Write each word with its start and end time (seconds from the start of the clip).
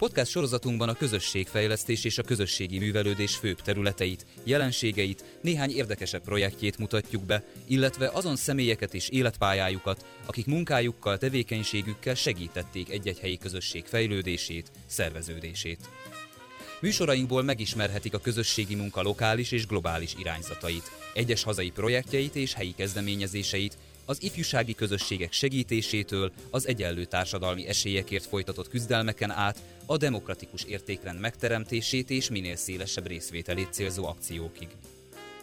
Podcast 0.00 0.30
sorozatunkban 0.30 0.88
a 0.88 0.94
közösségfejlesztés 0.94 2.04
és 2.04 2.18
a 2.18 2.22
közösségi 2.22 2.78
művelődés 2.78 3.36
főbb 3.36 3.60
területeit, 3.60 4.26
jelenségeit, 4.44 5.24
néhány 5.42 5.70
érdekesebb 5.70 6.22
projektjét 6.22 6.78
mutatjuk 6.78 7.22
be, 7.22 7.44
illetve 7.66 8.10
azon 8.12 8.36
személyeket 8.36 8.94
és 8.94 9.08
életpályájukat, 9.08 10.04
akik 10.26 10.46
munkájukkal, 10.46 11.18
tevékenységükkel 11.18 12.14
segítették 12.14 12.90
egy-egy 12.90 13.18
helyi 13.18 13.38
közösség 13.38 13.84
fejlődését, 13.84 14.70
szerveződését. 14.86 15.88
Műsorainkból 16.80 17.42
megismerhetik 17.42 18.14
a 18.14 18.18
közösségi 18.18 18.74
munka 18.74 19.02
lokális 19.02 19.52
és 19.52 19.66
globális 19.66 20.14
irányzatait, 20.18 20.90
egyes 21.14 21.42
hazai 21.42 21.70
projektjeit 21.70 22.34
és 22.34 22.54
helyi 22.54 22.74
kezdeményezéseit, 22.76 23.78
az 24.10 24.22
ifjúsági 24.22 24.74
közösségek 24.74 25.32
segítésétől 25.32 26.32
az 26.50 26.66
egyenlő 26.66 27.04
társadalmi 27.04 27.66
esélyekért 27.66 28.26
folytatott 28.26 28.68
küzdelmeken 28.68 29.30
át 29.30 29.62
a 29.86 29.96
demokratikus 29.96 30.64
értékrend 30.64 31.20
megteremtését 31.20 32.10
és 32.10 32.30
minél 32.30 32.56
szélesebb 32.56 33.06
részvételét 33.06 33.72
célzó 33.72 34.06
akciókig. 34.06 34.68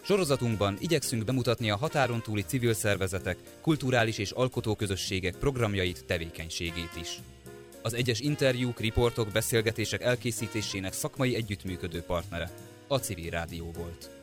Sorozatunkban 0.02 0.76
igyekszünk 0.80 1.24
bemutatni 1.24 1.70
a 1.70 1.76
határon 1.76 2.22
túli 2.22 2.42
civil 2.42 2.74
szervezetek, 2.74 3.38
kulturális 3.60 4.18
és 4.18 4.30
alkotóközösségek 4.30 5.36
programjait, 5.36 6.04
tevékenységét 6.04 6.96
is. 7.00 7.18
Az 7.82 7.94
egyes 7.94 8.20
interjúk, 8.20 8.80
riportok, 8.80 9.28
beszélgetések 9.28 10.02
elkészítésének 10.02 10.92
szakmai 10.92 11.34
együttműködő 11.34 12.00
partnere 12.00 12.50
a 12.86 12.98
Civil 12.98 13.30
Rádió 13.30 13.70
volt. 13.76 14.17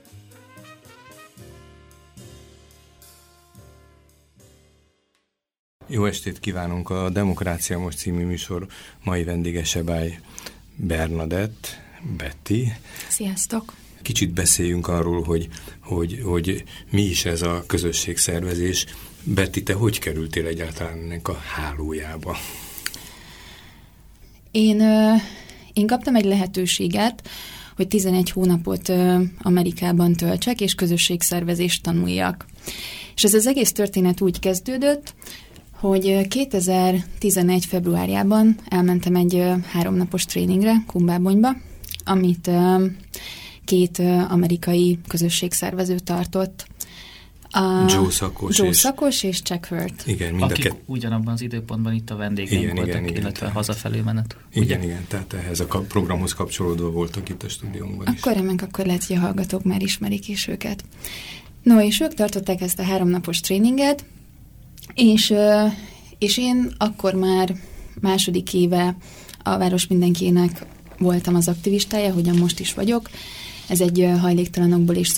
Jó 5.88 6.05
estét 6.05 6.39
kívánunk 6.39 6.89
a 6.89 7.09
Demokrácia 7.09 7.80
Most 7.80 7.98
című 7.98 8.25
műsor 8.25 8.67
mai 9.03 9.23
vendége 9.23 9.63
Sebály 9.63 10.19
Bernadett, 10.75 11.67
Betty. 12.17 12.67
Sziasztok! 13.09 13.73
Kicsit 14.02 14.33
beszéljünk 14.33 14.88
arról, 14.88 15.23
hogy, 15.23 15.47
hogy, 15.80 16.22
hogy 16.23 16.64
mi 16.92 17.02
is 17.02 17.25
ez 17.25 17.42
a 17.42 17.64
közösségszervezés. 17.67 18.86
Betty, 19.23 19.64
te 19.64 19.73
hogy 19.73 20.00
kerültél 20.00 20.45
egyáltalán 20.45 20.97
ennek 20.97 21.27
a 21.27 21.38
hálójába? 21.55 22.38
Én, 24.52 24.81
én 25.73 25.88
kaptam 25.88 26.16
egy 26.16 26.25
lehetőséget, 26.25 27.30
hogy 27.75 27.88
11 27.88 28.31
hónapot 28.31 28.92
Amerikában 29.42 30.14
töltsek, 30.14 30.61
és 30.61 30.75
közösségszervezést 30.75 31.83
tanuljak. 31.83 32.45
És 33.16 33.23
ez 33.23 33.33
az 33.33 33.47
egész 33.47 33.72
történet 33.72 34.22
úgy 34.22 34.39
kezdődött, 34.39 35.14
hogy 35.88 36.28
2011. 36.28 37.66
februárjában 37.66 38.55
elmentem 38.67 39.16
egy 39.16 39.44
háromnapos 39.72 40.25
tréningre 40.25 40.83
Kumbábonyba, 40.88 41.50
amit 42.05 42.52
két 43.66 44.02
amerikai 44.30 45.00
közösségszervező 45.08 46.00
tartott. 46.00 46.67
A 47.50 47.86
Joe 47.88 48.11
Szakos, 48.11 48.58
Joe 48.58 48.67
és, 48.67 48.77
Szakos 48.77 49.23
és 49.23 49.42
Jack 49.44 49.66
Hurt. 49.66 50.03
Igen, 50.08 50.33
mind 50.33 50.52
Akik 50.52 50.72
a 50.72 50.75
ugyanabban 50.86 51.33
az 51.33 51.42
időpontban 51.42 51.94
itt 51.94 52.09
a 52.09 52.16
vendégeink 52.16 52.64
igen, 52.64 52.75
voltak, 52.75 52.94
igen, 52.94 53.03
igen, 53.03 53.22
illetve 53.22 53.39
tehát, 53.39 53.53
hazafelé 53.53 53.99
menet. 53.99 54.38
Igen, 54.53 54.80
ugye? 54.80 54.88
igen, 54.88 55.05
tehát 55.08 55.33
ehhez 55.33 55.59
a 55.59 55.66
programhoz 55.66 56.33
kapcsolódva 56.33 56.92
voltak 56.92 57.30
itt 57.30 57.44
a 57.44 57.49
stúdiónkban 57.49 58.08
Akkor 58.08 58.31
is. 58.31 58.38
remek, 58.38 58.61
akkor 58.61 58.86
lehet, 58.86 59.05
hogy 59.05 59.16
a 59.16 59.20
hallgatók 59.20 59.64
már 59.64 59.81
ismerik 59.81 60.27
is 60.27 60.47
őket. 60.47 60.83
No, 61.64 61.81
és 61.81 61.99
ők 61.99 62.14
tartották 62.14 62.61
ezt 62.61 62.80
a 62.80 62.83
háromnapos 62.83 63.39
tréninget, 63.39 64.05
és, 64.96 65.34
és 66.18 66.38
én 66.38 66.74
akkor 66.78 67.14
már 67.14 67.56
második 68.02 68.54
éve 68.54 68.96
a 69.44 69.58
Város 69.58 69.88
Mindenkinek 69.88 70.66
voltam 70.98 71.36
az 71.36 71.48
aktivistája, 71.48 72.14
hogyan 72.14 72.38
most 72.38 72.60
is 72.60 72.74
vagyok. 72.74 73.10
Ez 73.68 73.82
egy 73.82 74.10
hajléktalanokból 74.20 74.95
és 74.95 75.14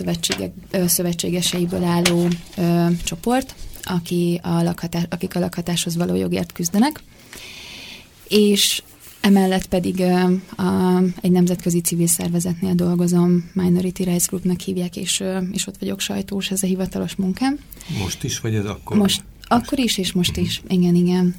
szövetségeseiből 0.85 1.83
álló 1.83 2.27
ö, 2.57 2.85
csoport, 3.03 3.55
aki 3.83 4.39
a 4.43 4.61
lakhatás, 4.63 5.03
akik 5.09 5.35
a 5.35 5.39
lakhatáshoz 5.39 5.95
való 5.95 6.15
jogért 6.15 6.51
küzdenek. 6.51 7.03
És 8.27 8.81
emellett 9.21 9.65
pedig 9.65 9.99
ö, 9.99 10.33
a, 10.61 11.01
egy 11.21 11.31
nemzetközi 11.31 11.81
civil 11.81 12.07
szervezetnél 12.07 12.73
dolgozom, 12.73 13.49
Minority 13.53 14.03
Rights 14.03 14.25
Groupnak 14.25 14.59
hívják, 14.59 14.95
és, 14.95 15.19
ö, 15.19 15.39
és 15.51 15.67
ott 15.67 15.77
vagyok 15.79 15.99
sajtós, 15.99 16.51
ez 16.51 16.63
a 16.63 16.67
hivatalos 16.67 17.15
munkám. 17.15 17.59
Most 17.99 18.23
is, 18.23 18.39
vagy 18.39 18.55
ez 18.55 18.65
akkor? 18.65 18.97
Most, 18.97 19.23
akkor 19.47 19.79
is, 19.79 19.97
és 19.97 20.11
most 20.11 20.37
is. 20.37 20.61
Igen, 20.67 20.95
igen. 20.95 21.35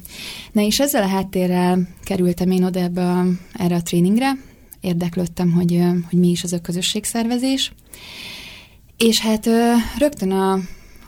Na 0.51 0.61
és 0.61 0.79
ezzel 0.79 1.03
a 1.03 1.07
háttérrel 1.07 1.87
kerültem 2.03 2.51
én 2.51 2.63
oda 2.63 2.79
ebbe 2.79 3.11
a, 3.11 3.25
erre 3.53 3.75
a 3.75 3.81
tréningre, 3.81 4.37
érdeklődtem, 4.81 5.51
hogy, 5.51 5.81
hogy 6.09 6.19
mi 6.19 6.29
is 6.29 6.43
az 6.43 6.53
a 6.53 6.61
közösségszervezés. 6.61 7.71
És 8.97 9.19
hát 9.19 9.49
rögtön 9.97 10.31
a, 10.31 10.53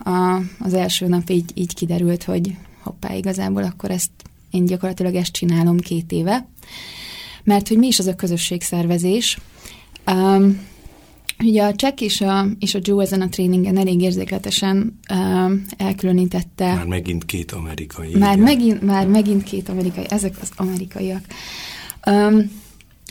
a, 0.04 0.42
az 0.58 0.74
első 0.74 1.06
nap 1.06 1.30
így, 1.30 1.50
így 1.54 1.74
kiderült, 1.74 2.24
hogy 2.24 2.56
hoppá, 2.82 3.14
igazából 3.14 3.62
akkor 3.62 3.90
ezt 3.90 4.10
én 4.50 4.64
gyakorlatilag 4.64 5.14
ezt 5.14 5.32
csinálom 5.32 5.78
két 5.78 6.12
éve. 6.12 6.48
Mert 7.44 7.68
hogy 7.68 7.78
mi 7.78 7.86
is 7.86 7.98
az 7.98 8.06
a 8.06 8.14
közösségszervezés? 8.14 9.38
Um, 10.06 10.60
Ugye 11.44 11.62
a 11.62 11.74
Csek 11.74 12.00
és 12.00 12.20
a, 12.20 12.46
és 12.58 12.74
a 12.74 12.78
Joe 12.82 13.02
ezen 13.02 13.20
a 13.20 13.28
tréningen 13.28 13.76
elég 13.76 14.00
érzékletesen 14.00 14.98
uh, 15.10 15.52
elkülönítette. 15.76 16.74
Már 16.74 16.86
megint 16.86 17.24
két 17.24 17.52
amerikai. 17.52 18.14
Már 18.18 18.38
megint, 18.38 18.82
már 18.82 19.06
megint 19.06 19.42
két 19.42 19.68
amerikai, 19.68 20.04
ezek 20.08 20.34
az 20.40 20.50
amerikaiak. 20.56 21.24
Um, 22.06 22.60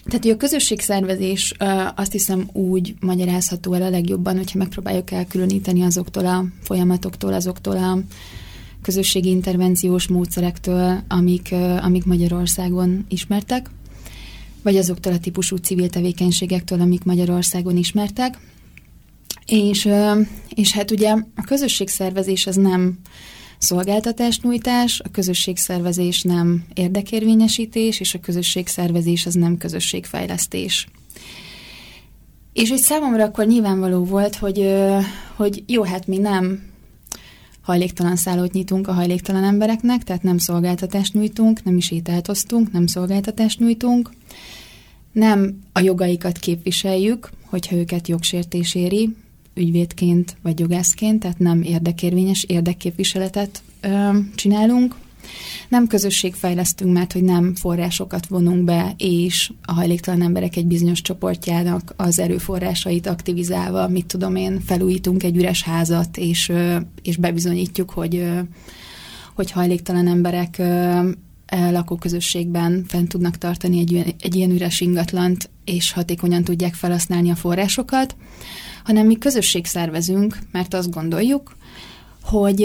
tehát, 0.06 0.24
hogy 0.24 0.32
a 0.32 0.38
közösségszervezés 0.38 1.54
azt 1.96 2.12
hiszem 2.12 2.50
úgy 2.54 2.96
magyarázható 3.00 3.74
el 3.74 3.82
a 3.82 3.90
legjobban, 3.90 4.38
hogyha 4.38 4.58
megpróbáljuk 4.58 5.12
elkülöníteni 5.12 5.82
azoktól 5.82 6.26
a 6.26 6.46
folyamatoktól, 6.62 7.34
azoktól 7.34 7.78
a 7.78 8.00
közösségi 8.82 9.30
intervenciós 9.30 10.08
módszerektől, 10.08 11.04
amik, 11.08 11.54
amik 11.82 12.06
Magyarországon 12.06 13.06
ismertek 13.10 13.70
vagy 14.64 14.78
azoktól 14.78 15.14
a 15.14 15.20
típusú 15.20 15.56
civil 15.56 15.90
tevékenységektől, 15.90 16.82
amik 16.82 17.04
Magyarországon 17.04 17.78
ismertek. 17.78 18.38
És, 19.46 19.90
és 20.50 20.74
hát 20.74 20.92
ugye 20.92 21.12
a 21.36 21.44
közösségszervezés 21.46 22.48
az 22.48 22.56
nem 22.56 23.00
szolgáltatásnyújtás, 23.58 25.00
a 25.04 25.10
közösségszervezés 25.12 26.22
nem 26.22 26.66
érdekérvényesítés, 26.74 28.00
és 28.00 28.14
a 28.14 28.20
közösségszervezés 28.20 29.26
az 29.26 29.34
nem 29.34 29.58
közösségfejlesztés. 29.58 30.88
És 32.54 32.70
hogy 32.70 32.80
számomra 32.80 33.24
akkor 33.24 33.46
nyilvánvaló 33.46 34.04
volt, 34.04 34.36
hogy, 34.36 34.74
hogy 35.36 35.64
jó, 35.68 35.84
hát 35.84 36.08
mi 36.08 36.18
nem 36.18 36.71
hajléktalan 37.62 38.16
szállót 38.16 38.54
nyitunk 38.54 38.88
a 38.88 38.94
hajléktalan 38.94 39.44
embereknek, 39.44 40.04
tehát 40.04 40.24
nem 40.24 40.38
szolgáltatást 40.38 41.14
nyújtunk, 41.14 41.64
nem 41.64 41.78
is 41.78 41.92
ételt 41.92 42.28
osztunk, 42.28 42.72
nem 42.72 42.88
szolgáltatást 42.88 43.60
nyújtunk, 43.60 44.10
nem 45.12 45.60
a 45.72 45.80
jogaikat 45.80 46.38
képviseljük, 46.38 47.30
hogyha 47.46 47.76
őket 47.76 48.08
jogsértés 48.08 48.76
éri, 48.76 49.16
ügyvédként 49.54 50.36
vagy 50.42 50.60
jogászként, 50.60 51.20
tehát 51.20 51.40
nem 51.40 51.62
érdekérvényes 51.62 52.44
érdekképviseletet 52.44 53.62
ö, 53.82 54.18
csinálunk. 54.36 54.96
Nem 55.70 55.88
közösségfejlesztünk, 55.88 56.94
mert 56.94 57.12
hogy 57.14 57.24
nem 57.24 57.56
forrásokat 57.56 58.28
vonunk 58.28 58.64
be, 58.64 58.94
és 58.98 59.52
a 59.62 59.74
hajléktalan 59.74 60.22
emberek 60.22 60.56
egy 60.56 60.66
bizonyos 60.66 61.02
csoportjának 61.02 61.94
az 61.96 62.20
erőforrásait 62.20 63.08
aktivizálva, 63.08 63.88
mit 63.88 64.06
tudom 64.06 64.36
én, 64.36 64.62
felújítunk 64.66 65.24
egy 65.24 65.38
üres 65.38 65.64
házat, 65.64 66.18
és, 66.18 66.52
és 67.02 67.18
bebizonyítjuk, 67.18 67.90
hogy, 67.90 68.26
hogy 69.36 69.52
hajléktalan 69.52 70.08
emberek 70.08 70.62
lakóközösségben 71.72 72.84
fent 72.88 73.10
tudnak 73.10 73.38
tartani 73.38 73.80
egy, 73.80 74.16
egy 74.20 74.36
ilyen 74.36 74.52
üres 74.52 74.82
ingatlant, 74.82 75.50
és 75.66 75.92
hatékonyan 75.92 76.44
tudják 76.44 76.74
felhasználni 76.74 77.30
a 77.30 77.36
forrásokat, 77.36 78.16
hanem 78.84 79.06
mi 79.06 79.18
közösség 79.18 79.66
szervezünk, 79.66 80.38
mert 80.52 80.74
azt 80.74 80.92
gondoljuk, 80.92 81.56
hogy 82.24 82.64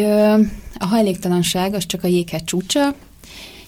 a 0.79 0.87
hajléktalanság 0.87 1.75
az 1.75 1.87
csak 1.87 2.05
a 2.05 2.09
jéghegy 2.09 2.45
csúcsa, 2.45 2.95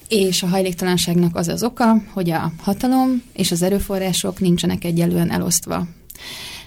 és 0.09 0.43
a 0.43 0.47
hajléktalanságnak 0.47 1.37
az 1.37 1.49
az 1.49 1.63
oka, 1.63 2.03
hogy 2.13 2.31
a 2.31 2.53
hatalom 2.63 3.23
és 3.33 3.51
az 3.51 3.63
erőforrások 3.63 4.41
nincsenek 4.41 4.85
egyelően 4.85 5.31
elosztva. 5.31 5.87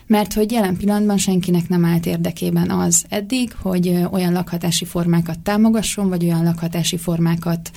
Mert 0.07 0.33
hogy 0.33 0.51
jelen 0.51 0.77
pillanatban 0.77 1.17
senkinek 1.17 1.69
nem 1.69 1.85
állt 1.85 2.05
érdekében 2.05 2.69
az 2.69 3.03
eddig, 3.09 3.53
hogy 3.61 3.97
olyan 4.11 4.33
lakhatási 4.33 4.85
formákat 4.85 5.39
támogasson, 5.39 6.09
vagy 6.09 6.23
olyan 6.23 6.43
lakhatási 6.43 6.97
formákat 6.97 7.71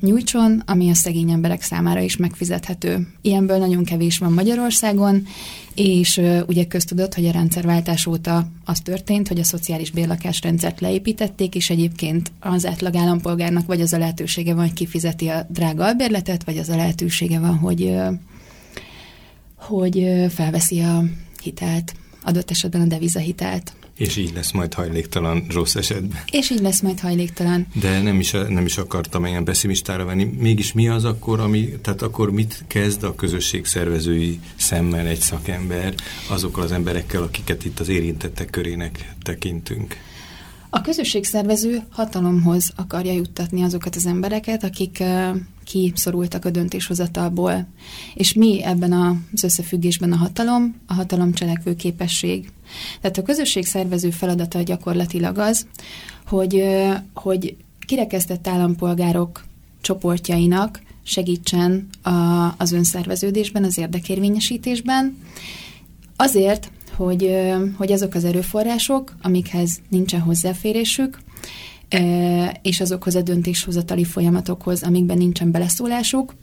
nyújtson, 0.00 0.62
ami 0.66 0.90
a 0.90 0.94
szegény 0.94 1.30
emberek 1.30 1.62
számára 1.62 2.00
is 2.00 2.16
megfizethető. 2.16 3.06
Ilyenből 3.20 3.58
nagyon 3.58 3.84
kevés 3.84 4.18
van 4.18 4.32
Magyarországon, 4.32 5.26
és 5.74 6.20
ugye 6.46 6.66
köztudott, 6.66 7.14
hogy 7.14 7.26
a 7.26 7.30
rendszerváltás 7.32 8.06
óta 8.06 8.46
az 8.64 8.80
történt, 8.80 9.28
hogy 9.28 9.38
a 9.38 9.44
szociális 9.44 9.90
bérlakásrendszert 9.90 10.80
leépítették, 10.80 11.54
és 11.54 11.70
egyébként 11.70 12.32
az 12.40 12.66
átlag 12.66 12.96
állampolgárnak 12.96 13.66
vagy 13.66 13.80
az 13.80 13.92
a 13.92 13.98
lehetősége 13.98 14.54
van, 14.54 14.64
hogy 14.64 14.72
kifizeti 14.72 15.28
a 15.28 15.46
drága 15.48 15.84
albérletet, 15.84 16.44
vagy 16.44 16.58
az 16.58 16.68
a 16.68 16.76
lehetősége 16.76 17.38
van, 17.38 17.56
hogy, 17.56 17.94
hogy 19.56 20.06
felveszi 20.28 20.80
a 20.80 21.04
hitelt, 21.42 21.94
adott 22.22 22.50
esetben 22.50 22.80
a 22.80 22.86
devizahitelt. 22.86 23.72
És 23.96 24.16
így 24.16 24.32
lesz 24.34 24.52
majd 24.52 24.74
hajléktalan 24.74 25.46
rossz 25.50 25.74
esetben. 25.74 26.18
És 26.30 26.50
így 26.50 26.60
lesz 26.60 26.80
majd 26.80 27.00
hajléktalan. 27.00 27.66
De 27.80 28.02
nem 28.02 28.18
is, 28.20 28.30
nem 28.30 28.64
is 28.64 28.78
akartam 28.78 29.26
ilyen 29.26 29.44
pessimistára 29.44 30.04
venni. 30.04 30.24
Mégis 30.24 30.72
mi 30.72 30.88
az 30.88 31.04
akkor, 31.04 31.40
ami, 31.40 31.68
tehát 31.82 32.02
akkor 32.02 32.30
mit 32.30 32.64
kezd 32.66 33.02
a 33.02 33.14
közösség 33.14 33.66
szervezői 33.66 34.40
szemmel 34.56 35.06
egy 35.06 35.20
szakember 35.20 35.94
azokkal 36.28 36.62
az 36.62 36.72
emberekkel, 36.72 37.22
akiket 37.22 37.64
itt 37.64 37.80
az 37.80 37.88
érintettek 37.88 38.50
körének 38.50 39.14
tekintünk? 39.22 39.96
A 40.70 40.80
közösségszervező 40.80 41.82
hatalomhoz 41.90 42.72
akarja 42.76 43.12
juttatni 43.12 43.62
azokat 43.62 43.96
az 43.96 44.06
embereket, 44.06 44.64
akik 44.64 45.02
kiszorultak 45.64 46.44
a 46.44 46.50
döntéshozatalból. 46.50 47.66
És 48.14 48.32
mi 48.32 48.62
ebben 48.62 48.92
az 49.32 49.44
összefüggésben 49.44 50.12
a 50.12 50.16
hatalom? 50.16 50.74
A 50.86 50.94
hatalom 50.94 51.32
cselekvő 51.32 51.76
képesség. 51.76 52.52
Tehát 53.00 53.18
a 53.18 53.22
közösségszervező 53.22 54.10
feladata 54.10 54.62
gyakorlatilag 54.62 55.38
az, 55.38 55.66
hogy, 56.26 56.64
hogy 57.14 57.56
kirekesztett 57.86 58.48
állampolgárok 58.48 59.44
csoportjainak 59.80 60.82
segítsen 61.02 61.88
a, 62.02 62.10
az 62.58 62.72
önszerveződésben, 62.72 63.64
az 63.64 63.78
érdekérvényesítésben, 63.78 65.16
azért, 66.16 66.70
hogy, 66.96 67.36
hogy 67.76 67.92
azok 67.92 68.14
az 68.14 68.24
erőforrások, 68.24 69.14
amikhez 69.22 69.80
nincsen 69.88 70.20
hozzáférésük, 70.20 71.18
és 72.62 72.80
azokhoz 72.80 73.14
a 73.14 73.22
döntéshozatali 73.22 74.04
folyamatokhoz, 74.04 74.82
amikben 74.82 75.18
nincsen 75.18 75.50
beleszólásuk, 75.50 76.34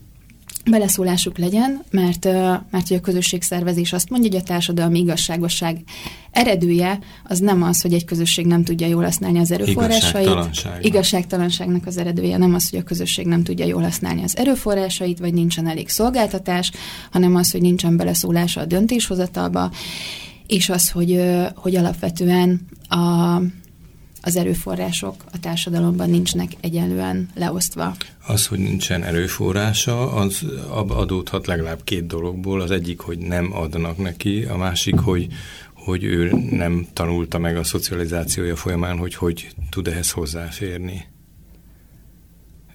beleszólásuk 0.70 1.38
legyen, 1.38 1.84
mert, 1.92 2.26
mert 2.72 2.88
hogy 2.88 2.98
a 2.98 3.02
közösségszervezés 3.02 3.94
azt 3.94 4.10
mondja, 4.10 4.30
hogy 4.32 4.40
a 4.40 4.44
társadalmi 4.44 5.00
igazságosság 5.00 5.84
eredője 6.32 7.00
az 7.24 7.40
nem 7.40 7.64
az, 7.64 7.82
hogy 7.82 7.94
egy 7.94 8.06
közösség 8.06 8.46
nem 8.46 8.64
tudja 8.64 8.88
jól 8.88 9.04
használni 9.04 9.40
az 9.40 9.52
erőforrásait. 9.52 10.26
Igazságtalanság. 10.26 10.86
Igazságtalanságnak 10.86 11.86
az 11.86 11.98
eredője 11.98 12.38
nem 12.38 12.54
az, 12.54 12.70
hogy 12.70 12.80
a 12.80 12.84
közösség 12.84 13.26
nem 13.26 13.44
tudja 13.44 13.66
jól 13.66 13.82
használni 13.82 14.24
az 14.24 14.38
erőforrásait, 14.38 15.20
vagy 15.20 15.34
nincsen 15.34 15.68
elég 15.68 15.90
szolgáltatás, 15.90 16.72
hanem 17.12 17.36
az, 17.36 17.52
hogy 17.52 17.62
nincsen 17.62 17.98
beleszólása 17.98 18.62
a 18.62 18.66
döntéshozatalba, 18.66 19.72
és 20.48 20.70
az, 20.70 20.90
hogy, 20.90 21.22
hogy 21.56 21.76
alapvetően 21.76 22.68
a, 22.88 23.42
az 24.22 24.36
erőforrások 24.36 25.16
a 25.32 25.40
társadalomban 25.40 26.10
nincsnek 26.10 26.52
egyenlően 26.62 27.30
leosztva. 27.36 27.96
Az, 28.28 28.48
hogy 28.48 28.60
nincsen 28.60 29.04
erőforrása, 29.04 30.12
az 30.12 30.46
adódhat 30.88 31.48
legalább 31.48 31.84
két 31.84 32.08
dologból. 32.08 32.62
Az 32.62 32.72
egyik, 32.72 33.00
hogy 33.00 33.18
nem 33.18 33.54
adnak 33.54 33.98
neki, 33.98 34.44
a 34.44 34.58
másik, 34.58 35.00
hogy, 35.00 35.28
hogy 35.74 36.04
ő 36.04 36.32
nem 36.52 36.88
tanulta 36.94 37.38
meg 37.38 37.58
a 37.58 37.64
szocializációja 37.64 38.56
folyamán, 38.56 38.98
hogy 38.98 39.16
hogy 39.16 39.50
tud 39.70 39.88
ehhez 39.88 40.12
hozzáférni 40.12 41.11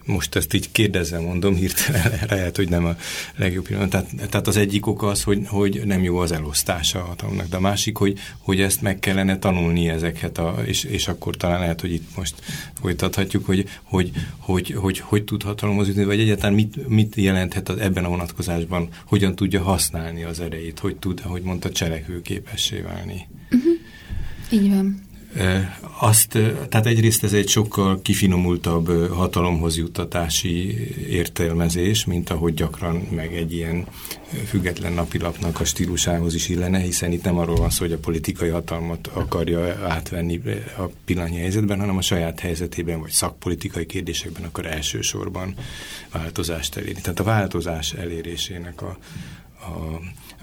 most 0.06 0.36
ezt 0.36 0.54
így 0.54 0.72
kérdezem, 0.72 1.22
mondom, 1.22 1.54
hirtelen 1.54 2.12
lehet, 2.28 2.56
hogy 2.56 2.68
nem 2.68 2.84
a 2.84 2.96
legjobb 3.36 3.64
pillanat. 3.64 3.90
Tehát, 3.90 4.10
tehát 4.30 4.46
az 4.46 4.56
egyik 4.56 4.86
oka 4.86 5.06
az, 5.06 5.22
hogy, 5.22 5.40
hogy 5.46 5.82
nem 5.84 6.02
jó 6.02 6.16
az 6.16 6.32
elosztása 6.32 6.98
a 6.98 7.04
hatalomnak, 7.04 7.48
de 7.48 7.56
a 7.56 7.60
másik, 7.60 7.96
hogy, 7.96 8.18
hogy 8.38 8.60
ezt 8.60 8.82
meg 8.82 8.98
kellene 8.98 9.38
tanulni 9.38 9.88
ezeket, 9.88 10.38
a, 10.38 10.62
és, 10.64 10.84
és 10.84 11.08
akkor 11.08 11.36
talán 11.36 11.60
lehet, 11.60 11.80
hogy 11.80 11.92
itt 11.92 12.16
most 12.16 12.34
folytathatjuk, 12.80 13.46
hogy 13.46 13.68
hogy, 13.82 14.10
hogy, 14.38 14.72
hogy, 14.72 14.98
hogy 14.98 15.24
tud 15.24 15.42
hatalomhoz 15.42 15.86
jutni, 15.86 16.04
vagy 16.04 16.20
egyáltalán 16.20 16.54
mit, 16.54 16.88
mit 16.88 17.14
jelenthet 17.14 17.68
az, 17.68 17.78
ebben 17.78 18.04
a 18.04 18.08
vonatkozásban, 18.08 18.88
hogyan 19.06 19.34
tudja 19.34 19.62
használni 19.62 20.22
az 20.22 20.40
erejét, 20.40 20.78
hogy 20.78 20.96
tud, 20.96 21.20
ahogy 21.24 21.42
mondta, 21.42 21.70
cselekvőképessé 21.70 22.80
válni. 22.80 23.28
Uh-huh. 23.50 23.72
Így 24.50 24.68
van. 24.68 25.04
Azt, 25.98 26.38
tehát 26.68 26.86
egyrészt 26.86 27.24
ez 27.24 27.32
egy 27.32 27.48
sokkal 27.48 28.02
kifinomultabb 28.02 29.12
hatalomhoz 29.12 29.76
juttatási 29.76 30.86
értelmezés, 31.08 32.04
mint 32.04 32.30
ahogy 32.30 32.54
gyakran 32.54 32.94
meg 32.96 33.34
egy 33.34 33.52
ilyen 33.52 33.86
független 34.46 34.92
napilapnak 34.92 35.60
a 35.60 35.64
stílusához 35.64 36.34
is 36.34 36.48
illene, 36.48 36.78
hiszen 36.78 37.12
itt 37.12 37.24
nem 37.24 37.38
arról 37.38 37.56
van 37.56 37.70
szó, 37.70 37.84
hogy 37.84 37.92
a 37.92 37.98
politikai 37.98 38.48
hatalmat 38.48 39.06
akarja 39.06 39.88
átvenni 39.88 40.40
a 40.78 40.82
pillanatnyi 41.04 41.38
helyzetben, 41.38 41.80
hanem 41.80 41.96
a 41.96 42.02
saját 42.02 42.40
helyzetében, 42.40 43.00
vagy 43.00 43.10
szakpolitikai 43.10 43.86
kérdésekben 43.86 44.44
akar 44.44 44.66
elsősorban 44.66 45.54
változást 46.12 46.76
elérni. 46.76 47.00
Tehát 47.00 47.20
a 47.20 47.24
változás 47.24 47.92
elérésének 47.92 48.82
a, 48.82 48.98
a, 49.60 50.00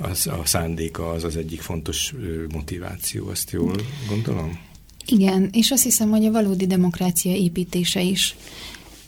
az, 0.07 0.28
a 0.28 0.42
szándéka 0.45 1.10
az 1.10 1.24
az 1.24 1.38
egyik 1.38 1.62
fontos 1.62 2.13
motiváció, 2.51 3.28
azt 3.28 3.51
jól 3.51 3.75
gondolom? 4.07 4.72
Igen, 5.06 5.50
és 5.52 5.72
azt 5.72 5.84
hiszem, 5.84 6.10
hogy 6.10 6.26
a 6.26 6.32
valódi 6.32 6.68
demokrácia 6.68 7.36
építése 7.36 8.02
is. 8.02 8.36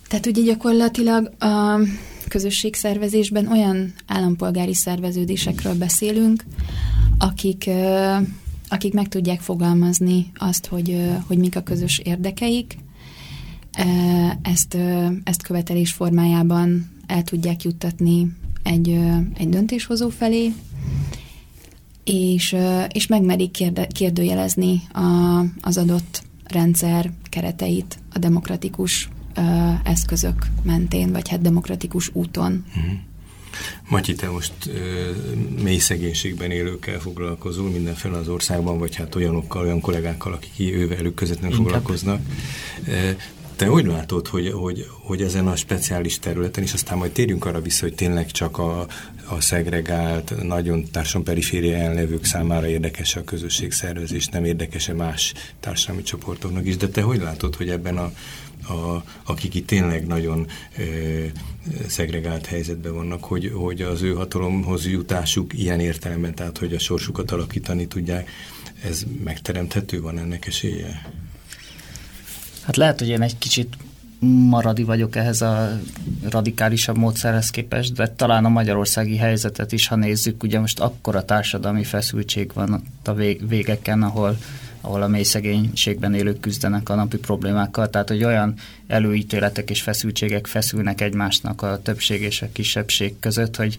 Tehát 0.08 0.26
ugye 0.26 0.42
gyakorlatilag 0.42 1.34
a 1.40 1.80
közösségszervezésben 2.28 3.48
olyan 3.48 3.94
állampolgári 4.08 4.74
szerveződésekről 4.74 5.76
beszélünk, 5.76 6.44
akik, 7.18 7.70
akik 8.70 8.94
meg 8.94 9.08
tudják 9.08 9.42
fogalmazni 9.42 10.32
azt, 10.38 10.66
hogy, 10.66 11.02
hogy 11.28 11.38
mik 11.38 11.56
a 11.56 11.64
közös 11.64 12.02
érdekeik, 12.04 12.78
ezt, 14.42 14.78
ezt 15.24 15.42
követelés 15.42 15.92
formájában 15.92 16.92
el 17.08 17.24
tudják 17.24 17.64
juttatni 17.64 18.32
egy, 18.64 19.00
egy 19.38 19.50
döntéshozó 19.50 20.10
felé, 20.10 20.54
és, 22.06 22.56
és 22.92 23.08
megmerik 23.08 23.52
kérde, 23.52 23.88
kérdőjelezni 23.88 24.82
a, 24.94 25.40
az 25.62 25.78
adott 25.78 26.24
rendszer 26.44 27.12
kereteit 27.30 28.00
a 28.14 28.20
demokratikus 28.20 29.10
ö, 29.36 29.42
eszközök 29.84 30.46
mentén, 30.64 31.12
vagy 31.12 31.30
hát 31.30 31.42
demokratikus 31.42 32.10
úton. 32.14 32.66
Uh-huh. 32.68 32.94
Matyi, 33.90 34.16
te 34.16 34.30
most 34.30 34.54
ö, 34.68 35.12
mély 35.62 35.78
szegénységben 35.78 36.52
élőkkel 36.52 37.00
foglalkozol 37.00 37.70
mindenféle 37.70 38.18
az 38.18 38.28
országban, 38.28 38.80
vagy 38.80 38.96
hát 38.96 39.16
olyanokkal, 39.16 39.62
olyan 39.62 39.80
kollégákkal, 39.80 40.34
akik 40.34 40.74
ővelük 40.74 41.14
közvetlenül 41.14 41.56
foglalkoznak. 41.56 42.22
Te 43.56 43.72
úgy 43.72 43.86
látod, 43.86 44.28
hogy, 44.28 44.52
hogy, 44.52 44.88
hogy 44.90 45.22
ezen 45.22 45.48
a 45.48 45.56
speciális 45.56 46.20
területen, 46.20 46.64
és 46.64 46.74
aztán 46.74 46.98
majd 46.98 47.12
térjünk 47.12 47.46
arra 47.46 47.62
vissza, 47.62 47.86
hogy 47.86 47.96
tényleg 47.96 48.32
csak 48.32 48.58
a, 48.58 48.88
a 49.28 49.42
szegregált, 49.42 50.44
nagyon 50.44 50.86
társadalmi 50.92 51.28
periférián 51.28 51.94
levők 51.94 52.26
számára 52.26 52.68
érdekes 52.68 53.16
a 53.16 53.24
közösségszervezés, 53.24 54.28
nem 54.28 54.46
érdekes-e 54.46 54.94
más 54.94 55.34
társadalmi 55.60 56.04
csoportoknak 56.04 56.66
is, 56.66 56.78
de 56.78 56.88
te 56.88 57.02
hogy 57.02 57.22
látod, 57.22 57.56
hogy 57.56 57.70
ebben 57.70 57.98
a, 57.98 58.12
a, 58.74 59.04
akik 59.24 59.56
itt 59.56 59.68
tényleg 59.68 60.08
nagyon 60.08 60.48
e, 60.78 60.82
szegregált 61.88 62.46
helyzetben 62.46 62.94
vannak, 62.94 63.24
hogy, 63.24 63.52
hogy 63.56 63.82
az 63.82 64.02
ő 64.02 64.14
hatalomhoz 64.14 64.88
jutásuk 64.88 65.54
ilyen 65.54 65.80
értelemben, 65.80 66.36
tehát 66.36 66.58
hogy 66.58 66.74
a 66.74 66.80
sorsukat 66.80 67.32
alakítani 67.32 67.88
tudják, 67.88 68.30
ez 68.84 69.04
megteremthető, 69.24 70.02
van 70.02 70.18
ennek 70.18 70.48
esélye? 70.48 71.24
Hát 72.66 72.76
lehet, 72.76 73.00
hogy 73.00 73.10
én 73.10 73.22
egy 73.22 73.38
kicsit 73.38 73.78
maradi 74.50 74.84
vagyok 74.84 75.16
ehhez 75.16 75.42
a 75.42 75.80
radikálisabb 76.30 76.98
módszerhez 76.98 77.50
képest, 77.50 77.94
de 77.94 78.08
talán 78.08 78.46
a 78.46 78.50
magyarországi 78.50 79.18
helyzetet 79.18 79.72
is, 79.72 79.88
ha 79.88 79.96
nézzük, 79.96 80.44
ugye 80.44 80.60
most 80.60 80.80
akkora 80.80 81.26
társadalmi 81.26 81.84
feszültség 81.84 82.52
van 82.54 82.84
a 83.04 83.14
végeken, 83.48 84.04
ahol, 84.04 84.38
ahol 84.82 85.02
a 85.02 85.08
mély 85.08 85.24
szegénységben 85.24 86.14
élők 86.14 86.40
küzdenek 86.40 86.90
a 86.90 86.96
napi 86.96 87.18
problémákkal, 87.18 87.90
tehát 87.90 88.10
hogy 88.10 88.24
olyan 88.24 88.54
előítéletek 88.88 89.70
és 89.70 89.82
feszültségek 89.82 90.48
feszülnek 90.48 91.02
egymásnak 91.02 91.62
a 91.62 91.82
többség 91.82 92.22
és 92.22 92.42
a 92.42 92.52
kisebbség 92.52 93.20
között, 93.20 93.56
hogy 93.56 93.78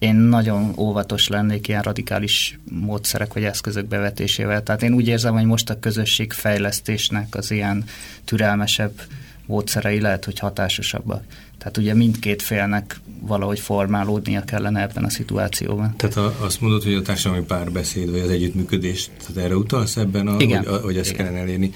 én 0.00 0.14
nagyon 0.14 0.72
óvatos 0.76 1.28
lennék 1.28 1.68
ilyen 1.68 1.82
radikális 1.82 2.58
módszerek 2.70 3.32
vagy 3.32 3.44
eszközök 3.44 3.86
bevetésével. 3.86 4.62
Tehát 4.62 4.82
én 4.82 4.92
úgy 4.92 5.08
érzem, 5.08 5.34
hogy 5.34 5.44
most 5.44 5.70
a 5.70 5.78
közösség 5.78 6.32
fejlesztésnek 6.32 7.34
az 7.34 7.50
ilyen 7.50 7.84
türelmesebb 8.24 9.00
módszerei 9.46 10.00
lehet, 10.00 10.24
hogy 10.24 10.38
hatásosabbak. 10.38 11.24
Tehát 11.58 11.76
ugye 11.76 11.94
mindkét 11.94 12.42
félnek 12.42 13.00
valahogy 13.20 13.60
formálódnia 13.60 14.44
kellene 14.44 14.80
ebben 14.80 15.04
a 15.04 15.10
szituációban. 15.10 15.96
Tehát 15.96 16.16
a, 16.16 16.34
azt 16.38 16.60
mondod, 16.60 16.82
hogy 16.82 16.94
a 16.94 17.02
társadalmi 17.02 17.44
párbeszéd 17.44 18.10
vagy 18.10 18.20
az 18.20 18.30
együttműködés, 18.30 19.10
tehát 19.18 19.44
erre 19.44 19.56
utalsz 19.56 19.96
ebben, 19.96 20.26
a, 20.26 20.36
Igen. 20.38 20.64
hogy, 20.64 20.74
a, 20.74 20.78
hogy 20.78 20.96
ezt 20.96 21.10
Igen. 21.10 21.24
kellene 21.24 21.42
elérni? 21.42 21.72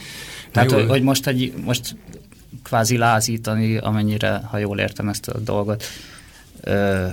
Tehát, 0.50 0.71
hogy, 0.71 0.88
hogy 0.88 1.02
most, 1.02 1.26
egy, 1.26 1.52
most 1.64 1.97
kvázi 2.62 2.97
lázítani, 2.97 3.76
amennyire, 3.76 4.40
ha 4.50 4.59
jól 4.59 4.78
értem 4.78 5.09
ezt 5.09 5.28
a 5.28 5.38
dolgot. 5.38 5.85
Ö, 6.61 7.07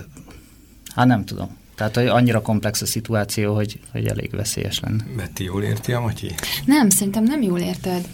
hát 0.96 1.08
nem 1.08 1.26
tudom. 1.26 1.58
Tehát 1.76 1.96
hogy 1.96 2.08
annyira 2.08 2.42
komplex 2.42 2.82
a 2.82 2.86
szituáció, 2.86 3.56
hogy, 3.56 3.80
hogy 3.92 4.06
elég 4.06 4.32
veszélyes 4.32 4.80
lenne. 4.80 5.06
Betty, 5.16 5.44
jól 5.44 5.64
érti 5.64 5.92
a 5.92 6.02
Matyi? 6.02 6.32
Nem, 6.66 6.90
szerintem 6.90 7.24
nem 7.24 7.42
jól 7.42 7.60
érted. 7.60 8.08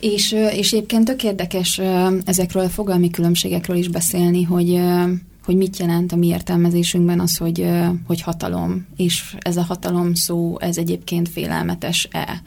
És, 0.00 0.32
és 0.32 0.72
egyébként 0.72 1.04
tök 1.04 1.22
érdekes 1.22 1.80
ezekről 2.24 2.64
a 2.64 2.68
fogalmi 2.68 3.10
különbségekről 3.10 3.76
is 3.76 3.88
beszélni, 3.88 4.42
hogy 4.42 4.80
hogy 5.44 5.56
mit 5.56 5.78
jelent 5.78 6.12
a 6.12 6.16
mi 6.16 6.26
értelmezésünkben 6.26 7.20
az, 7.20 7.36
hogy, 7.36 7.68
hogy 8.06 8.20
hatalom, 8.20 8.86
és 8.96 9.36
ez 9.38 9.56
a 9.56 9.62
hatalom 9.62 10.14
szó, 10.14 10.56
ez 10.60 10.78
egyébként 10.78 11.28
félelmetes-e. 11.28 12.42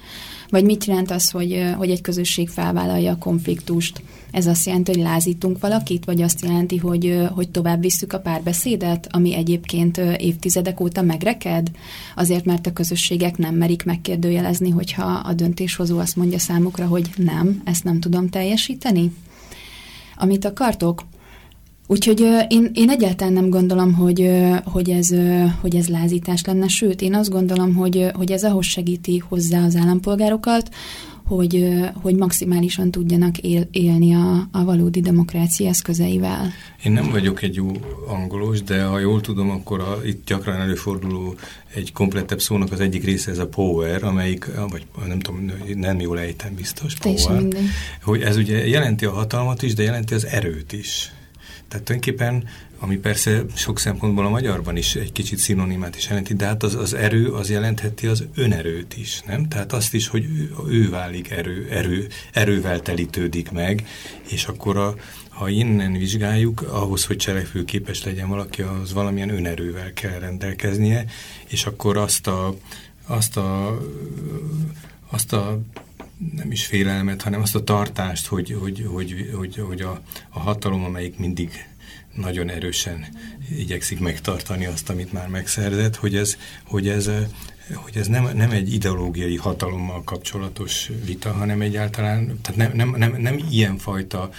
Vagy 0.50 0.64
mit 0.64 0.86
jelent 0.86 1.12
az, 1.12 1.30
hogy, 1.30 1.74
hogy 1.78 1.90
egy 1.90 2.02
közösség 2.02 2.50
felvállalja 2.50 3.12
a 3.12 3.18
konfliktust? 3.18 4.02
Ez 4.32 4.48
azt 4.48 4.66
jelenti, 4.66 4.92
hogy 4.92 5.02
lázítunk 5.02 5.60
valakit, 5.60 6.06
vagy 6.06 6.22
azt 6.22 6.42
jelenti, 6.42 6.78
hogy, 6.78 7.28
hogy 7.36 7.50
tovább 7.50 7.82
visszük 7.82 8.14
a 8.14 8.20
párbeszédet, 8.20 9.08
ami 9.12 9.36
egyébként 9.36 9.98
évtizedek 9.98 10.80
óta 10.80 11.02
megreked? 11.02 11.72
Azért, 12.16 12.46
mert 12.46 12.68
a 12.68 12.74
közösségek 12.74 13.38
nem 13.38 13.56
merik 13.56 13.86
megkérdőjelezni, 13.86 14.70
hogyha 14.70 15.06
a 15.06 15.34
döntéshozó 15.34 16.00
azt 16.00 16.16
mondja 16.16 16.40
számukra, 16.40 16.86
hogy 16.86 17.10
nem, 17.16 17.62
ezt 17.66 17.84
nem 17.84 18.00
tudom 18.00 18.30
teljesíteni? 18.30 19.12
Amit 20.16 20.46
akartok, 20.46 21.04
Úgyhogy 21.90 22.20
én, 22.48 22.72
én 22.74 22.90
egyáltalán 22.90 23.34
nem 23.34 23.50
gondolom, 23.50 23.94
hogy, 23.94 24.32
hogy, 24.64 24.90
ez, 24.90 25.10
hogy 25.62 25.76
ez 25.76 25.88
lázítás 25.88 26.44
lenne, 26.44 26.68
sőt, 26.68 27.02
én 27.02 27.16
azt 27.16 27.30
gondolom, 27.30 27.76
hogy, 27.76 28.12
hogy 28.14 28.32
ez 28.32 28.44
ahhoz 28.44 28.66
segíti 28.66 29.18
hozzá 29.18 29.66
az 29.66 29.76
állampolgárokat, 29.76 30.70
hogy, 31.28 31.70
hogy 32.02 32.16
maximálisan 32.16 32.92
tudjanak 32.92 33.38
él, 33.38 33.68
élni 33.72 34.14
a, 34.14 34.48
a 34.52 34.64
valódi 34.64 35.02
demokrácia 35.02 35.70
eszközeivel. 35.70 36.52
Én 36.84 36.92
nem 36.92 37.10
vagyok 37.10 37.42
egy 37.42 37.56
jó 37.56 37.72
angolos, 38.08 38.64
de 38.64 38.84
ha 38.84 39.00
jól 39.00 39.22
tudom, 39.22 39.50
akkor 39.50 39.80
a, 39.80 40.02
itt 40.06 40.26
gyakran 40.26 40.60
előforduló 40.60 41.36
egy 41.74 41.92
komplettebb 41.92 42.42
szónak 42.42 42.72
az 42.72 42.80
egyik 42.80 43.04
része 43.04 43.32
ez 43.32 43.38
a 43.38 43.48
power, 43.48 44.04
amelyik, 44.04 44.46
vagy 44.70 44.86
nem 45.08 45.20
tudom, 45.20 45.52
nem 45.76 46.00
jól 46.00 46.20
ejtem 46.20 46.56
biztos, 46.56 46.96
power, 46.96 47.44
hogy 48.02 48.22
ez 48.22 48.38
ugye 48.38 48.68
jelenti 48.68 49.06
a 49.06 49.12
hatalmat 49.12 49.62
is, 49.62 49.74
de 49.74 49.84
jelenti 49.84 50.14
az 50.14 50.26
erőt 50.26 50.74
is. 50.74 51.12
Tehát 51.68 51.86
tulajdonképpen, 51.86 52.48
ami 52.80 52.98
persze 52.98 53.46
sok 53.56 53.80
szempontból 53.80 54.26
a 54.26 54.30
magyarban 54.30 54.78
is 54.78 54.96
egy 54.96 55.12
kicsit 55.12 55.38
szinonimát 55.38 55.96
is 55.96 56.08
jelenti, 56.08 56.34
de 56.34 56.46
hát 56.46 56.64
az, 56.64 56.76
az 56.76 56.94
erő 56.94 57.34
az 57.34 57.50
jelentheti 57.50 58.08
az 58.08 58.24
önerőt 58.36 58.98
is, 58.98 59.22
nem? 59.26 59.48
Tehát 59.48 59.74
azt 59.74 59.94
is, 59.94 60.08
hogy 60.08 60.24
ő, 60.24 60.54
ő 60.70 60.90
válik 60.90 61.30
erő, 61.30 61.68
erő, 61.72 62.08
erővel 62.32 62.82
telítődik 62.82 63.52
meg, 63.52 63.88
és 64.30 64.46
akkor 64.46 64.78
a, 64.78 64.96
ha 65.30 65.50
innen 65.50 65.92
vizsgáljuk, 65.92 66.62
ahhoz, 66.62 67.06
hogy 67.06 67.18
cselekvőképes 67.18 68.04
legyen 68.04 68.30
valaki, 68.30 68.62
az 68.62 68.94
valamilyen 68.94 69.30
önerővel 69.30 69.94
kell 69.94 70.20
rendelkeznie, 70.20 71.06
és 71.48 71.66
akkor 71.66 71.98
azt 71.98 72.28
a, 72.28 72.56
azt 73.08 73.38
a, 73.38 73.80
azt 75.10 75.34
a 75.34 75.60
nem 76.36 76.52
is 76.52 76.66
félelmet, 76.66 77.22
hanem 77.22 77.42
azt 77.42 77.56
a 77.56 77.64
tartást, 77.64 78.28
hogy, 78.28 78.58
hogy, 78.60 78.86
hogy, 78.92 79.30
hogy, 79.36 79.56
hogy 79.56 79.82
a, 79.82 80.02
a 80.30 80.40
hatalom, 80.40 80.84
amelyik 80.84 81.18
mindig 81.18 81.52
nagyon 82.16 82.50
erősen 82.50 83.06
igyekszik 83.58 84.00
megtartani 84.00 84.66
azt, 84.66 84.90
amit 84.90 85.14
már 85.14 85.28
megszerzett, 85.28 85.96
hogy 85.96 86.16
ez, 86.16 86.38
hogy 86.64 86.88
ez, 86.88 87.10
hogy 87.74 87.98
ez 87.98 88.08
nem, 88.08 88.30
nem 88.36 88.52
egy 88.52 88.74
ideológiai 88.74 89.36
hatalommal 89.36 90.04
kapcsolatos 90.04 90.92
vita, 91.06 91.32
hanem 91.32 91.62
egyáltalán, 91.62 92.40
tehát 92.42 92.56
nem, 92.56 92.72
nem, 92.74 92.96
nem, 92.98 93.22
nem 93.22 93.40
ilyenfajta 93.52 94.30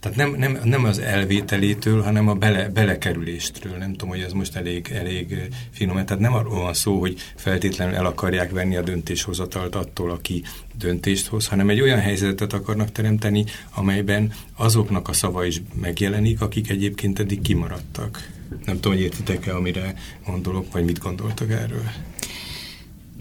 tehát 0.00 0.16
nem, 0.16 0.34
nem, 0.34 0.58
nem 0.64 0.84
az 0.84 0.98
elvételétől, 0.98 2.02
hanem 2.02 2.28
a 2.28 2.34
bele, 2.34 2.68
belekerüléstől. 2.68 3.76
Nem 3.76 3.90
tudom, 3.90 4.08
hogy 4.08 4.20
ez 4.20 4.32
most 4.32 4.56
elég, 4.56 4.90
elég 4.94 5.50
finom. 5.70 6.04
Tehát 6.04 6.18
nem 6.18 6.34
arról 6.34 6.62
van 6.62 6.74
szó, 6.74 7.00
hogy 7.00 7.20
feltétlenül 7.36 7.94
el 7.94 8.06
akarják 8.06 8.50
venni 8.50 8.76
a 8.76 8.82
döntéshozatalt 8.82 9.74
attól, 9.74 10.10
aki 10.10 10.42
döntést 10.78 11.26
hoz, 11.26 11.46
hanem 11.46 11.68
egy 11.68 11.80
olyan 11.80 12.00
helyzetet 12.00 12.52
akarnak 12.52 12.92
teremteni, 12.92 13.44
amelyben 13.74 14.32
azoknak 14.56 15.08
a 15.08 15.12
szava 15.12 15.44
is 15.44 15.62
megjelenik, 15.80 16.40
akik 16.40 16.70
egyébként 16.70 17.18
eddig 17.18 17.40
kimaradtak. 17.40 18.28
Nem 18.64 18.74
tudom, 18.74 18.92
hogy 18.92 19.02
értitek-e, 19.02 19.54
amire 19.54 19.94
gondolok, 20.26 20.72
vagy 20.72 20.84
mit 20.84 20.98
gondoltak 20.98 21.50
erről? 21.50 21.90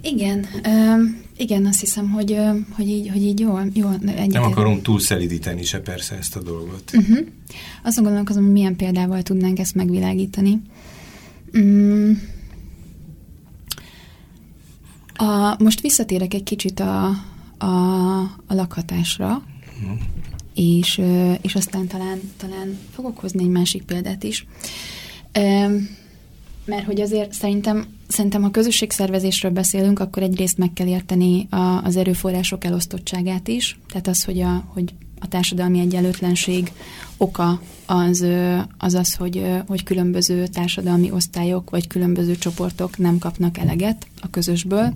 Igen, 0.05 0.45
um, 0.67 1.22
igen, 1.38 1.65
azt 1.65 1.79
hiszem, 1.79 2.10
hogy, 2.10 2.38
hogy 2.69 2.88
így, 2.88 3.10
hogy 3.10 3.22
így 3.22 3.39
jól, 3.39 3.67
jól 3.74 4.00
Nem 4.27 4.43
akarom 4.43 4.81
túlszelidíteni 4.81 5.63
se 5.63 5.79
persze 5.79 6.15
ezt 6.15 6.36
a 6.36 6.41
dolgot. 6.41 6.91
Uh-huh. 6.93 7.17
Azon 7.83 8.03
gondolkozom, 8.03 8.43
hogy 8.43 8.51
milyen 8.51 8.75
példával 8.75 9.22
tudnánk 9.22 9.60
ezt 9.60 9.75
megvilágítani. 9.75 10.62
Um, 11.53 12.22
a, 15.15 15.55
most 15.63 15.81
visszatérek 15.81 16.33
egy 16.33 16.43
kicsit 16.43 16.79
a, 16.79 17.05
a, 17.57 18.19
a 18.48 18.53
lakhatásra, 18.53 19.43
uh-huh. 19.81 20.00
és, 20.55 21.01
és 21.41 21.55
aztán 21.55 21.88
talán, 21.88 22.19
talán 22.38 22.77
fogok 22.91 23.19
hozni 23.19 23.43
egy 23.43 23.50
másik 23.50 23.83
példát 23.83 24.24
is. 24.24 24.45
Um, 25.39 26.01
mert 26.65 26.86
hogy 26.86 27.01
azért 27.01 27.34
szerintem, 27.34 27.86
szerintem 28.08 28.41
ha 28.41 28.51
közösségszervezésről 28.51 29.51
beszélünk, 29.51 30.00
akkor 30.00 30.24
egyrészt 30.24 30.58
meg 30.58 30.74
kell 30.74 30.88
érteni 30.88 31.48
a, 31.50 31.82
az 31.84 31.96
erőforrások 31.96 32.63
elosztottságát 32.63 33.48
is, 33.48 33.79
tehát 33.88 34.08
az, 34.08 34.24
hogy 34.24 34.41
a, 34.41 34.63
hogy 34.67 34.93
a 35.20 35.27
társadalmi 35.27 35.79
egyenlőtlenség 35.79 36.72
oka 37.17 37.62
az 37.86 38.25
az, 38.77 38.93
az 38.93 39.13
hogy, 39.13 39.46
hogy 39.67 39.84
különböző 39.84 40.48
társadalmi 40.48 41.12
osztályok 41.12 41.70
vagy 41.70 41.88
különböző 41.88 42.36
csoportok 42.36 42.98
nem 42.98 43.17
kapnak 43.17 43.58
eleget 43.58 44.08
a 44.22 44.29
közösből. 44.29 44.93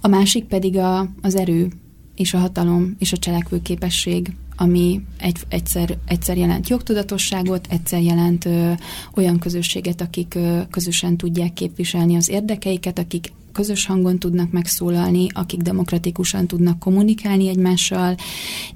A 0.00 0.08
másik 0.08 0.44
pedig 0.44 0.76
a, 0.76 1.08
az 1.22 1.34
erő 1.34 1.72
és 2.14 2.34
a 2.34 2.38
hatalom 2.38 2.94
és 2.98 3.12
a 3.12 3.16
cselekvőképesség 3.16 4.32
ami 4.56 5.00
egy, 5.18 5.36
egyszer, 5.48 5.98
egyszer 6.06 6.36
jelent 6.36 6.68
jogtudatosságot, 6.68 7.66
egyszer 7.70 8.02
jelent 8.02 8.44
ö, 8.44 8.72
olyan 9.14 9.38
közösséget, 9.38 10.00
akik 10.00 10.34
ö, 10.34 10.60
közösen 10.70 11.16
tudják 11.16 11.52
képviselni 11.52 12.16
az 12.16 12.28
érdekeiket, 12.28 12.98
akik 12.98 13.32
közös 13.52 13.86
hangon 13.86 14.18
tudnak 14.18 14.50
megszólalni, 14.50 15.26
akik 15.32 15.60
demokratikusan 15.60 16.46
tudnak 16.46 16.78
kommunikálni 16.78 17.48
egymással, 17.48 18.14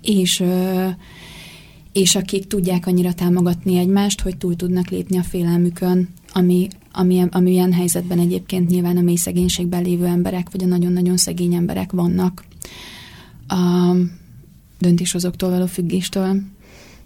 és 0.02 0.40
ö, 0.40 0.88
és 1.92 2.14
akik 2.14 2.46
tudják 2.46 2.86
annyira 2.86 3.12
támogatni 3.12 3.76
egymást, 3.76 4.20
hogy 4.20 4.36
túl 4.36 4.56
tudnak 4.56 4.88
lépni 4.88 5.18
a 5.18 5.22
félelmükön, 5.22 6.08
ami, 6.32 6.68
ami, 6.92 7.24
ami 7.30 7.50
ilyen 7.50 7.72
helyzetben 7.72 8.18
egyébként 8.18 8.68
nyilván 8.68 8.96
a 8.96 9.00
mély 9.00 9.16
szegénységben 9.16 9.82
lévő 9.82 10.04
emberek, 10.04 10.50
vagy 10.52 10.62
a 10.62 10.66
nagyon-nagyon 10.66 11.16
szegény 11.16 11.54
emberek 11.54 11.92
vannak. 11.92 12.44
Um, 13.54 14.17
döntéshozóktól 14.78 15.50
való 15.50 15.66
függéstől. 15.66 16.40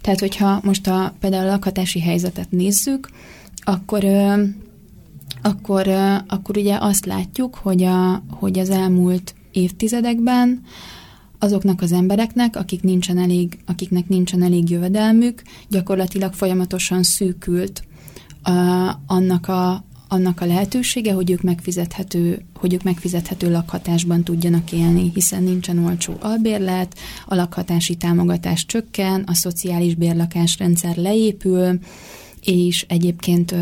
Tehát, 0.01 0.19
hogyha 0.19 0.59
most 0.63 0.87
a, 0.87 1.13
például 1.19 1.47
a 1.47 1.51
lakhatási 1.51 1.99
helyzetet 1.99 2.51
nézzük, 2.51 3.09
akkor, 3.55 4.03
akkor, 5.41 5.87
akkor 6.27 6.57
ugye 6.57 6.77
azt 6.79 7.05
látjuk, 7.05 7.55
hogy, 7.55 7.83
a, 7.83 8.23
hogy 8.29 8.59
az 8.59 8.69
elmúlt 8.69 9.35
évtizedekben 9.51 10.63
azoknak 11.39 11.81
az 11.81 11.91
embereknek, 11.91 12.55
akik 12.55 12.81
nincsen 12.81 13.17
elég, 13.17 13.57
akiknek 13.65 14.07
nincsen 14.07 14.43
elég 14.43 14.69
jövedelmük, 14.69 15.41
gyakorlatilag 15.69 16.33
folyamatosan 16.33 17.03
szűkült 17.03 17.83
a, 18.43 18.51
annak 19.07 19.47
a, 19.47 19.83
annak 20.13 20.41
a 20.41 20.45
lehetősége, 20.45 21.13
hogy 21.13 21.31
ők 21.31 21.41
megfizethető, 21.41 22.45
hogy 22.55 22.73
ők 22.73 22.83
megfizethető 22.83 23.51
lakhatásban 23.51 24.23
tudjanak 24.23 24.71
élni, 24.71 25.11
hiszen 25.13 25.43
nincsen 25.43 25.85
olcsó 25.85 26.13
albérlet, 26.19 26.97
a 27.25 27.35
lakhatási 27.35 27.95
támogatás 27.95 28.65
csökken, 28.65 29.23
a 29.25 29.33
szociális 29.33 29.95
bérlakásrendszer 29.95 30.95
leépül, 30.95 31.79
és 32.43 32.85
egyébként 32.87 33.55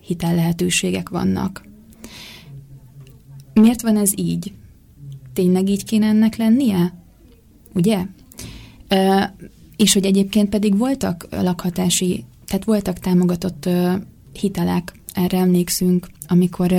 hitel 0.00 0.34
lehetőségek 0.34 1.08
vannak. 1.08 1.66
Miért 3.52 3.82
van 3.82 3.96
ez 3.96 4.12
így? 4.16 4.52
Tényleg 5.32 5.68
így 5.68 5.84
kéne 5.84 6.06
ennek 6.06 6.36
lennie? 6.36 6.94
Ugye? 7.74 8.04
Ö, 8.88 9.20
és 9.76 9.92
hogy 9.92 10.04
egyébként 10.04 10.48
pedig 10.48 10.76
voltak 10.76 11.26
lakhatási, 11.30 12.24
tehát 12.46 12.64
voltak 12.64 12.98
támogatott 12.98 13.68
hitelek 14.32 14.97
erre 15.14 15.38
emlékszünk, 15.38 16.06
amikor, 16.26 16.72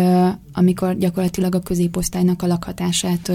amikor 0.54 0.98
gyakorlatilag 0.98 1.56
a 1.56 1.60
középosztálynak 1.60 2.42
a 2.42 2.48
lakhatását 2.48 3.32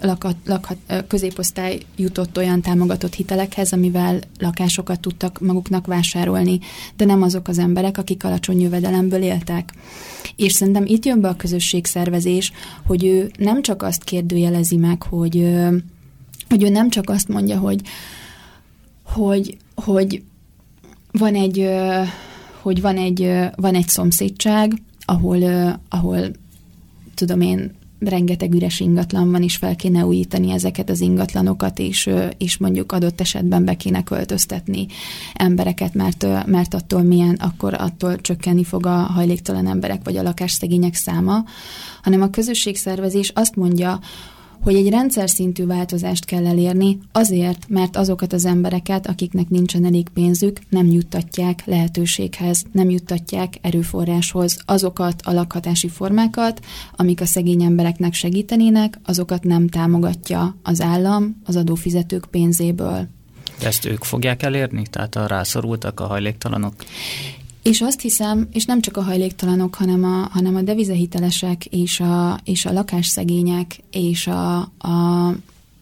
lakat, 0.00 0.36
lakhat, 0.44 0.76
középosztály 1.08 1.80
jutott 1.96 2.36
olyan 2.36 2.60
támogatott 2.60 3.14
hitelekhez, 3.14 3.72
amivel 3.72 4.20
lakásokat 4.38 5.00
tudtak 5.00 5.40
maguknak 5.40 5.86
vásárolni, 5.86 6.58
de 6.96 7.04
nem 7.04 7.22
azok 7.22 7.48
az 7.48 7.58
emberek, 7.58 7.98
akik 7.98 8.24
alacsony 8.24 8.60
jövedelemből 8.60 9.22
éltek. 9.22 9.72
És 10.36 10.52
szerintem 10.52 10.84
itt 10.86 11.04
jön 11.04 11.20
be 11.20 11.28
a 11.28 11.36
közösségszervezés, 11.36 12.52
hogy 12.86 13.04
ő 13.04 13.30
nem 13.38 13.62
csak 13.62 13.82
azt 13.82 14.04
kérdőjelezi 14.04 14.76
meg, 14.76 15.02
hogy, 15.02 15.54
hogy 16.48 16.62
ő 16.62 16.68
nem 16.68 16.90
csak 16.90 17.10
azt 17.10 17.28
mondja, 17.28 17.58
hogy 17.58 17.80
hogy, 19.04 19.56
hogy 19.74 20.22
van 21.12 21.34
egy, 21.34 21.68
hogy 22.64 22.80
van 22.80 22.96
egy, 22.96 23.30
van 23.56 23.74
egy 23.74 23.88
szomszédság, 23.88 24.72
ahol, 25.04 25.42
ahol 25.88 26.18
tudom 27.14 27.40
én, 27.40 27.72
rengeteg 27.98 28.54
üres 28.54 28.80
ingatlan 28.80 29.30
van, 29.30 29.42
és 29.42 29.56
fel 29.56 29.76
kéne 29.76 30.06
újítani 30.06 30.50
ezeket 30.50 30.90
az 30.90 31.00
ingatlanokat, 31.00 31.78
és, 31.78 32.10
és 32.38 32.56
mondjuk 32.56 32.92
adott 32.92 33.20
esetben 33.20 33.64
be 33.64 33.74
kéne 33.74 34.02
költöztetni 34.02 34.86
embereket, 35.34 35.94
mert, 35.94 36.46
mert 36.46 36.74
attól 36.74 37.02
milyen, 37.02 37.34
akkor 37.34 37.74
attól 37.74 38.20
csökkenni 38.20 38.64
fog 38.64 38.86
a 38.86 38.96
hajléktalan 38.96 39.66
emberek 39.66 40.00
vagy 40.04 40.16
a 40.16 40.22
lakásszegények 40.22 40.94
száma, 40.94 41.44
hanem 42.02 42.22
a 42.22 42.30
közösségszervezés 42.30 43.30
azt 43.34 43.56
mondja, 43.56 44.00
hogy 44.64 44.74
egy 44.74 44.88
rendszer 44.88 45.30
szintű 45.30 45.66
változást 45.66 46.24
kell 46.24 46.46
elérni, 46.46 46.98
azért, 47.12 47.68
mert 47.68 47.96
azokat 47.96 48.32
az 48.32 48.44
embereket, 48.44 49.06
akiknek 49.06 49.48
nincsen 49.48 49.84
elég 49.84 50.08
pénzük, 50.08 50.60
nem 50.68 50.86
juttatják 50.86 51.62
lehetőséghez, 51.64 52.64
nem 52.72 52.90
juttatják 52.90 53.54
erőforráshoz. 53.60 54.58
Azokat 54.64 55.22
a 55.24 55.32
lakhatási 55.32 55.88
formákat, 55.88 56.60
amik 56.96 57.20
a 57.20 57.26
szegény 57.26 57.62
embereknek 57.62 58.14
segítenének, 58.14 58.98
azokat 59.04 59.42
nem 59.42 59.68
támogatja 59.68 60.56
az 60.62 60.80
állam 60.80 61.40
az 61.44 61.56
adófizetők 61.56 62.24
pénzéből. 62.30 63.08
De 63.58 63.66
ezt 63.66 63.84
ők 63.84 64.04
fogják 64.04 64.42
elérni? 64.42 64.82
Tehát 64.90 65.16
a 65.16 65.26
rászorultak, 65.26 66.00
a 66.00 66.06
hajléktalanok? 66.06 66.74
És 67.64 67.80
azt 67.80 68.00
hiszem, 68.00 68.48
és 68.52 68.64
nem 68.64 68.80
csak 68.80 68.96
a 68.96 69.02
hajléktalanok, 69.02 69.74
hanem 69.74 70.04
a, 70.04 70.28
hanem 70.30 70.56
a 70.56 70.62
devizahitelesek 70.62 71.64
és 71.64 72.00
a, 72.00 72.40
és 72.44 72.66
a 72.66 72.72
lakásszegények 72.72 73.78
és 73.90 74.26
a, 74.26 74.56
a, 74.78 75.26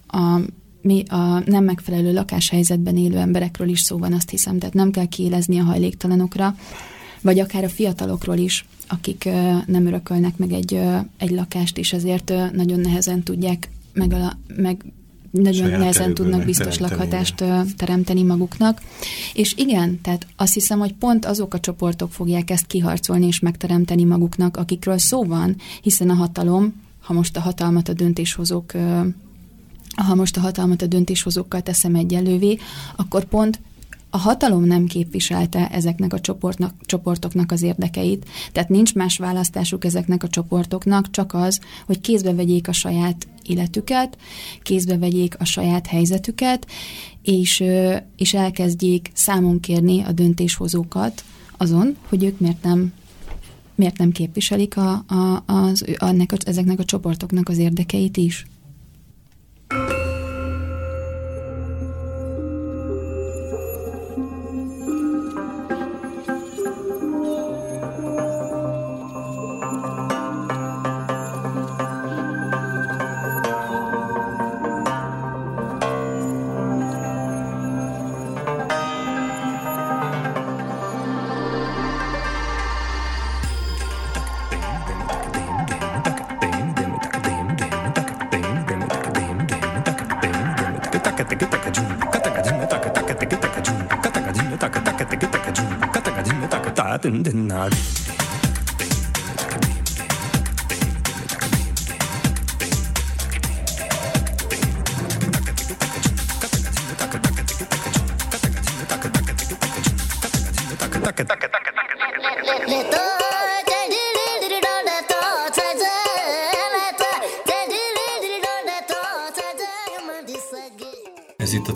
a 0.07 0.41
mi 0.83 1.03
a 1.09 1.43
nem 1.47 1.65
megfelelő 1.65 2.13
lakáshelyzetben 2.13 2.97
élő 2.97 3.17
emberekről 3.17 3.69
is 3.69 3.81
szó 3.81 3.99
van, 3.99 4.13
azt 4.13 4.31
hiszem, 4.31 4.59
tehát 4.59 4.75
nem 4.75 4.91
kell 4.91 5.07
kiélezni 5.07 5.59
a 5.59 5.65
hajléktalanokra, 5.65 6.57
vagy 7.21 7.39
akár 7.39 7.65
a 7.65 7.69
fiatalokról 7.69 8.37
is, 8.37 8.67
akik 8.89 9.29
nem 9.67 9.87
örökölnek 9.87 10.37
meg 10.37 10.53
egy, 10.53 10.81
egy 11.19 11.31
lakást, 11.31 11.79
és 11.79 11.93
ezért 11.93 12.33
nagyon 12.53 12.81
nehezen 12.81 13.23
tudják 13.23 13.71
meg, 13.93 14.15
meg 14.57 14.85
nagyon 15.33 15.71
nehezen 15.71 16.15
tudnak 16.15 16.45
biztos 16.45 16.79
lakhatást 16.79 17.41
igen. 17.41 17.69
teremteni 17.77 18.23
maguknak. 18.23 18.83
És 19.35 19.55
igen, 19.57 20.01
tehát 20.01 20.27
azt 20.37 20.55
hiszem, 20.55 20.79
hogy 20.79 20.95
pont 20.95 21.25
azok 21.25 21.55
a 21.55 21.61
csoportok 21.61 22.13
fogják 22.13 22.51
ezt 22.51 22.67
kiharcolni 22.67 23.27
és 23.27 23.39
megteremteni 23.41 24.05
maguknak, 24.05 24.57
akikről 24.57 24.99
szó 24.99 25.25
van, 25.25 25.57
hiszen 25.83 26.11
a 26.11 26.15
hatalom, 26.15 26.75
ha 27.01 27.13
most 27.13 27.37
a 27.37 27.41
hatalmat 27.41 27.89
a 27.89 27.93
döntéshozók 27.93 28.73
ha 29.97 30.15
most 30.15 30.37
a 30.37 30.41
hatalmat 30.41 30.83
a 30.83 30.87
döntéshozókkal 30.87 31.61
teszem 31.61 31.95
egyelővé, 31.95 32.59
akkor 32.97 33.25
pont 33.25 33.61
a 34.15 34.19
hatalom 34.19 34.65
nem 34.65 34.87
képviselte 34.87 35.69
ezeknek 35.69 36.13
a 36.13 36.21
csoportnak, 36.21 36.75
csoportoknak 36.81 37.53
az 37.53 37.63
érdekeit, 37.63 38.27
tehát 38.53 38.69
nincs 38.69 38.95
más 38.95 39.17
választásuk 39.17 39.85
ezeknek 39.85 40.23
a 40.23 40.29
csoportoknak, 40.29 41.11
csak 41.11 41.35
az, 41.35 41.61
hogy 41.87 42.01
kézbe 42.01 42.35
vegyék 42.35 42.69
a 42.69 42.73
saját 42.73 43.27
életüket, 43.43 44.19
kézbe 44.63 44.99
vegyék 44.99 45.35
a 45.39 45.45
saját 45.45 45.87
helyzetüket, 45.87 46.67
és, 47.23 47.65
és 48.17 48.35
elkezdjék 48.35 49.11
számon 49.15 49.61
kérni 49.61 50.03
a 50.03 50.13
döntéshozókat 50.13 51.25
azon, 51.57 51.97
hogy 52.09 52.25
ők 52.25 52.39
miért 52.39 52.63
nem 52.63 52.93
miért 53.75 53.99
nem 53.99 54.11
képviselik 54.11 54.77
a, 54.77 55.05
a, 55.07 55.43
az, 55.47 55.85
annak, 55.99 56.33
ezeknek 56.47 56.79
a 56.79 56.85
csoportoknak 56.85 57.49
az 57.49 57.59
érdekeit 57.59 58.17
is. 58.17 58.47
Din 97.03 97.23
din 97.23 97.49
din 97.51 98.02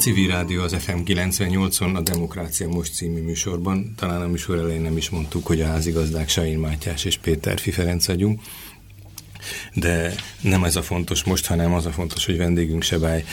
Civil 0.07 0.29
Rádió 0.29 0.63
az 0.63 0.75
FM 0.79 0.99
98-on 1.05 1.95
a 1.95 2.01
Demokrácia 2.01 2.69
Most 2.69 2.95
című 2.95 3.23
műsorban. 3.23 3.95
Talán 3.97 4.23
a 4.23 4.27
műsor 4.27 4.59
elején 4.59 4.81
nem 4.81 4.97
is 4.97 5.11
mondtuk, 5.11 5.47
hogy 5.47 5.61
a 5.61 5.67
házigazdák 5.67 6.29
Sain 6.29 6.59
Mátyás 6.59 7.05
és 7.05 7.17
Péter 7.17 7.61
Ferenc 7.61 8.07
vagyunk. 8.07 8.41
De 9.75 10.15
nem 10.41 10.65
ez 10.65 10.77
a 10.77 10.83
fontos 10.83 11.25
most, 11.25 11.47
hanem 11.47 11.73
az 11.75 11.87
a 11.87 11.91
fontos, 11.91 12.27
hogy 12.27 12.37
vendégünk 12.37 12.83
Sebály 12.83 13.25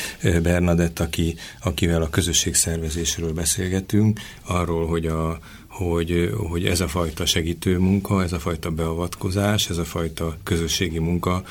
Bernadett, 0.41 0.99
aki, 0.99 1.35
akivel 1.61 2.01
a 2.01 2.09
közösségszervezésről 2.09 3.33
beszélgetünk, 3.33 4.19
arról, 4.41 4.87
hogy 4.87 5.05
a, 5.05 5.39
hogy, 5.73 6.33
hogy 6.37 6.65
ez 6.65 6.79
a 6.79 6.87
fajta 6.87 7.25
segítő 7.25 7.77
munka, 7.77 8.23
ez 8.23 8.33
a 8.33 8.39
fajta 8.39 8.71
beavatkozás, 8.71 9.69
ez 9.69 9.77
a 9.77 9.85
fajta 9.85 10.37
közösségi 10.43 10.99
munka 10.99 11.43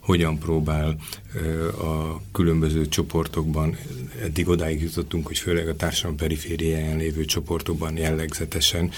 hogyan 0.00 0.38
próbál 0.38 0.96
a 1.78 2.20
különböző 2.32 2.88
csoportokban, 2.88 3.76
eddig 4.22 4.48
odáig 4.48 4.82
jutottunk, 4.82 5.26
hogy 5.26 5.38
főleg 5.38 5.68
a 5.68 5.76
társadalom 5.76 6.16
perifériáján 6.16 6.96
lévő 6.96 7.24
csoportokban 7.24 7.96
jellegzetesen 7.96 8.90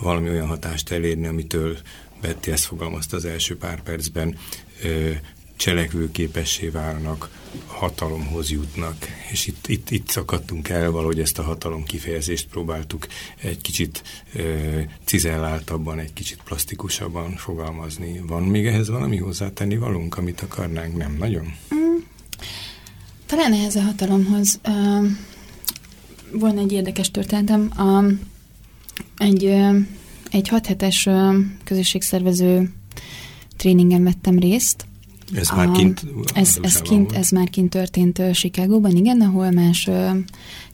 valami 0.00 0.28
olyan 0.28 0.46
hatást 0.46 0.90
elérni, 0.90 1.26
amitől 1.26 1.76
Betty 2.20 2.46
ezt 2.46 2.64
fogalmazta 2.64 3.16
az 3.16 3.24
első 3.24 3.56
pár 3.56 3.82
percben, 3.82 4.36
ö, 4.82 5.10
cselekvőképessé 5.56 6.68
válnak, 6.68 7.28
hatalomhoz 7.66 8.50
jutnak, 8.50 8.96
és 9.30 9.46
itt, 9.46 9.66
itt, 9.66 9.90
itt 9.90 10.08
szakadtunk 10.08 10.68
el, 10.68 10.90
valahogy 10.90 11.20
ezt 11.20 11.38
a 11.38 11.42
hatalom 11.42 11.84
kifejezést 11.84 12.48
próbáltuk 12.48 13.06
egy 13.42 13.60
kicsit 13.60 14.02
e, 14.34 14.40
cizelláltabban, 15.04 15.98
egy 15.98 16.12
kicsit 16.12 16.38
plastikusabban 16.44 17.36
fogalmazni. 17.36 18.22
Van 18.26 18.42
még 18.42 18.66
ehhez 18.66 18.88
valami 18.88 19.16
hozzátenni 19.16 19.76
valunk, 19.76 20.16
amit 20.16 20.40
akarnánk? 20.40 20.96
Nem 20.96 21.16
nagyon? 21.18 21.44
Mm, 21.74 21.96
talán 23.26 23.52
ehhez 23.52 23.76
a 23.76 23.82
hatalomhoz 23.82 24.60
uh, 24.68 25.06
volna 26.32 26.60
egy 26.60 26.72
érdekes 26.72 27.10
történetem. 27.10 27.70
Uh, 27.78 28.12
egy, 29.16 29.44
uh, 29.44 29.76
egy 30.30 30.48
hat 30.48 30.66
hetes 30.66 31.08
közösségszervező 31.64 32.72
tréningen 33.56 34.04
vettem 34.04 34.38
részt, 34.38 34.86
ez 35.34 35.50
már 35.50 35.70
kint? 35.70 36.06
Ez, 36.34 36.56
ez, 36.62 36.82
kint, 36.82 37.12
ez 37.12 37.30
már 37.30 37.50
kint 37.50 37.70
történt 37.70 38.22
Chicagóban, 38.32 38.96
igen, 38.96 39.20
ahol 39.20 39.50
más 39.50 39.90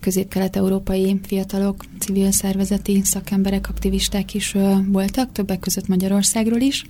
közép-kelet-európai 0.00 1.20
fiatalok, 1.22 1.84
civil 1.98 2.30
szervezeti 2.30 3.00
szakemberek, 3.04 3.68
aktivisták 3.68 4.34
is 4.34 4.56
voltak, 4.86 5.32
többek 5.32 5.58
között 5.58 5.88
Magyarországról 5.88 6.60
is. 6.60 6.84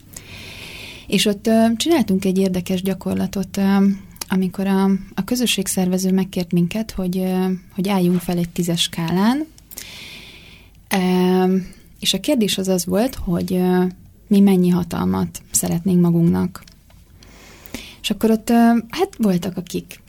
És 1.06 1.26
ott 1.26 1.50
csináltunk 1.76 2.24
egy 2.24 2.38
érdekes 2.38 2.82
gyakorlatot, 2.82 3.60
amikor 4.28 4.66
a, 4.66 4.84
a 5.14 5.24
közösségszervező 5.24 6.12
megkért 6.12 6.52
minket, 6.52 6.90
hogy, 6.90 7.24
hogy 7.74 7.88
álljunk 7.88 8.20
fel 8.20 8.38
egy 8.38 8.48
tízes 8.48 8.80
skálán, 8.80 9.46
és 12.00 12.14
a 12.14 12.20
kérdés 12.20 12.58
az 12.58 12.68
az 12.68 12.86
volt, 12.86 13.14
hogy 13.14 13.62
mi 14.26 14.40
mennyi 14.40 14.68
hatalmat 14.68 15.42
szeretnénk 15.50 16.00
magunknak 16.00 16.62
és 18.08 18.14
akkor 18.14 18.30
ott 18.30 18.50
hát 18.88 19.16
voltak, 19.18 19.56
akik 19.56 20.00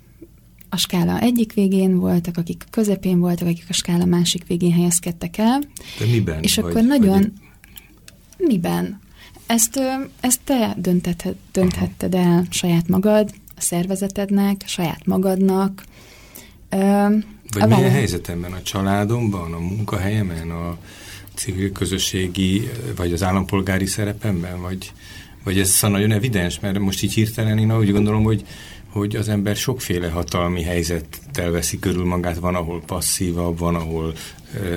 a 0.70 0.78
skála 0.78 1.20
egyik 1.20 1.54
végén 1.54 1.98
voltak, 1.98 2.38
akik 2.38 2.64
a 2.66 2.70
közepén 2.72 3.20
voltak, 3.20 3.48
akik 3.48 3.66
a 3.70 3.74
skála 3.74 4.06
másik 4.06 4.48
végén 4.48 4.72
helyezkedtek 4.72 5.38
el. 5.38 5.64
De 6.00 6.06
miben? 6.06 6.44
És 6.44 6.56
vagy, 6.56 6.66
akkor 6.66 6.84
nagyon... 6.84 7.20
Vagy... 7.20 8.48
Miben? 8.48 9.00
Ezt, 9.46 9.80
ezt 10.20 10.40
te 10.44 10.76
döntethed, 10.78 11.36
dönthetted 11.52 12.16
el 12.16 12.46
saját 12.50 12.88
magad, 12.88 13.34
a 13.56 13.62
szervezetednek, 13.62 14.64
saját 14.66 15.06
magadnak. 15.06 15.84
Vagy 16.70 17.62
a 17.62 17.68
milyen 17.68 17.92
helyzetemben? 17.92 18.52
A 18.52 18.62
családomban, 18.62 19.54
a 19.54 19.60
munkahelyemen, 19.60 20.50
a 20.50 20.78
civil 21.34 21.72
közösségi, 21.72 22.70
vagy 22.96 23.14
az 23.14 23.24
állampolgári 23.24 23.86
szerepemben? 23.86 24.62
Vagy, 24.62 24.92
vagy 25.44 25.60
ez 25.60 25.70
szóval 25.70 25.98
nagyon 25.98 26.12
evidens? 26.12 26.60
Mert 26.60 26.80
most 26.80 27.04
így 27.04 27.14
hirtelen 27.14 27.58
én 27.58 27.78
úgy 27.78 27.92
gondolom, 27.92 28.24
hogy 28.24 28.46
hogy 28.90 29.16
az 29.16 29.30
ember 29.30 29.56
sokféle 29.56 30.10
hatalmi 30.10 30.64
helyzettel 30.64 31.52
veszi 31.52 31.80
körül 31.80 32.06
magát, 32.06 32.38
van, 32.38 32.56
ahol 32.56 32.82
passzívabb, 32.86 33.60
van, 33.60 33.76
ahol 33.76 34.14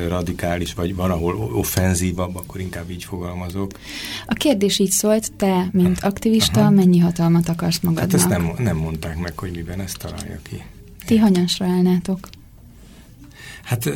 radikális, 0.09 0.75
vagy 0.75 0.95
van, 0.95 1.11
ahol 1.11 1.35
offenzívabb, 1.35 2.37
akkor 2.37 2.61
inkább 2.61 2.91
így 2.91 3.05
fogalmazok. 3.05 3.73
A 4.27 4.35
kérdés 4.35 4.79
így 4.79 4.91
szólt, 4.91 5.33
te, 5.33 5.69
mint 5.73 5.99
aktivista, 6.01 6.61
Aha. 6.61 6.71
mennyi 6.71 6.99
hatalmat 6.99 7.49
akarsz 7.49 7.81
magadnak? 7.81 8.11
Hát 8.11 8.21
ezt 8.21 8.29
nem, 8.29 8.53
nem 8.59 8.77
mondták 8.77 9.19
meg, 9.19 9.39
hogy 9.39 9.51
miben 9.51 9.81
ezt 9.81 9.99
találja 9.99 10.39
ki. 10.43 10.63
Ti 11.05 11.17
hanyasra 11.17 11.67
állnátok? 11.67 12.29
Hát... 13.63 13.91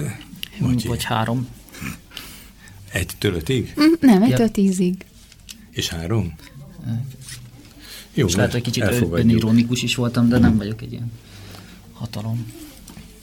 Vagy, 0.59 0.87
vagy 0.87 1.05
három. 1.05 1.49
Egytől 2.93 3.35
ötig? 3.35 3.75
Mm, 3.81 3.93
nem, 4.01 4.23
egytől 4.23 4.47
ja. 4.47 4.51
tízig. 4.51 5.05
És 5.71 5.89
három? 5.89 6.35
Jó, 8.15 8.27
És 8.27 8.35
lehet, 8.35 8.53
hogy 8.53 8.63
kicsit 8.63 8.85
önironikus 9.11 9.83
is 9.83 9.95
voltam, 9.95 10.29
de 10.29 10.39
nem 10.39 10.57
vagyok 10.57 10.83
egy 10.83 10.93
ilyen 10.93 11.13
hatalom 11.93 12.53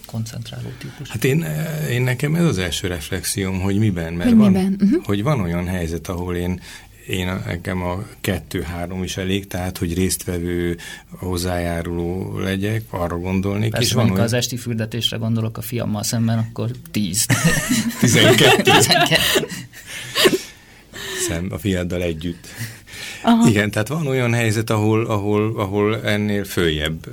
koncentráló 0.06 0.68
típus. 0.78 1.10
Hát 1.10 1.24
én, 1.24 1.46
én 1.90 2.02
nekem 2.02 2.36
ez 2.36 2.46
az 2.46 2.58
első 2.58 2.88
reflexióm, 2.88 3.60
hogy 3.60 3.78
miben, 3.78 4.14
mert 4.14 4.30
hogy 4.30 4.38
van, 4.38 4.52
miben? 4.52 4.78
Uh-huh. 4.82 5.06
hogy 5.06 5.24
van 5.24 5.40
olyan 5.40 5.68
helyzet, 5.68 6.08
ahol 6.08 6.36
én 6.36 6.62
én 7.08 7.26
nekem 7.46 7.82
a 7.82 8.06
kettő-három 8.22 9.04
is 9.04 9.18
elég, 9.18 9.48
tehát, 9.48 9.78
hogy 9.78 9.94
résztvevő, 9.94 10.78
hozzájáruló 11.10 12.40
legyek, 12.40 12.84
arra 12.90 13.18
gondolnék. 13.18 13.72
Persze, 13.72 13.86
és 13.88 13.94
van 13.94 14.12
olyan... 14.12 14.24
az 14.24 14.34
esti 14.34 14.58
fürdetésre 14.58 15.18
gondolok 15.18 15.58
a 15.58 15.62
fiammal 15.62 16.04
szemben, 16.04 16.38
akkor 16.38 16.72
tíz. 16.92 17.26
Tizenkettő. 18.00 18.72
Szem 21.28 21.48
a 21.52 21.58
fiaddal 21.58 22.02
együtt. 22.02 22.48
Aha. 23.24 23.48
Igen, 23.48 23.72
tehát 23.72 23.88
van 23.88 24.08
olyan 24.08 24.34
helyzet, 24.34 24.70
ahol, 24.70 25.06
ahol, 25.06 25.60
ahol 25.60 26.04
ennél 26.04 26.44
följebb. 26.44 27.08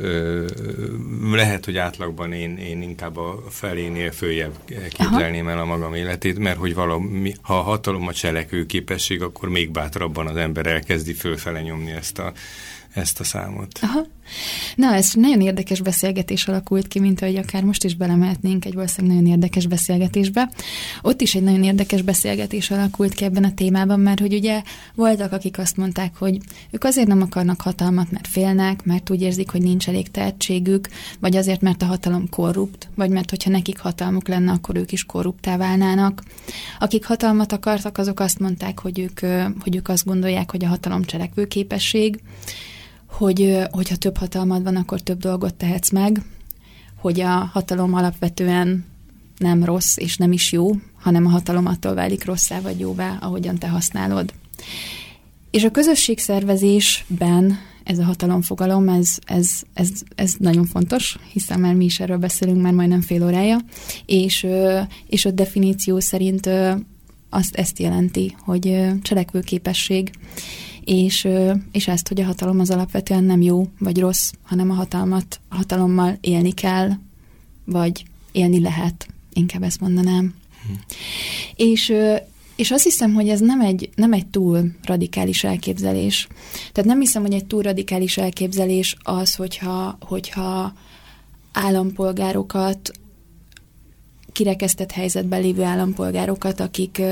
Lehet, 1.32 1.64
hogy 1.64 1.76
átlagban 1.76 2.32
én, 2.32 2.56
én 2.56 2.82
inkább 2.82 3.16
a 3.16 3.42
felénél 3.48 4.12
följebb 4.12 4.54
képzelném 4.88 5.46
Aha. 5.46 5.54
el 5.54 5.62
a 5.62 5.64
magam 5.64 5.94
életét, 5.94 6.38
mert 6.38 6.58
hogy 6.58 6.74
valami, 6.74 7.34
ha 7.42 7.58
a 7.58 7.62
hatalom 7.62 8.06
a 8.06 8.12
cselekvő 8.12 8.66
képesség, 8.66 9.22
akkor 9.22 9.48
még 9.48 9.70
bátrabban 9.70 10.26
az 10.26 10.36
ember 10.36 10.66
elkezdi 10.66 11.12
fölfele 11.12 11.60
nyomni 11.62 11.90
ezt 11.90 12.18
a, 12.18 12.32
ezt 12.94 13.20
a 13.20 13.24
számot. 13.24 13.78
Aha. 13.82 14.06
Na, 14.74 14.94
ez 14.94 15.10
nagyon 15.14 15.40
érdekes 15.40 15.80
beszélgetés 15.80 16.48
alakult 16.48 16.88
ki, 16.88 17.00
mint 17.00 17.22
ahogy 17.22 17.36
akár 17.36 17.62
most 17.62 17.84
is 17.84 17.94
belemehetnénk 17.94 18.64
egy 18.64 18.74
valószínűleg 18.74 19.16
nagyon 19.16 19.32
érdekes 19.32 19.66
beszélgetésbe. 19.66 20.50
Ott 21.02 21.20
is 21.20 21.34
egy 21.34 21.42
nagyon 21.42 21.62
érdekes 21.62 22.02
beszélgetés 22.02 22.70
alakult 22.70 23.14
ki 23.14 23.24
ebben 23.24 23.44
a 23.44 23.54
témában, 23.54 24.00
mert 24.00 24.20
hogy 24.20 24.34
ugye 24.34 24.62
voltak, 24.94 25.32
akik 25.32 25.58
azt 25.58 25.76
mondták, 25.76 26.16
hogy 26.16 26.38
ők 26.70 26.84
azért 26.84 27.06
nem 27.06 27.22
akarnak 27.22 27.60
hatalmat, 27.60 28.10
mert 28.10 28.26
félnek, 28.26 28.84
mert 28.84 29.10
úgy 29.10 29.22
érzik, 29.22 29.50
hogy 29.50 29.62
nincs 29.62 29.88
elég 29.88 30.10
tehetségük, 30.10 30.88
vagy 31.20 31.36
azért, 31.36 31.60
mert 31.60 31.82
a 31.82 31.86
hatalom 31.86 32.28
korrupt, 32.28 32.88
vagy 32.94 33.10
mert 33.10 33.30
hogyha 33.30 33.50
nekik 33.50 33.78
hatalmuk 33.78 34.28
lenne, 34.28 34.52
akkor 34.52 34.76
ők 34.76 34.92
is 34.92 35.04
korruptá 35.04 35.56
válnának. 35.56 36.22
Akik 36.78 37.04
hatalmat 37.04 37.52
akartak, 37.52 37.98
azok 37.98 38.20
azt 38.20 38.38
mondták, 38.38 38.78
hogy 38.78 38.98
ők, 38.98 39.20
hogy 39.62 39.76
ők 39.76 39.88
azt 39.88 40.04
gondolják, 40.04 40.50
hogy 40.50 40.64
a 40.64 40.68
hatalom 40.68 41.04
cselekvőképesség, 41.04 42.20
hogy 43.10 43.58
hogyha 43.70 43.96
több 43.96 44.16
hatalmad 44.16 44.62
van, 44.62 44.76
akkor 44.76 45.00
több 45.00 45.18
dolgot 45.18 45.54
tehetsz 45.54 45.90
meg, 45.90 46.22
hogy 46.96 47.20
a 47.20 47.28
hatalom 47.28 47.94
alapvetően 47.94 48.84
nem 49.38 49.64
rossz 49.64 49.96
és 49.96 50.16
nem 50.16 50.32
is 50.32 50.52
jó, 50.52 50.70
hanem 51.00 51.26
a 51.26 51.30
hatalom 51.30 51.66
attól 51.66 51.94
válik 51.94 52.24
rosszá 52.24 52.60
vagy 52.60 52.80
jóvá, 52.80 53.18
ahogyan 53.20 53.58
te 53.58 53.68
használod. 53.68 54.32
És 55.50 55.64
a 55.64 55.70
közösségszervezésben 55.70 57.58
ez 57.84 57.98
a 57.98 58.04
hatalomfogalom, 58.04 58.88
ez, 58.88 59.16
ez, 59.24 59.50
ez, 59.74 59.90
ez 60.14 60.34
nagyon 60.38 60.64
fontos, 60.64 61.18
hiszen 61.32 61.60
már 61.60 61.74
mi 61.74 61.84
is 61.84 62.00
erről 62.00 62.18
beszélünk 62.18 62.62
már 62.62 62.72
majdnem 62.72 63.00
fél 63.00 63.24
órája, 63.24 63.58
és, 64.06 64.46
és 65.06 65.24
a 65.24 65.30
definíció 65.30 66.00
szerint 66.00 66.50
azt 67.30 67.54
ezt 67.54 67.78
jelenti, 67.78 68.36
hogy 68.38 68.86
cselekvőképesség 69.02 70.10
és, 70.92 71.28
és 71.72 71.88
ezt, 71.88 72.08
hogy 72.08 72.20
a 72.20 72.24
hatalom 72.24 72.60
az 72.60 72.70
alapvetően 72.70 73.24
nem 73.24 73.40
jó 73.40 73.66
vagy 73.78 73.98
rossz, 73.98 74.32
hanem 74.42 74.70
a 74.70 74.74
hatalmat, 74.74 75.40
a 75.48 75.54
hatalommal 75.54 76.18
élni 76.20 76.52
kell, 76.52 76.90
vagy 77.64 78.04
élni 78.32 78.60
lehet, 78.60 79.08
inkább 79.32 79.62
ezt 79.62 79.80
mondanám. 79.80 80.34
Hm. 80.66 80.72
És, 81.56 81.92
és 82.56 82.70
azt 82.70 82.84
hiszem, 82.84 83.14
hogy 83.14 83.28
ez 83.28 83.40
nem 83.40 83.60
egy, 83.60 83.90
nem 83.94 84.12
egy 84.12 84.26
túl 84.26 84.70
radikális 84.84 85.44
elképzelés. 85.44 86.28
Tehát 86.72 86.90
nem 86.90 87.00
hiszem, 87.00 87.22
hogy 87.22 87.34
egy 87.34 87.46
túl 87.46 87.62
radikális 87.62 88.16
elképzelés 88.16 88.96
az, 89.02 89.34
hogyha, 89.34 89.98
hogyha 90.00 90.72
állampolgárokat 91.52 92.90
kirekesztett 94.40 94.90
helyzetben 94.90 95.40
lévő 95.40 95.62
állampolgárokat, 95.62 96.60
akik, 96.60 97.02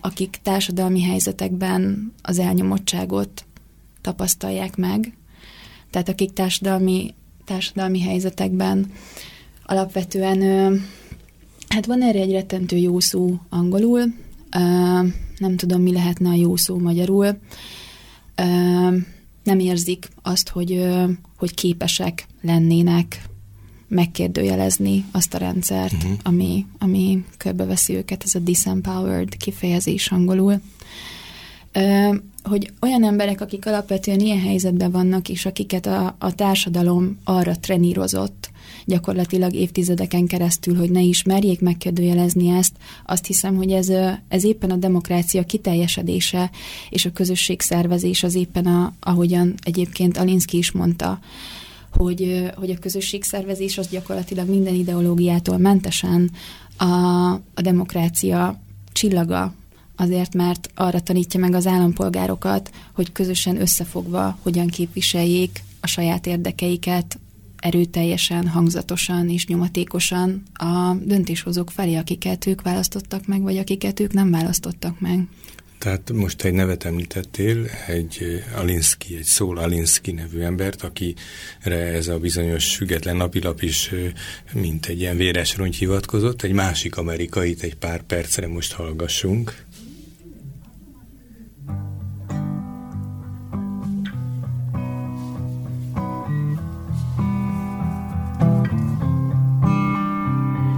akik 0.00 0.38
társadalmi 0.42 1.02
helyzetekben 1.02 2.12
az 2.22 2.38
elnyomottságot 2.38 3.44
tapasztalják 4.00 4.76
meg, 4.76 5.16
tehát 5.90 6.08
akik 6.08 6.32
társadalmi, 6.32 7.14
társadalmi 7.44 8.00
helyzetekben 8.00 8.92
alapvetően, 9.64 10.40
hát 11.68 11.86
van 11.86 12.02
erre 12.02 12.20
egy 12.20 12.32
rettentő 12.32 12.76
jó 12.76 13.00
szó 13.00 13.38
angolul, 13.48 14.02
nem 15.38 15.56
tudom, 15.56 15.82
mi 15.82 15.92
lehetne 15.92 16.28
a 16.28 16.34
jó 16.34 16.56
szó 16.56 16.78
magyarul, 16.78 17.38
nem 19.42 19.58
érzik 19.58 20.08
azt, 20.22 20.48
hogy, 20.48 20.88
hogy 21.36 21.54
képesek 21.54 22.26
lennének 22.40 23.22
megkérdőjelezni 23.92 25.04
azt 25.10 25.34
a 25.34 25.38
rendszert, 25.38 25.92
uh-huh. 25.92 26.12
ami, 26.22 26.66
ami 26.78 27.24
körbeveszi 27.36 27.94
őket, 27.94 28.22
ez 28.24 28.34
a 28.34 28.38
disempowered 28.38 29.36
kifejezés 29.36 30.10
angolul. 30.10 30.60
Ö, 31.72 32.14
hogy 32.42 32.72
olyan 32.80 33.04
emberek, 33.04 33.40
akik 33.40 33.66
alapvetően 33.66 34.20
ilyen 34.20 34.40
helyzetben 34.40 34.90
vannak, 34.90 35.28
és 35.28 35.46
akiket 35.46 35.86
a, 35.86 36.16
a 36.18 36.34
társadalom 36.34 37.18
arra 37.24 37.56
trenírozott, 37.56 38.50
gyakorlatilag 38.84 39.54
évtizedeken 39.54 40.26
keresztül, 40.26 40.76
hogy 40.76 40.90
ne 40.90 41.00
ismerjék 41.00 41.60
megkérdőjelezni 41.60 42.48
ezt, 42.48 42.76
azt 43.06 43.26
hiszem, 43.26 43.56
hogy 43.56 43.72
ez, 43.72 43.88
ez 44.28 44.44
éppen 44.44 44.70
a 44.70 44.76
demokrácia 44.76 45.44
kiteljesedése, 45.44 46.50
és 46.90 47.04
a 47.04 47.12
közösségszervezés 47.12 48.22
az 48.22 48.34
éppen, 48.34 48.66
a, 48.66 48.92
ahogyan 49.00 49.54
egyébként 49.62 50.18
Alinszki 50.18 50.56
is 50.56 50.70
mondta, 50.70 51.20
hogy, 51.92 52.50
hogy 52.54 52.70
a 52.70 52.78
közösségszervezés 52.78 53.78
az 53.78 53.88
gyakorlatilag 53.88 54.48
minden 54.48 54.74
ideológiától 54.74 55.58
mentesen 55.58 56.30
a, 56.76 56.84
a 57.32 57.60
demokrácia 57.62 58.60
csillaga, 58.92 59.54
azért, 59.96 60.34
mert 60.34 60.70
arra 60.74 61.00
tanítja 61.00 61.40
meg 61.40 61.54
az 61.54 61.66
állampolgárokat, 61.66 62.70
hogy 62.92 63.12
közösen 63.12 63.60
összefogva 63.60 64.38
hogyan 64.42 64.66
képviseljék 64.66 65.62
a 65.80 65.86
saját 65.86 66.26
érdekeiket 66.26 67.18
erőteljesen, 67.56 68.48
hangzatosan 68.48 69.28
és 69.28 69.46
nyomatékosan 69.46 70.42
a 70.52 70.94
döntéshozók 71.04 71.70
felé, 71.70 71.94
akiket 71.94 72.46
ők 72.46 72.62
választottak 72.62 73.26
meg, 73.26 73.42
vagy 73.42 73.56
akiket 73.56 74.00
ők 74.00 74.12
nem 74.12 74.30
választottak 74.30 75.00
meg. 75.00 75.28
Tehát 75.82 76.12
most 76.12 76.44
egy 76.44 76.52
nevet 76.52 76.84
említettél, 76.84 77.66
egy 77.86 78.44
Alinsky, 78.56 79.16
egy 79.16 79.24
Szól 79.24 79.58
Alinsky 79.58 80.12
nevű 80.12 80.40
embert, 80.40 80.82
akire 80.82 81.76
ez 81.94 82.08
a 82.08 82.18
bizonyos 82.18 82.76
független 82.76 83.16
napilap 83.16 83.62
is 83.62 83.90
mint 84.52 84.86
egy 84.86 85.00
ilyen 85.00 85.16
véres 85.16 85.56
rongy 85.56 85.76
hivatkozott. 85.76 86.42
Egy 86.42 86.52
másik 86.52 86.96
amerikait 86.96 87.62
egy 87.62 87.74
pár 87.74 88.02
percre 88.02 88.48
most 88.48 88.72
hallgassunk. 88.72 89.54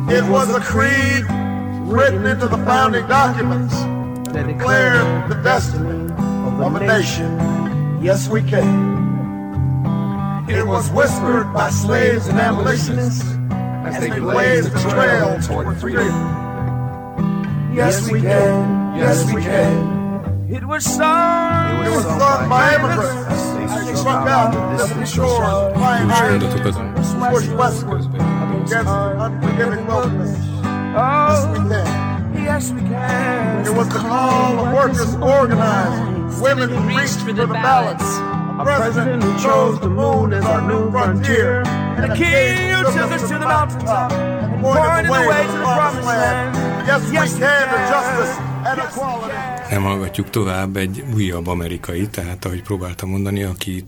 It 0.08 0.28
was 0.28 0.48
a 0.48 0.60
creed 0.60 1.24
written 1.86 2.26
into 2.26 2.46
the 2.46 2.64
founding 2.64 3.06
documents 3.06 3.93
that 4.34 4.48
declared 4.48 5.30
the 5.30 5.36
destiny 5.42 6.12
of 6.12 6.74
a 6.74 6.80
nation. 6.80 7.38
Yes, 8.02 8.28
we 8.28 8.42
can. 8.42 8.94
It 10.48 10.66
was 10.66 10.90
whispered 10.90 11.52
by 11.54 11.70
slaves 11.70 12.26
and 12.26 12.38
abolitionists 12.38 13.24
as 13.86 14.00
they 14.00 14.10
blazed 14.18 14.72
the 14.72 14.90
trail 14.90 15.40
toward 15.40 15.78
freedom. 15.78 16.08
Yes, 17.72 18.10
we 18.10 18.20
can. 18.22 18.96
Yes, 18.96 19.24
we 19.32 19.40
can. 19.40 20.48
It 20.50 20.64
was 20.64 20.84
sung. 20.84 21.86
It 21.86 21.90
was 21.90 22.04
sung 22.04 22.48
by 22.48 22.74
immigrants. 22.74 23.86
They 23.86 23.94
struck 23.94 24.26
out 24.28 24.52
the 24.52 24.76
distant 24.76 25.08
shores, 25.08 25.74
pioneering, 25.74 26.40
pushed 27.30 27.52
westward 27.52 28.04
against 28.04 28.90
unforgiving 28.90 29.86
wokeness. 29.86 30.34
Yes, 30.64 31.46
we 31.46 31.68
can. 31.68 32.03
Yes, 32.44 32.70
we 32.72 32.80
can. 32.82 33.66
It 33.66 33.74
was 33.74 33.88
the 33.88 33.98
call 33.98 34.58
of 34.66 34.72
workers 34.74 35.14
organized, 35.16 36.42
women 36.42 36.68
who 36.68 36.78
reached 36.86 37.20
for 37.20 37.32
the 37.32 37.46
ballots, 37.46 38.04
a 38.04 38.64
president 38.64 39.22
who 39.22 39.32
chose 39.42 39.80
the 39.80 39.88
moon 39.88 40.34
as 40.34 40.44
our 40.44 40.60
new 40.60 40.90
frontier, 40.90 41.62
and 41.66 42.12
a 42.12 42.14
king 42.14 42.74
who 42.74 42.82
took 42.92 43.10
us 43.12 43.22
to 43.22 43.38
the 43.38 43.46
mountaintop, 43.46 44.10
pointed 44.60 45.06
the 45.06 45.28
way 45.28 45.46
to 45.46 45.52
the 45.52 45.64
promised 45.64 46.06
land. 46.06 46.54
Yes, 46.86 47.08
we 47.08 47.16
can 47.40 47.68
to 47.72 47.78
justice 47.88 48.36
and 48.68 48.80
equality. 48.80 49.63
Nem 49.70 49.82
hallgatjuk 49.82 50.30
tovább 50.30 50.76
egy 50.76 51.04
újabb 51.14 51.46
amerikai, 51.46 52.06
tehát 52.06 52.44
ahogy 52.44 52.62
próbáltam 52.62 53.10
mondani, 53.10 53.42
aki, 53.42 53.84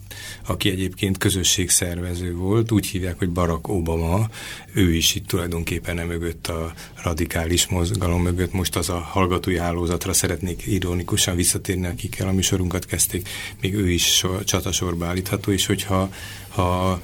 aki 0.47 0.71
egyébként 0.71 1.19
közösségszervező 1.19 2.35
volt, 2.35 2.73
úgy 2.73 2.87
hívják, 2.87 3.19
hogy 3.19 3.31
Barack 3.31 3.69
Obama, 3.69 4.29
ő 4.73 4.95
is 4.95 5.15
itt 5.15 5.27
tulajdonképpen 5.27 6.07
mögött 6.07 6.47
a 6.47 6.73
radikális 7.03 7.67
mozgalom 7.67 8.23
mögött. 8.23 8.53
Most 8.53 8.77
az 8.77 8.89
a 8.89 8.99
hallgatói 8.99 9.59
hálózatra 9.59 10.13
szeretnék 10.13 10.67
ironikusan 10.67 11.37
visszatérni, 11.37 11.87
akikkel 11.87 12.29
a 12.29 12.33
műsorunkat 12.33 12.87
kezdték, 12.87 13.29
még 13.61 13.75
ő 13.75 13.91
is 13.91 14.17
so, 14.17 14.45
csatasorba 14.45 15.07
állítható, 15.07 15.53
és 15.53 15.67
hogyha 15.67 16.11
ha 16.49 17.01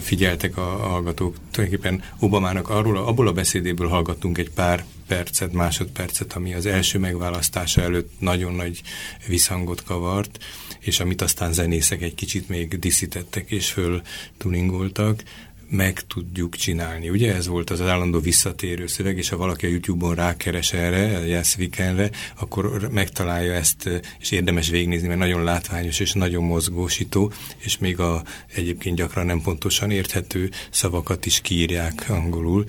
figyeltek 0.00 0.56
a 0.56 0.62
hallgatók, 0.62 1.36
tulajdonképpen 1.50 2.02
Obamának 2.18 2.68
arról, 2.68 2.96
abból 2.96 3.28
a 3.28 3.32
beszédéből 3.32 3.88
hallgattunk 3.88 4.38
egy 4.38 4.50
pár 4.50 4.84
percet, 5.08 5.52
másodpercet, 5.52 6.32
ami 6.32 6.54
az 6.54 6.66
első 6.66 6.98
megválasztása 6.98 7.82
előtt 7.82 8.10
nagyon 8.18 8.54
nagy 8.54 8.82
visszhangot 9.26 9.84
kavart, 9.84 10.44
és 10.80 11.00
amit 11.00 11.22
aztán 11.22 11.52
zenészek 11.52 12.02
egy 12.02 12.14
kicsit 12.14 12.48
még 12.48 12.78
diszítettek 12.78 13.50
és 13.50 13.70
föl 13.70 14.02
tuningoltak, 14.36 15.22
meg 15.70 16.00
tudjuk 16.06 16.56
csinálni. 16.56 17.08
Ugye 17.08 17.34
ez 17.34 17.46
volt 17.46 17.70
az 17.70 17.80
állandó 17.80 18.20
visszatérő 18.20 18.86
szöveg, 18.86 19.18
és 19.18 19.28
ha 19.28 19.36
valaki 19.36 19.66
a 19.66 19.68
YouTube-on 19.68 20.14
rákeres 20.14 20.72
erre, 20.72 21.16
a 21.16 21.24
Yes 21.24 21.56
Weekendre, 21.56 22.10
akkor 22.38 22.88
megtalálja 22.92 23.52
ezt, 23.52 23.88
és 24.20 24.30
érdemes 24.30 24.68
végignézni, 24.68 25.08
mert 25.08 25.18
nagyon 25.18 25.44
látványos 25.44 26.00
és 26.00 26.12
nagyon 26.12 26.44
mozgósító, 26.44 27.32
és 27.58 27.78
még 27.78 27.98
a 27.98 28.22
egyébként 28.54 28.96
gyakran 28.96 29.26
nem 29.26 29.42
pontosan 29.42 29.90
érthető 29.90 30.50
szavakat 30.70 31.26
is 31.26 31.40
kiírják 31.40 32.04
angolul. 32.08 32.64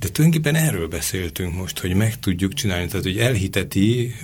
De 0.00 0.08
tulajdonképpen 0.08 0.62
erről 0.62 0.88
beszéltünk 0.88 1.54
most, 1.54 1.78
hogy 1.78 1.94
meg 1.94 2.18
tudjuk 2.18 2.52
csinálni, 2.52 2.86
tehát 2.86 3.04
hogy 3.04 3.18
elhiteti 3.18 4.14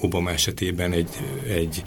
Obama 0.00 0.30
esetében 0.30 0.92
egy, 0.92 1.08
egy, 1.48 1.82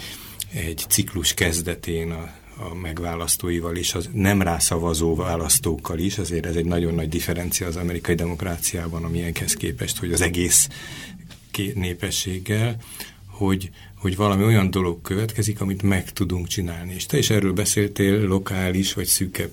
egy 0.53 0.85
ciklus 0.89 1.33
kezdetén 1.33 2.11
a, 2.11 2.33
a 2.57 2.75
megválasztóival 2.75 3.75
és 3.75 3.93
az 3.93 4.09
nem 4.13 4.41
rászavazó 4.41 5.15
választókkal 5.15 5.99
is, 5.99 6.17
azért 6.17 6.45
ez 6.45 6.55
egy 6.55 6.65
nagyon 6.65 6.93
nagy 6.93 7.09
differencia 7.09 7.67
az 7.67 7.75
amerikai 7.75 8.15
demokráciában, 8.15 9.03
amilyenhez 9.03 9.53
képest, 9.53 9.97
hogy 9.97 10.13
az 10.13 10.21
egész 10.21 10.69
népességgel, 11.73 12.75
hogy, 13.25 13.69
hogy 13.95 14.15
valami 14.15 14.43
olyan 14.43 14.71
dolog 14.71 15.01
következik, 15.01 15.61
amit 15.61 15.81
meg 15.81 16.11
tudunk 16.11 16.47
csinálni. 16.47 16.93
És 16.93 17.05
te 17.05 17.17
is 17.17 17.29
erről 17.29 17.53
beszéltél 17.53 18.27
lokális 18.27 18.93
vagy 18.93 19.05
szűkebb 19.05 19.51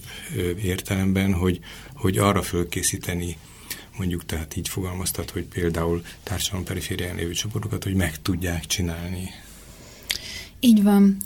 értelemben, 0.62 1.33
hogy, 1.33 1.61
hogy 1.97 2.19
arra 2.19 2.43
fölkészíteni 2.43 3.37
mondjuk 3.99 4.27
tehát 4.27 4.57
így 4.57 4.69
fogalmaztat, 4.69 5.31
hogy 5.31 5.45
például 5.45 6.03
társadalom 6.23 6.65
periférián 6.65 7.17
lévő 7.17 7.33
csoportokat, 7.33 7.85
hogy 7.85 7.95
meg 7.95 8.23
tudják 8.23 8.67
csinálni. 8.67 9.31
Így 10.61 10.83
van. 10.83 11.17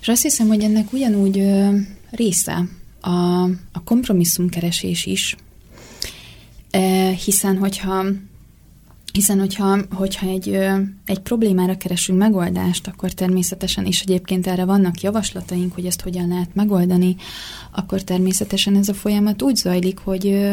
És 0.00 0.08
azt 0.08 0.22
hiszem, 0.22 0.46
hogy 0.46 0.62
ennek 0.62 0.92
ugyanúgy 0.92 1.38
ö, 1.38 1.76
része 2.10 2.64
a, 3.00 3.42
a 3.72 3.82
kompromisszumkeresés 3.84 5.06
is, 5.06 5.36
e, 6.70 7.10
hiszen 7.10 7.56
hogyha 7.56 8.04
hiszen, 9.14 9.38
hogyha, 9.38 9.78
hogyha 9.90 10.26
egy, 10.26 10.48
egy 11.04 11.18
problémára 11.18 11.76
keresünk 11.76 12.18
megoldást, 12.18 12.86
akkor 12.86 13.12
természetesen, 13.12 13.86
és 13.86 14.00
egyébként 14.00 14.46
erre 14.46 14.64
vannak 14.64 15.00
javaslataink, 15.00 15.74
hogy 15.74 15.86
ezt 15.86 16.00
hogyan 16.00 16.28
lehet 16.28 16.54
megoldani, 16.54 17.16
akkor 17.72 18.02
természetesen 18.02 18.76
ez 18.76 18.88
a 18.88 18.94
folyamat 18.94 19.42
úgy 19.42 19.56
zajlik, 19.56 19.98
hogy, 19.98 20.52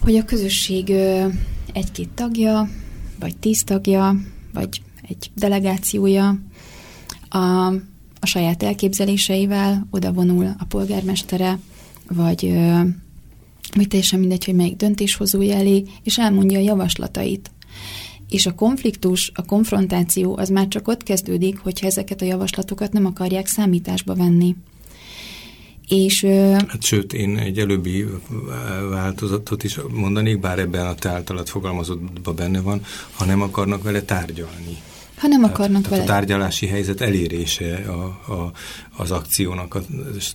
hogy 0.00 0.16
a 0.16 0.24
közösség 0.24 0.90
egy-két 1.72 2.08
tagja, 2.08 2.68
vagy 3.20 3.36
tíz 3.36 3.64
tagja, 3.64 4.16
vagy 4.52 4.82
egy 5.08 5.30
delegációja 5.34 6.38
a, 7.28 7.66
a 8.20 8.26
saját 8.26 8.62
elképzeléseivel 8.62 9.86
oda 9.90 10.12
vonul 10.12 10.54
a 10.58 10.64
polgármestere, 10.64 11.58
vagy 12.08 12.54
vagy 13.74 13.88
teljesen 13.88 14.18
mindegy, 14.18 14.44
hogy 14.44 14.54
melyik 14.54 14.76
döntéshozója 14.76 15.54
elé, 15.54 15.84
és 16.02 16.18
elmondja 16.18 16.58
a 16.58 16.62
javaslatait. 16.62 17.50
És 18.28 18.46
a 18.46 18.54
konfliktus, 18.54 19.30
a 19.34 19.44
konfrontáció 19.44 20.36
az 20.36 20.48
már 20.48 20.68
csak 20.68 20.88
ott 20.88 21.02
kezdődik, 21.02 21.58
hogyha 21.58 21.86
ezeket 21.86 22.22
a 22.22 22.24
javaslatokat 22.24 22.92
nem 22.92 23.06
akarják 23.06 23.46
számításba 23.46 24.14
venni. 24.14 24.56
És, 25.88 26.24
hát 26.68 26.82
sőt, 26.82 27.12
én 27.12 27.38
egy 27.38 27.58
előbbi 27.58 28.06
változatot 28.90 29.64
is 29.64 29.78
mondanék, 29.90 30.40
bár 30.40 30.58
ebben 30.58 30.86
a 30.86 30.94
te 30.94 31.08
általad 31.08 31.48
fogalmazottban 31.48 32.36
benne 32.36 32.60
van, 32.60 32.82
ha 33.12 33.24
nem 33.24 33.42
akarnak 33.42 33.82
vele 33.82 34.02
tárgyalni. 34.02 34.78
Ha 35.24 35.30
nem 35.30 35.44
akarnak 35.44 35.82
tehát, 35.82 35.98
vele. 35.98 36.02
a 36.02 36.06
tárgyalási 36.06 36.66
helyzet 36.66 37.00
elérése 37.00 37.76
a, 37.76 38.32
a, 38.32 38.52
az 38.96 39.10
akciónak 39.10 39.74
a 39.74 39.82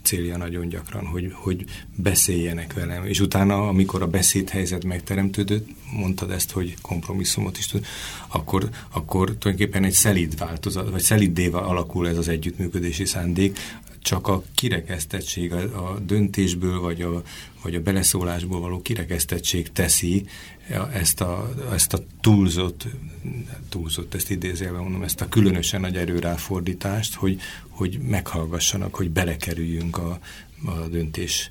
célja 0.03 0.37
nagyon 0.37 0.67
gyakran, 0.67 1.05
hogy, 1.05 1.31
hogy 1.33 1.65
beszéljenek 1.95 2.73
velem. 2.73 3.05
És 3.05 3.19
utána, 3.19 3.67
amikor 3.67 4.01
a 4.01 4.07
beszédhelyzet 4.07 4.83
megteremtődött, 4.83 5.67
mondtad 5.91 6.31
ezt, 6.31 6.51
hogy 6.51 6.75
kompromisszumot 6.81 7.57
is 7.57 7.65
tud, 7.65 7.85
akkor, 8.27 8.69
akkor 8.93 9.25
tulajdonképpen 9.25 9.83
egy 9.83 9.93
szelíd 9.93 10.37
változat, 10.37 10.89
vagy 10.89 11.01
szelíddéva 11.01 11.61
alakul 11.61 12.07
ez 12.07 12.17
az 12.17 12.27
együttműködési 12.27 13.05
szándék, 13.05 13.59
csak 14.01 14.27
a 14.27 14.43
kirekesztettség, 14.55 15.53
a, 15.53 15.91
a 15.91 15.99
döntésből, 15.99 16.79
vagy 16.79 17.01
a, 17.01 17.23
vagy 17.63 17.75
a 17.75 17.81
beleszólásból 17.81 18.59
való 18.59 18.81
kirekesztettség 18.81 19.71
teszi 19.71 20.25
ezt 20.93 21.21
a, 21.21 21.53
ezt 21.71 21.93
a 21.93 21.99
túlzott, 22.21 22.87
túlzott, 23.69 24.13
ezt 24.13 24.29
idézélve 24.29 24.79
mondom, 24.79 25.03
ezt 25.03 25.21
a 25.21 25.29
különösen 25.29 25.81
nagy 25.81 25.97
erőráfordítást, 25.97 27.15
hogy, 27.15 27.39
hogy 27.69 27.99
meghallgassanak, 28.01 28.95
hogy 28.95 29.09
belekerüljünk 29.09 29.97
a, 29.97 30.19
a 30.65 30.87
döntés 30.87 31.49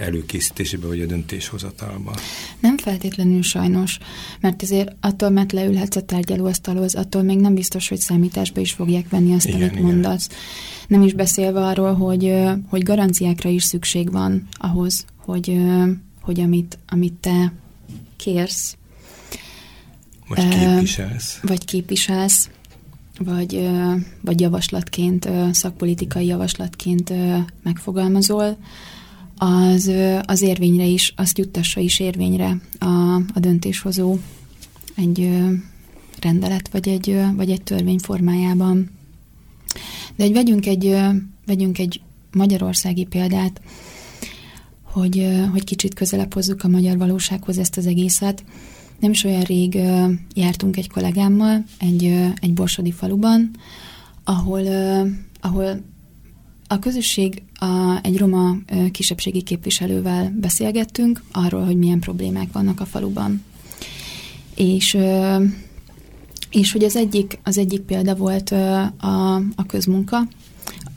előkészítésébe, 0.00 0.86
vagy 0.86 1.00
a 1.00 1.06
döntéshozatalba. 1.06 2.14
Nem 2.60 2.78
feltétlenül 2.78 3.42
sajnos, 3.42 3.98
mert 4.40 4.62
ezért 4.62 4.96
attól, 5.00 5.30
mert 5.30 5.52
leülhetsz 5.52 5.96
a 5.96 6.02
tárgyalóasztalhoz, 6.02 6.94
attól 6.94 7.22
még 7.22 7.38
nem 7.38 7.54
biztos, 7.54 7.88
hogy 7.88 7.98
számításba 7.98 8.60
is 8.60 8.72
fogják 8.72 9.08
venni 9.08 9.34
azt, 9.34 9.46
igen, 9.46 9.60
amit 9.60 9.72
igen. 9.72 9.84
mondasz. 9.84 10.28
Nem 10.88 11.02
is 11.02 11.12
beszélve 11.12 11.60
arról, 11.60 11.94
hogy, 11.94 12.34
hogy 12.68 12.82
garanciákra 12.82 13.48
is 13.48 13.64
szükség 13.64 14.10
van 14.10 14.48
ahhoz, 14.52 15.04
hogy, 15.16 15.60
hogy 16.20 16.40
amit, 16.40 16.78
amit 16.88 17.14
te 17.14 17.52
kérsz, 18.16 18.76
vagy 20.28 20.48
képviselsz, 20.48 21.38
vagy 21.42 21.64
képviselsz, 21.64 22.50
vagy, 23.18 23.68
vagy 24.20 24.40
javaslatként, 24.40 25.28
szakpolitikai 25.52 26.26
javaslatként 26.26 27.12
megfogalmazol, 27.62 28.56
az, 29.38 29.90
az 30.22 30.42
érvényre 30.42 30.84
is, 30.84 31.12
azt 31.16 31.38
juttassa 31.38 31.80
is 31.80 32.00
érvényre 32.00 32.60
a, 32.78 33.14
a 33.14 33.40
döntéshozó 33.40 34.18
egy 34.94 35.30
rendelet, 36.20 36.68
vagy 36.68 36.88
egy, 36.88 37.20
vagy 37.36 37.50
egy 37.50 37.62
törvény 37.62 37.98
formájában. 37.98 38.90
De 40.16 40.24
egy, 40.24 40.32
vegyünk, 40.32 40.66
egy, 40.66 40.96
vegyünk 41.46 41.78
egy 41.78 42.00
magyarországi 42.32 43.04
példát, 43.04 43.60
hogy, 44.82 45.28
hogy 45.52 45.64
kicsit 45.64 45.94
közelebb 45.94 46.34
hozzuk 46.34 46.64
a 46.64 46.68
magyar 46.68 46.96
valósághoz 46.96 47.58
ezt 47.58 47.76
az 47.76 47.86
egészet. 47.86 48.44
Nem 48.98 49.10
is 49.10 49.24
olyan 49.24 49.42
rég 49.42 49.78
jártunk 50.34 50.76
egy 50.76 50.88
kollégámmal 50.88 51.64
egy, 51.78 52.04
egy 52.40 52.52
borsodi 52.52 52.90
faluban, 52.90 53.50
ahol, 54.24 54.66
ahol 55.40 55.80
a 56.68 56.78
közösség 56.78 57.42
a, 57.54 57.98
egy 58.02 58.18
roma 58.18 58.56
kisebbségi 58.92 59.42
képviselővel 59.42 60.36
beszélgettünk 60.40 61.22
arról, 61.32 61.64
hogy 61.64 61.76
milyen 61.76 62.00
problémák 62.00 62.52
vannak 62.52 62.80
a 62.80 62.84
faluban. 62.84 63.42
És, 64.54 64.96
és 66.50 66.72
hogy 66.72 66.84
az 66.84 66.96
egyik, 66.96 67.38
az 67.42 67.58
egyik 67.58 67.80
példa 67.80 68.14
volt 68.14 68.50
a, 68.50 69.34
a 69.54 69.66
közmunka, 69.66 70.28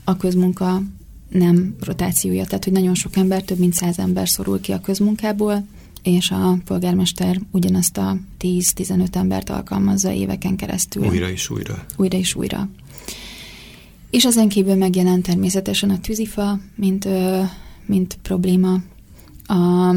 a 0.03 0.17
közmunka 0.17 0.81
nem 1.29 1.75
rotációja, 1.79 2.45
tehát 2.45 2.63
hogy 2.63 2.73
nagyon 2.73 2.95
sok 2.95 3.15
ember, 3.15 3.41
több 3.41 3.57
mint 3.57 3.73
száz 3.73 3.99
ember 3.99 4.29
szorul 4.29 4.59
ki 4.61 4.71
a 4.71 4.81
közmunkából, 4.81 5.65
és 6.03 6.31
a 6.31 6.57
polgármester 6.65 7.39
ugyanazt 7.51 7.97
a 7.97 8.17
10-15 8.41 9.15
embert 9.15 9.49
alkalmazza 9.49 10.11
éveken 10.11 10.55
keresztül. 10.55 11.05
Újra 11.05 11.29
és 11.29 11.49
újra. 11.49 11.85
Újra 11.97 12.17
és 12.17 12.35
újra. 12.35 12.69
És 14.09 14.25
ezen 14.25 14.49
kívül 14.49 14.75
megjelent 14.75 15.23
természetesen 15.23 15.89
a 15.89 15.99
tűzifa, 15.99 16.59
mint, 16.75 17.07
mint 17.85 18.17
probléma 18.21 18.81
a, 19.45 19.89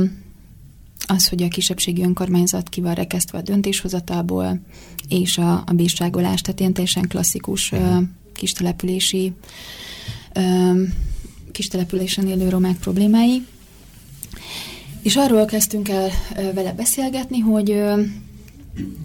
az, 1.07 1.29
hogy 1.29 1.43
a 1.43 1.49
kisebbségi 1.49 2.03
önkormányzat 2.03 2.69
ki 2.69 2.81
van 2.81 2.95
rekesztve 2.95 3.39
a 3.39 3.43
döntéshozatalból, 3.43 4.61
és 5.09 5.39
a, 5.39 5.53
a 5.67 5.73
bírságolás, 5.73 6.41
tehát 6.41 6.61
ilyen 6.61 6.73
teljesen 6.73 7.09
klasszikus 7.09 7.73
uh, 7.73 7.97
kistelepülési 8.33 9.33
uh, 10.37 10.79
kistelepülésen 11.53 12.29
élő 12.29 12.49
romák 12.49 12.77
problémái. 12.77 13.47
És 15.03 15.17
arról 15.17 15.45
kezdtünk 15.45 15.89
el 15.89 16.11
vele 16.55 16.73
beszélgetni, 16.73 17.39
hogy, 17.39 17.83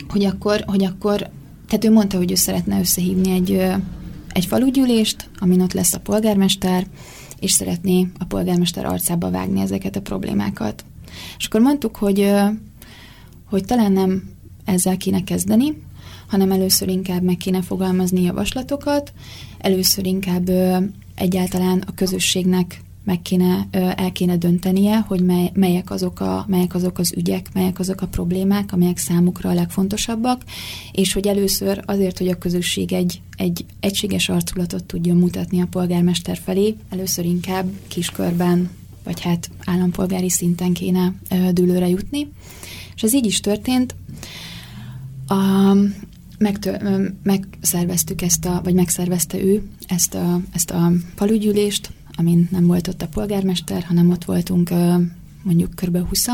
hogy, 0.10 0.26
akkor, 0.26 0.64
hogy 0.66 0.84
akkor, 0.84 1.30
tehát 1.68 1.86
ő 1.86 1.92
mondta, 1.92 2.18
hogy 2.18 2.32
ő 2.32 2.36
szeretne 2.36 2.80
összehívni 2.80 3.32
egy, 3.32 3.52
egy 4.32 4.46
falugyűlést, 4.46 5.30
amin 5.40 5.62
ott 5.62 5.74
lesz 5.74 5.94
a 5.94 6.00
polgármester, 6.00 6.88
és 7.40 7.52
szeretné 7.52 8.08
a 8.20 8.26
polgármester 8.26 8.86
arcába 8.86 9.30
vágni 9.30 9.62
ezeket 9.62 9.96
a 9.96 10.02
problémákat. 10.02 10.86
És 11.38 11.46
akkor 11.46 11.62
mondtuk, 11.62 11.96
hogy, 11.96 12.34
hogy 13.46 13.66
talán 13.66 13.92
nem 13.92 14.30
ezzel 14.66 14.98
kéne 14.98 15.24
kezdeni, 15.24 15.82
hanem 16.28 16.52
először 16.52 16.88
inkább 16.88 17.22
meg 17.22 17.38
kéne 17.38 17.62
fogalmazni 17.62 18.22
javaslatokat, 18.22 19.14
először 19.58 20.06
inkább 20.06 20.50
egyáltalán 21.16 21.84
a 21.88 21.94
közösségnek 21.96 22.82
meg 23.08 23.22
kéne, 23.22 23.68
el 23.72 24.12
kéne 24.12 24.38
döntenie, 24.38 24.98
hogy 24.98 25.22
mely, 25.22 25.52
melyek, 25.54 25.92
azok 25.92 26.20
a, 26.20 26.46
melyek 26.48 26.76
azok 26.76 26.98
az 26.98 27.14
ügyek, 27.16 27.54
melyek 27.54 27.80
azok 27.80 28.02
a 28.02 28.08
problémák, 28.08 28.74
amelyek 28.74 28.98
számukra 28.98 29.50
a 29.50 29.54
legfontosabbak, 29.54 30.42
és 30.92 31.14
hogy 31.14 31.28
először 31.28 31.84
azért, 31.86 32.18
hogy 32.18 32.28
a 32.28 32.38
közösség 32.38 32.94
egy, 32.94 33.22
egy 33.38 33.66
egységes 33.80 34.30
arculatot 34.30 34.84
tudjon 34.84 35.18
mutatni 35.18 35.62
a 35.62 35.68
polgármester 35.70 36.38
felé, 36.38 36.76
először 36.90 37.26
inkább 37.26 37.70
kiskörben, 37.88 38.70
vagy 39.04 39.22
hát 39.22 39.50
állampolgári 39.66 40.30
szinten 40.30 40.74
kéne 40.74 41.14
dőlőre 41.52 41.88
jutni. 41.88 42.32
És 42.96 43.04
ez 43.04 43.14
így 43.14 43.26
is 43.26 43.40
történt. 43.40 43.96
A, 45.28 45.36
megtör, 46.38 46.82
megszerveztük 47.24 48.22
ezt 48.22 48.46
a, 48.46 48.62
vagy 48.64 48.74
megszervezte 48.74 49.44
ő 49.44 49.68
ezt 49.86 50.14
a, 50.14 50.42
ezt 50.52 50.72
a 50.72 50.92
falugyűlést, 51.16 51.92
amin 52.18 52.48
nem 52.52 52.68
volt 52.68 52.88
ott 52.88 53.02
a 53.02 53.08
polgármester, 53.08 53.84
hanem 53.84 54.10
ott 54.10 54.26
voltunk 54.26 54.70
mondjuk 55.44 55.76
kb. 55.76 56.08
20 56.08 56.26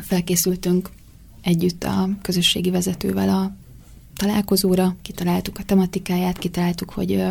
Felkészültünk 0.00 0.90
együtt 1.42 1.84
a 1.84 2.08
közösségi 2.22 2.70
vezetővel 2.70 3.28
a 3.28 3.56
találkozóra, 4.16 4.96
kitaláltuk 5.02 5.58
a 5.58 5.64
tematikáját, 5.64 6.38
kitaláltuk, 6.38 6.90
hogy 6.90 7.24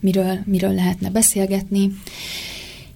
miről, 0.00 0.38
miről 0.44 0.74
lehetne 0.74 1.10
beszélgetni, 1.10 1.92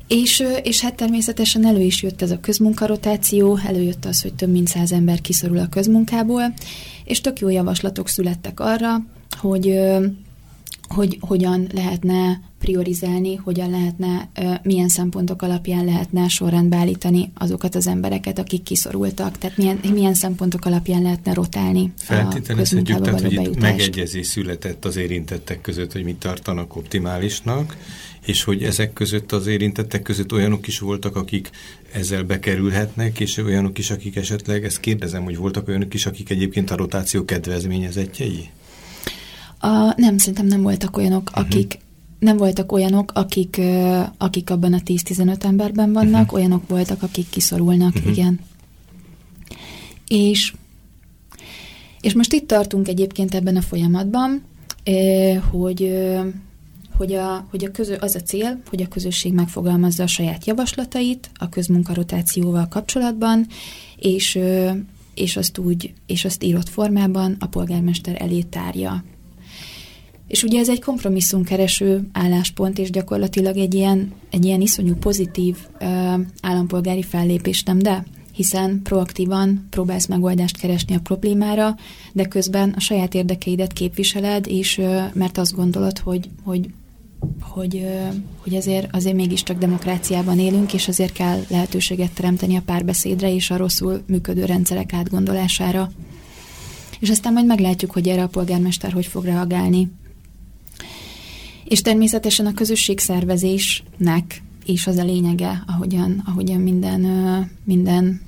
és, 0.06 0.44
és 0.62 0.80
hát 0.80 0.94
természetesen 0.94 1.66
elő 1.66 1.80
is 1.80 2.02
jött 2.02 2.22
ez 2.22 2.30
a 2.30 2.40
közmunkarotáció, 2.40 3.56
előjött 3.56 4.04
az, 4.04 4.22
hogy 4.22 4.34
több 4.34 4.50
mint 4.50 4.68
száz 4.68 4.92
ember 4.92 5.20
kiszorul 5.20 5.58
a 5.58 5.68
közmunkából, 5.68 6.54
és 7.04 7.20
tök 7.20 7.38
jó 7.38 7.48
javaslatok 7.48 8.08
születtek 8.08 8.60
arra, 8.60 9.04
hogy, 9.38 9.80
hogy 10.88 11.18
hogyan 11.20 11.66
lehetne 11.72 12.40
priorizálni, 12.60 13.34
hogyan 13.34 13.70
lehetne, 13.70 14.28
milyen 14.62 14.88
szempontok 14.88 15.42
alapján 15.42 15.84
lehetne 15.84 16.28
sorrendbe 16.28 16.76
állítani 16.76 17.30
azokat 17.34 17.74
az 17.74 17.86
embereket, 17.86 18.38
akik 18.38 18.62
kiszorultak, 18.62 19.38
tehát 19.38 19.56
milyen, 19.56 19.80
milyen 19.92 20.14
szempontok 20.14 20.64
alapján 20.64 21.02
lehetne 21.02 21.34
rotálni 21.34 21.92
Feltételezhetjük, 21.96 23.00
tehát, 23.00 23.20
hogy 23.20 23.32
itt 23.32 23.60
megegyezés 23.60 24.26
született 24.26 24.84
az 24.84 24.96
érintettek 24.96 25.60
között, 25.60 25.92
hogy 25.92 26.04
mit 26.04 26.16
tartanak 26.16 26.76
optimálisnak, 26.76 27.76
és 28.26 28.42
hogy 28.42 28.62
ezek 28.62 28.92
között 28.92 29.32
az 29.32 29.46
érintettek 29.46 30.02
között 30.02 30.32
olyanok 30.32 30.66
is 30.66 30.78
voltak, 30.78 31.16
akik 31.16 31.50
ezzel 31.92 32.22
bekerülhetnek, 32.22 33.20
és 33.20 33.36
olyanok 33.36 33.78
is, 33.78 33.90
akik 33.90 34.16
esetleg, 34.16 34.64
ezt 34.64 34.80
kérdezem, 34.80 35.24
hogy 35.24 35.36
voltak 35.36 35.68
olyanok 35.68 35.94
is, 35.94 36.06
akik 36.06 36.30
egyébként 36.30 36.70
a 36.70 36.76
rotáció 36.76 37.24
kedvezményezettjei? 37.24 38.50
A, 39.58 40.00
nem, 40.00 40.18
szerintem 40.18 40.46
nem 40.46 40.62
voltak 40.62 40.96
olyanok, 40.96 41.28
uh-huh. 41.28 41.44
akik 41.44 41.78
nem 42.20 42.36
voltak 42.36 42.72
olyanok, 42.72 43.10
akik, 43.14 43.60
akik 44.16 44.50
abban 44.50 44.72
a 44.72 44.78
10-15 44.78 45.44
emberben 45.44 45.92
vannak, 45.92 46.22
uh-huh. 46.22 46.38
olyanok 46.38 46.68
voltak, 46.68 47.02
akik 47.02 47.28
kiszorulnak, 47.28 47.94
uh-huh. 47.94 48.12
igen. 48.12 48.40
És, 50.08 50.54
és 52.00 52.14
most 52.14 52.32
itt 52.32 52.46
tartunk 52.46 52.88
egyébként 52.88 53.34
ebben 53.34 53.56
a 53.56 53.60
folyamatban, 53.60 54.42
hogy 55.50 55.92
hogy, 57.00 57.12
a, 57.12 57.46
hogy 57.50 57.64
a 57.64 57.70
közö, 57.70 57.96
az 58.00 58.14
a 58.14 58.20
cél, 58.20 58.60
hogy 58.68 58.82
a 58.82 58.88
közösség 58.88 59.32
megfogalmazza 59.32 60.02
a 60.02 60.06
saját 60.06 60.46
javaslatait 60.46 61.30
a 61.34 61.48
közmunkarotációval 61.48 62.68
kapcsolatban, 62.68 63.46
és, 63.96 64.38
és 65.14 65.36
azt 65.36 65.58
úgy, 65.58 65.92
és 66.06 66.24
azt 66.24 66.44
írott 66.44 66.68
formában 66.68 67.36
a 67.38 67.46
polgármester 67.46 68.22
elé 68.22 68.42
tárja. 68.42 69.04
És 70.30 70.42
ugye 70.42 70.58
ez 70.58 70.68
egy 70.68 70.82
kompromisszumkereső 70.82 72.08
álláspont, 72.12 72.78
és 72.78 72.90
gyakorlatilag 72.90 73.56
egy 73.56 73.74
ilyen, 73.74 74.12
egy 74.30 74.44
ilyen 74.44 74.60
iszonyú 74.60 74.94
pozitív 74.94 75.56
ö, 75.78 75.84
állampolgári 76.40 77.02
fellépés, 77.02 77.62
nem 77.62 77.78
de? 77.78 78.04
Hiszen 78.32 78.80
proaktívan 78.82 79.66
próbálsz 79.70 80.06
megoldást 80.06 80.56
keresni 80.56 80.94
a 80.94 81.00
problémára, 81.00 81.76
de 82.12 82.24
közben 82.24 82.74
a 82.76 82.80
saját 82.80 83.14
érdekeidet 83.14 83.72
képviseled, 83.72 84.46
és 84.46 84.78
ö, 84.78 85.00
mert 85.12 85.38
azt 85.38 85.54
gondolod, 85.54 85.98
hogy, 85.98 86.28
hogy 86.42 86.68
hogy, 87.40 87.86
hogy 88.36 88.56
azért, 88.56 88.94
azért 88.94 89.16
mégiscsak 89.16 89.58
demokráciában 89.58 90.38
élünk, 90.38 90.74
és 90.74 90.88
azért 90.88 91.12
kell 91.12 91.40
lehetőséget 91.48 92.12
teremteni 92.12 92.56
a 92.56 92.62
párbeszédre 92.64 93.34
és 93.34 93.50
a 93.50 93.56
rosszul 93.56 94.02
működő 94.06 94.44
rendszerek 94.44 94.92
átgondolására. 94.92 95.90
És 97.00 97.10
aztán 97.10 97.32
majd 97.32 97.46
meglátjuk, 97.46 97.90
hogy 97.90 98.08
erre 98.08 98.22
a 98.22 98.28
polgármester 98.28 98.92
hogy 98.92 99.06
fog 99.06 99.24
reagálni. 99.24 99.88
És 101.70 101.82
természetesen 101.82 102.46
a 102.46 102.54
közösségszervezésnek 102.54 104.42
is 104.64 104.86
az 104.86 104.96
a 104.96 105.04
lényege, 105.04 105.64
ahogyan, 105.66 106.22
ahogyan 106.26 106.60
minden, 106.60 107.00
minden 107.64 108.20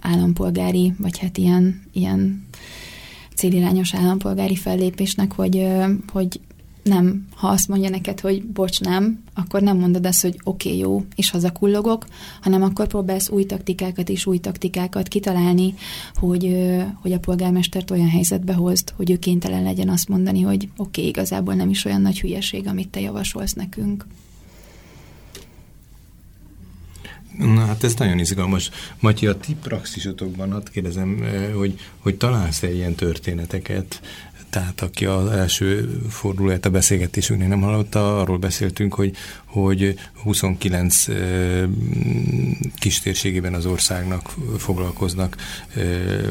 állampolgári, 0.00 0.92
vagy 0.98 1.18
hát 1.18 1.38
ilyen, 1.38 1.82
ilyen 1.92 2.46
célirányos 3.34 3.94
állampolgári 3.94 4.56
fellépésnek, 4.56 5.32
hogy, 5.32 5.66
hogy 6.12 6.40
nem, 6.84 7.26
ha 7.34 7.48
azt 7.48 7.68
mondja 7.68 7.88
neked, 7.88 8.20
hogy 8.20 8.44
bocs, 8.44 8.80
nem, 8.80 9.22
akkor 9.34 9.62
nem 9.62 9.78
mondod 9.78 10.06
azt, 10.06 10.22
hogy 10.22 10.40
oké, 10.44 10.68
okay, 10.68 10.80
jó, 10.80 11.04
és 11.14 11.30
hazakullogok, 11.30 12.06
hanem 12.40 12.62
akkor 12.62 12.86
próbálsz 12.86 13.28
új 13.28 13.44
taktikákat 13.44 14.08
és 14.08 14.26
új 14.26 14.38
taktikákat 14.38 15.08
kitalálni, 15.08 15.74
hogy, 16.14 16.56
hogy 17.00 17.12
a 17.12 17.18
polgármestert 17.18 17.90
olyan 17.90 18.08
helyzetbe 18.08 18.52
hozd, 18.52 18.92
hogy 18.96 19.10
ő 19.10 19.18
kénytelen 19.18 19.62
legyen 19.62 19.88
azt 19.88 20.08
mondani, 20.08 20.40
hogy 20.40 20.68
oké, 20.76 21.00
okay, 21.00 21.06
igazából 21.06 21.54
nem 21.54 21.70
is 21.70 21.84
olyan 21.84 22.00
nagy 22.00 22.20
hülyeség, 22.20 22.66
amit 22.66 22.88
te 22.88 23.00
javasolsz 23.00 23.52
nekünk. 23.52 24.06
Na 27.38 27.64
hát 27.64 27.84
ez 27.84 27.94
nagyon 27.94 28.18
izgalmas. 28.18 28.70
Matyi, 29.00 29.26
a 29.26 29.36
ti 29.36 29.56
praxisotokban, 29.62 30.52
hát 30.52 30.70
kérdezem, 30.70 31.24
hogy, 31.56 31.80
hogy 31.98 32.14
találsz-e 32.16 32.72
ilyen 32.72 32.94
történeteket, 32.94 34.00
tehát 34.54 34.80
aki 34.80 35.04
az 35.04 35.30
első 35.30 35.98
fordulóját 36.08 36.64
a 36.64 36.70
beszélgetésünknél 36.70 37.48
nem 37.48 37.60
hallotta, 37.60 38.20
arról 38.20 38.38
beszéltünk, 38.38 38.94
hogy, 38.94 39.16
hogy 39.44 39.98
29 40.22 41.04
kistérségében 42.78 43.54
az 43.54 43.66
országnak 43.66 44.34
foglalkoznak 44.58 45.36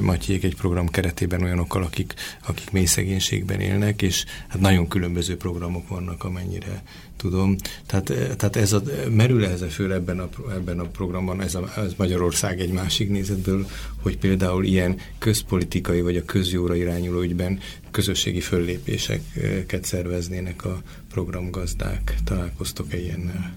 Matyék 0.01 0.43
egy 0.43 0.55
program 0.55 0.89
keretében 0.89 1.43
olyanokkal, 1.43 1.83
akik, 1.83 2.13
akik 2.47 2.71
mély 2.71 2.85
szegénységben 2.85 3.59
élnek, 3.59 4.01
és 4.01 4.25
hát 4.47 4.61
nagyon 4.61 4.87
különböző 4.87 5.37
programok 5.37 5.87
vannak, 5.87 6.23
amennyire 6.23 6.83
tudom. 7.23 7.55
Tehát, 7.85 8.05
tehát 8.37 8.55
ez 8.55 8.73
a, 8.73 8.81
merül 9.09 9.45
ez 9.45 9.63
föl 9.69 9.93
ebben 9.93 10.19
a, 10.19 10.29
ebben 10.51 10.79
a 10.79 10.83
programban, 10.83 11.41
ez, 11.41 11.55
a, 11.55 11.73
ez 11.77 11.93
Magyarország 11.97 12.59
egy 12.59 12.71
másik 12.71 13.09
nézetből, 13.09 13.65
hogy 14.01 14.17
például 14.17 14.65
ilyen 14.65 14.99
közpolitikai 15.17 16.01
vagy 16.01 16.17
a 16.17 16.25
közjóra 16.25 16.75
irányuló 16.75 17.21
ügyben 17.21 17.59
közösségi 17.91 18.39
föllépéseket 18.39 19.85
szerveznének 19.85 20.65
a 20.65 20.81
programgazdák. 21.11 22.15
Találkoztok-e 22.23 22.97
ilyennel? 22.97 23.53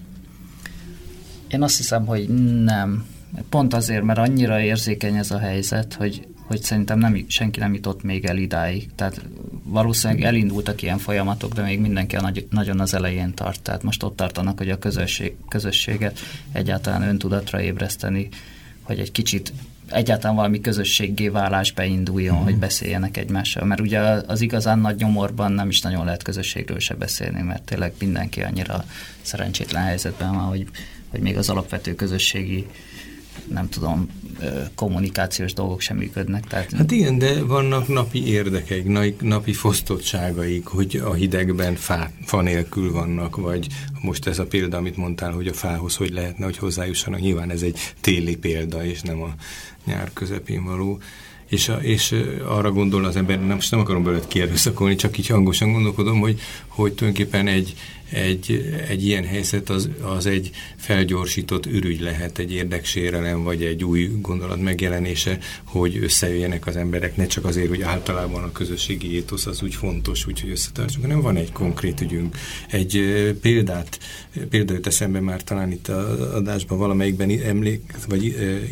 Én 1.47 1.61
azt 1.61 1.77
hiszem, 1.77 2.05
hogy 2.05 2.27
nem. 2.63 3.05
Pont 3.49 3.73
azért, 3.73 4.03
mert 4.03 4.19
annyira 4.19 4.61
érzékeny 4.61 5.15
ez 5.15 5.31
a 5.31 5.39
helyzet, 5.39 5.93
hogy, 5.93 6.27
hogy 6.47 6.61
szerintem 6.61 6.99
nem, 6.99 7.25
senki 7.27 7.59
nem 7.59 7.73
jutott 7.73 8.03
még 8.03 8.25
el 8.25 8.37
idáig. 8.37 8.89
Tehát 8.95 9.21
valószínűleg 9.67 10.23
elindultak 10.23 10.81
ilyen 10.81 10.97
folyamatok, 10.97 11.53
de 11.53 11.61
még 11.61 11.79
mindenki 11.79 12.15
a 12.15 12.21
nagy, 12.21 12.47
nagyon 12.49 12.79
az 12.79 12.93
elején 12.93 13.33
tart. 13.33 13.61
Tehát 13.61 13.83
most 13.83 14.03
ott 14.03 14.15
tartanak, 14.15 14.57
hogy 14.57 14.69
a 14.69 14.79
közösség, 14.79 15.35
közösséget 15.49 16.19
egyáltalán 16.51 17.01
öntudatra 17.01 17.61
ébreszteni, 17.61 18.29
hogy 18.81 18.99
egy 18.99 19.11
kicsit 19.11 19.53
egyáltalán 19.89 20.35
valami 20.35 20.61
közösséggé 20.61 21.27
válás 21.27 21.71
beinduljon, 21.71 22.33
uh-huh. 22.33 22.49
hogy 22.49 22.59
beszéljenek 22.59 23.17
egymással. 23.17 23.65
Mert 23.65 23.81
ugye 23.81 23.99
az 23.99 24.41
igazán 24.41 24.79
nagy 24.79 24.95
nyomorban 24.95 25.51
nem 25.51 25.69
is 25.69 25.81
nagyon 25.81 26.05
lehet 26.05 26.23
közösségről 26.23 26.79
se 26.79 26.93
beszélni, 26.93 27.41
mert 27.41 27.63
tényleg 27.63 27.93
mindenki 27.99 28.41
annyira 28.41 28.85
szerencsétlen 29.21 29.83
helyzetben 29.83 30.33
van, 30.33 30.43
hogy, 30.43 30.67
hogy 31.07 31.19
még 31.19 31.37
az 31.37 31.49
alapvető 31.49 31.95
közösségi 31.95 32.67
nem 33.45 33.69
tudom, 33.69 34.09
kommunikációs 34.75 35.53
dolgok 35.53 35.81
sem 35.81 35.97
működnek. 35.97 36.47
Tehát... 36.47 36.71
Hát 36.71 36.91
igen, 36.91 37.17
de 37.17 37.43
vannak 37.43 37.87
napi 37.87 38.27
érdekeik, 38.27 39.21
napi 39.21 39.53
fosztottságaik, 39.53 40.65
hogy 40.65 41.01
a 41.05 41.13
hidegben 41.13 41.75
fá, 41.75 42.11
fa 42.25 42.41
nélkül 42.41 42.91
vannak, 42.91 43.35
vagy 43.35 43.67
most 44.01 44.27
ez 44.27 44.39
a 44.39 44.45
példa, 44.45 44.77
amit 44.77 44.97
mondtál, 44.97 45.31
hogy 45.31 45.47
a 45.47 45.53
fához 45.53 45.95
hogy 45.95 46.11
lehetne, 46.11 46.45
hogy 46.45 46.57
hozzájussanak. 46.57 47.19
Nyilván 47.19 47.51
ez 47.51 47.61
egy 47.61 47.93
téli 48.01 48.37
példa, 48.37 48.85
és 48.85 49.01
nem 49.01 49.21
a 49.21 49.33
nyár 49.85 50.09
közepén 50.13 50.63
való 50.63 50.99
és, 51.49 51.69
a, 51.69 51.75
és 51.75 52.15
arra 52.47 52.71
gondol 52.71 53.05
az 53.05 53.15
ember, 53.15 53.39
nem, 53.39 53.55
most 53.55 53.71
nem 53.71 53.79
akarom 53.79 54.03
belőle 54.03 54.23
kierőszakolni, 54.27 54.95
csak 54.95 55.17
így 55.17 55.27
hangosan 55.27 55.71
gondolkodom, 55.71 56.19
hogy, 56.19 56.39
hogy 56.67 56.93
tulajdonképpen 56.93 57.47
egy, 57.47 57.75
egy, 58.09 58.73
egy 58.87 59.05
ilyen 59.05 59.25
helyzet 59.25 59.69
az, 59.69 59.89
az 60.01 60.25
egy 60.25 60.51
felgyorsított 60.77 61.65
ürügy 61.65 62.01
lehet, 62.01 62.37
egy 62.37 62.53
érdeksérelem, 62.53 63.43
vagy 63.43 63.63
egy 63.63 63.83
új 63.83 64.11
gondolat 64.21 64.61
megjelenése, 64.61 65.37
hogy 65.63 65.97
összejöjjenek 65.97 66.67
az 66.67 66.75
emberek, 66.75 67.15
ne 67.15 67.27
csak 67.27 67.45
azért, 67.45 67.67
hogy 67.67 67.81
általában 67.81 68.43
a 68.43 68.51
közösségi 68.51 69.13
étosz 69.13 69.45
az 69.45 69.61
úgy 69.61 69.75
fontos, 69.75 70.27
úgyhogy 70.27 70.49
összetartsunk, 70.49 71.05
hanem 71.05 71.21
van 71.21 71.35
egy 71.35 71.51
konkrét 71.51 72.01
ügyünk. 72.01 72.37
Egy 72.69 73.01
példát, 73.41 73.99
példát 74.49 74.87
eszembe 74.87 75.19
már 75.19 75.43
talán 75.43 75.71
itt 75.71 75.87
a 75.87 76.35
adásban 76.35 76.77
valamelyikben 76.77 77.29
emlék, 77.29 77.93
vagy 78.07 78.23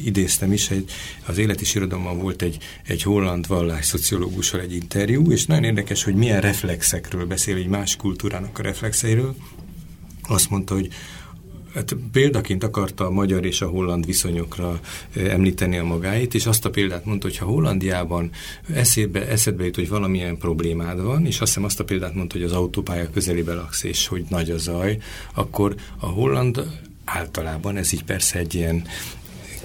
idéztem 0.03 0.51
is, 0.53 0.69
egy, 0.69 0.91
az 1.25 1.38
életis 1.38 1.75
irodalomban 1.75 2.19
volt 2.19 2.41
egy, 2.41 2.57
egy 2.83 3.01
holland 3.01 3.47
vallásszociológussal 3.47 4.59
egy 4.59 4.73
interjú, 4.73 5.31
és 5.31 5.45
nagyon 5.45 5.63
érdekes, 5.63 6.03
hogy 6.03 6.15
milyen 6.15 6.41
reflexekről 6.41 7.25
beszél, 7.25 7.55
egy 7.55 7.67
más 7.67 7.95
kultúrának 7.95 8.59
a 8.59 8.61
reflexeiről, 8.61 9.24
azt 10.28 10.49
mondta, 10.49 10.73
hogy 10.73 10.89
Hát 11.76 11.95
példaként 12.11 12.63
akarta 12.63 13.05
a 13.05 13.09
magyar 13.09 13.45
és 13.45 13.61
a 13.61 13.67
holland 13.67 14.05
viszonyokra 14.05 14.80
említeni 15.15 15.78
a 15.78 15.84
magáit, 15.84 16.34
és 16.34 16.45
azt 16.45 16.65
a 16.65 16.69
példát 16.69 17.05
mondta, 17.05 17.28
hogy 17.28 17.38
ha 17.38 17.45
Hollandiában 17.45 18.30
eszébe, 18.73 19.28
eszedbe 19.28 19.65
jut, 19.65 19.76
hogy 19.76 19.89
valamilyen 19.89 20.38
problémád 20.38 21.01
van, 21.01 21.26
és 21.26 21.39
azt 21.39 21.53
hiszem 21.53 21.63
azt 21.63 21.80
a 21.80 21.84
példát 21.84 22.15
mondta, 22.15 22.38
hogy 22.38 22.45
az 22.45 22.51
autópálya 22.51 23.09
közelébe 23.09 23.53
laksz, 23.53 23.84
és 23.84 24.07
hogy 24.07 24.26
nagy 24.30 24.49
a 24.49 24.57
zaj, 24.57 24.97
akkor 25.34 25.76
a 25.99 26.05
holland 26.05 26.63
általában, 27.05 27.78
ez 27.78 27.93
így 27.93 28.03
persze 28.03 28.39
egy 28.39 28.53
ilyen 28.53 28.84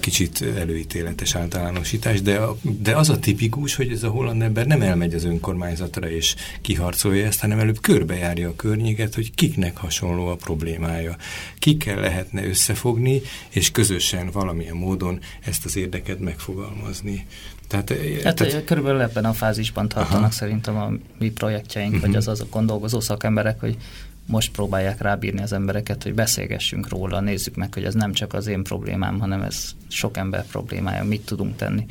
kicsit 0.01 0.45
előítéletes 0.57 1.35
általánosítás, 1.35 2.21
de, 2.21 2.39
de 2.61 2.95
az 2.95 3.09
a 3.09 3.19
tipikus, 3.19 3.75
hogy 3.75 3.91
ez 3.91 4.03
a 4.03 4.09
holland 4.09 4.41
ember 4.41 4.65
nem 4.65 4.81
elmegy 4.81 5.13
az 5.13 5.23
önkormányzatra 5.23 6.09
és 6.09 6.35
kiharcolja 6.61 7.25
ezt, 7.25 7.39
hanem 7.39 7.59
előbb 7.59 7.81
körbejárja 7.81 8.49
a 8.49 8.55
környéket, 8.55 9.15
hogy 9.15 9.33
kiknek 9.33 9.77
hasonló 9.77 10.27
a 10.27 10.35
problémája. 10.35 11.15
Kikkel 11.59 11.99
lehetne 11.99 12.47
összefogni, 12.47 13.21
és 13.49 13.71
közösen 13.71 14.29
valamilyen 14.31 14.75
módon 14.75 15.19
ezt 15.45 15.65
az 15.65 15.75
érdeket 15.75 16.19
megfogalmazni. 16.19 17.25
Tehát, 17.67 17.93
hát 18.23 18.35
tehát... 18.35 18.63
körülbelül 18.63 19.01
ebben 19.01 19.25
a 19.25 19.33
fázisban 19.33 19.87
tartanak 19.87 20.21
Aha. 20.21 20.31
szerintem 20.31 20.75
a 20.75 20.91
mi 21.19 21.31
projektjeink, 21.31 21.93
uh-huh. 21.93 22.07
vagy 22.07 22.15
az 22.15 22.27
azokon 22.27 22.65
dolgozó 22.65 22.99
szakemberek, 22.99 23.59
hogy 23.59 23.77
most 24.25 24.51
próbálják 24.51 25.01
rábírni 25.01 25.41
az 25.41 25.53
embereket, 25.53 26.03
hogy 26.03 26.13
beszélgessünk 26.13 26.89
róla, 26.89 27.19
nézzük 27.19 27.55
meg, 27.55 27.73
hogy 27.73 27.83
ez 27.83 27.93
nem 27.93 28.13
csak 28.13 28.33
az 28.33 28.47
én 28.47 28.63
problémám, 28.63 29.19
hanem 29.19 29.41
ez 29.41 29.75
sok 29.87 30.17
ember 30.17 30.45
problémája, 30.45 31.03
mit 31.03 31.25
tudunk 31.25 31.55
tenni. 31.55 31.85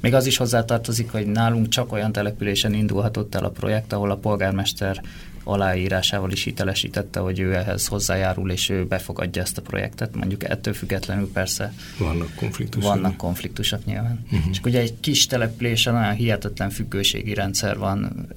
Még 0.00 0.14
az 0.14 0.26
is 0.26 0.36
hozzátartozik, 0.36 1.10
hogy 1.10 1.26
nálunk 1.26 1.68
csak 1.68 1.92
olyan 1.92 2.12
településen 2.12 2.74
indulhatott 2.74 3.34
el 3.34 3.44
a 3.44 3.50
projekt, 3.50 3.92
ahol 3.92 4.10
a 4.10 4.16
polgármester 4.16 5.02
aláírásával 5.44 6.30
is 6.30 6.44
hitelesítette, 6.44 7.20
hogy 7.20 7.38
ő 7.38 7.54
ehhez 7.54 7.86
hozzájárul, 7.86 8.50
és 8.50 8.68
ő 8.68 8.86
befogadja 8.86 9.42
ezt 9.42 9.58
a 9.58 9.62
projektet. 9.62 10.14
Mondjuk 10.14 10.44
ettől 10.44 10.74
függetlenül 10.74 11.30
persze 11.32 11.72
vannak 11.98 12.34
konfliktusok. 12.34 12.90
Vannak 12.90 13.16
konfliktusok 13.16 13.84
nyilván. 13.84 14.24
Uh-huh. 14.24 14.50
És 14.50 14.60
ugye 14.64 14.80
egy 14.80 15.00
kis 15.00 15.26
településen 15.26 15.94
olyan 15.94 16.14
hihetetlen 16.14 16.70
függőségi 16.70 17.34
rendszer 17.34 17.78
van, 17.78 18.28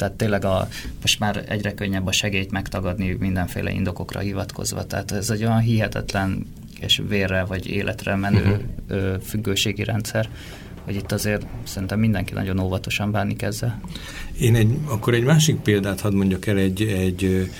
tehát 0.00 0.14
tényleg 0.14 0.44
a, 0.44 0.68
most 1.00 1.18
már 1.18 1.44
egyre 1.48 1.74
könnyebb 1.74 2.06
a 2.06 2.12
segélyt 2.12 2.50
megtagadni 2.50 3.16
mindenféle 3.18 3.70
indokokra 3.70 4.20
hivatkozva. 4.20 4.86
Tehát 4.86 5.12
ez 5.12 5.30
egy 5.30 5.44
olyan 5.44 5.60
hihetetlen 5.60 6.46
és 6.80 7.02
vérre 7.08 7.44
vagy 7.44 7.66
életre 7.70 8.16
menő 8.16 8.70
uh-huh. 8.88 9.20
függőségi 9.20 9.84
rendszer, 9.84 10.28
hogy 10.84 10.94
itt 10.94 11.12
azért 11.12 11.46
szerintem 11.64 11.98
mindenki 11.98 12.34
nagyon 12.34 12.58
óvatosan 12.58 13.10
bánik 13.10 13.42
ezzel. 13.42 13.80
Én 14.40 14.54
egy, 14.54 14.76
akkor 14.84 15.14
egy 15.14 15.24
másik 15.24 15.56
példát 15.56 16.00
hadd 16.00 16.14
mondjak 16.14 16.46
el, 16.46 16.56
egy, 16.56 16.82
egy 16.82 17.50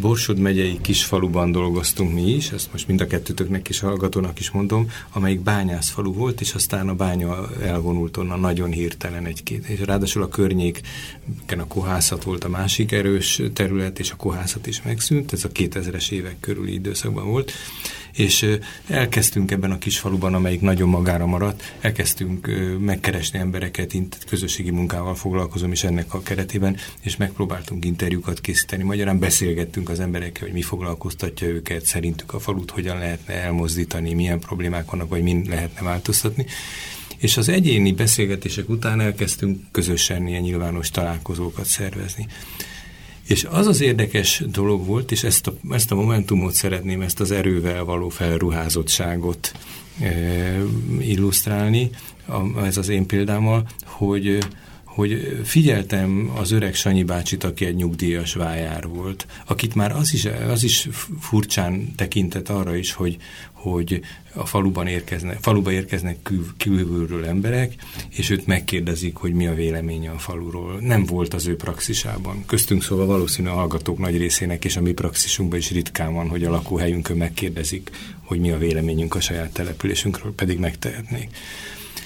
Borsod 0.00 0.38
megyei 0.38 0.78
kisfaluban 0.80 1.52
dolgoztunk 1.52 2.12
mi 2.12 2.34
is, 2.34 2.50
ezt 2.50 2.72
most 2.72 2.86
mind 2.86 3.00
a 3.00 3.06
kettőtöknek 3.06 3.68
is 3.68 3.80
hallgatónak 3.80 4.40
is 4.40 4.50
mondom, 4.50 4.90
amelyik 5.12 5.40
bányászfalu 5.40 6.12
volt, 6.12 6.40
és 6.40 6.54
aztán 6.54 6.88
a 6.88 6.94
bánya 6.94 7.48
elvonult 7.62 8.16
onnan 8.16 8.40
nagyon 8.40 8.70
hirtelen 8.70 9.26
egy-két. 9.26 9.66
És 9.66 9.80
ráadásul 9.80 10.22
a 10.22 10.28
környéken 10.28 11.58
a 11.58 11.66
kohászat 11.66 12.22
volt 12.22 12.44
a 12.44 12.48
másik 12.48 12.92
erős 12.92 13.42
terület, 13.52 13.98
és 13.98 14.10
a 14.10 14.16
kohászat 14.16 14.66
is 14.66 14.82
megszűnt, 14.82 15.32
ez 15.32 15.44
a 15.44 15.48
2000-es 15.48 16.10
évek 16.10 16.36
körüli 16.40 16.72
időszakban 16.72 17.26
volt, 17.26 17.52
és 18.14 18.46
elkezdtünk 18.88 19.50
ebben 19.50 19.70
a 19.70 19.78
kis 19.78 19.98
faluban, 19.98 20.34
amelyik 20.34 20.60
nagyon 20.60 20.88
magára 20.88 21.26
maradt, 21.26 21.74
elkezdtünk 21.80 22.50
megkeresni 22.80 23.38
embereket, 23.38 23.92
közösségi 24.26 24.70
munkával 24.70 25.14
foglalkozom 25.14 25.72
is 25.72 25.84
ennek 25.84 26.14
a 26.14 26.22
keretében, 26.22 26.76
és 27.02 27.16
megpróbáltunk 27.16 27.84
interjúkat 27.84 28.40
készíteni. 28.40 28.82
Magyarán 28.82 29.18
beszélgettünk 29.18 29.88
az 29.88 30.00
emberekkel, 30.00 30.44
hogy 30.44 30.52
mi 30.52 30.62
foglalkoztatja 30.62 31.48
őket, 31.48 31.84
szerintük 31.84 32.32
a 32.32 32.38
falut 32.38 32.70
hogyan 32.70 32.98
lehetne 32.98 33.34
elmozdítani, 33.34 34.14
milyen 34.14 34.38
problémák 34.38 34.90
vannak, 34.90 35.08
vagy 35.08 35.22
min 35.22 35.46
lehetne 35.48 35.82
változtatni. 35.82 36.46
És 37.18 37.36
az 37.36 37.48
egyéni 37.48 37.92
beszélgetések 37.92 38.68
után 38.68 39.00
elkezdtünk 39.00 39.60
közösen 39.70 40.26
ilyen 40.26 40.42
nyilvános 40.42 40.90
találkozókat 40.90 41.64
szervezni. 41.64 42.26
És 43.26 43.46
az 43.50 43.66
az 43.66 43.80
érdekes 43.80 44.42
dolog 44.46 44.86
volt, 44.86 45.12
és 45.12 45.24
ezt 45.24 45.46
a, 45.46 45.54
ezt 45.70 45.92
a 45.92 45.94
momentumot 45.94 46.52
szeretném, 46.52 47.00
ezt 47.00 47.20
az 47.20 47.30
erővel 47.30 47.84
való 47.84 48.08
felruházottságot 48.08 49.52
e, 50.00 50.56
illusztrálni, 51.00 51.90
a, 52.26 52.64
ez 52.64 52.76
az 52.76 52.88
én 52.88 53.06
példámmal, 53.06 53.66
hogy 53.84 54.38
hogy 54.94 55.40
figyeltem 55.44 56.32
az 56.36 56.50
öreg 56.50 56.74
Sanyi 56.74 57.02
bácsit, 57.02 57.44
aki 57.44 57.64
egy 57.64 57.74
nyugdíjas 57.74 58.34
vájár 58.34 58.88
volt, 58.88 59.26
akit 59.46 59.74
már 59.74 59.92
az 59.92 60.12
is, 60.12 60.24
az 60.24 60.62
is 60.62 60.88
furcsán 61.20 61.94
tekintett 61.96 62.48
arra 62.48 62.76
is, 62.76 62.92
hogy, 62.92 63.16
hogy 63.52 64.00
a 64.34 64.46
faluban 64.46 64.86
érkeznek, 64.86 65.38
faluba 65.40 65.72
érkeznek 65.72 66.22
kül, 66.22 66.46
kívülről 66.56 67.24
emberek, 67.24 67.74
és 68.08 68.30
őt 68.30 68.46
megkérdezik, 68.46 69.16
hogy 69.16 69.32
mi 69.32 69.46
a 69.46 69.54
véleménye 69.54 70.10
a 70.10 70.18
faluról. 70.18 70.78
Nem 70.80 71.04
volt 71.04 71.34
az 71.34 71.46
ő 71.46 71.56
praxisában. 71.56 72.44
Köztünk 72.46 72.82
szóval 72.82 73.06
valószínű 73.06 73.48
a 73.48 73.52
hallgatók 73.52 73.98
nagy 73.98 74.16
részének 74.16 74.64
és 74.64 74.76
a 74.76 74.80
mi 74.80 74.92
praxisunkban 74.92 75.58
is 75.58 75.70
ritkán 75.70 76.14
van, 76.14 76.28
hogy 76.28 76.44
a 76.44 76.50
lakóhelyünkön 76.50 77.16
megkérdezik, 77.16 77.90
hogy 78.20 78.40
mi 78.40 78.50
a 78.50 78.58
véleményünk 78.58 79.14
a 79.14 79.20
saját 79.20 79.52
településünkről, 79.52 80.34
pedig 80.34 80.58
megtehetnék. 80.58 81.28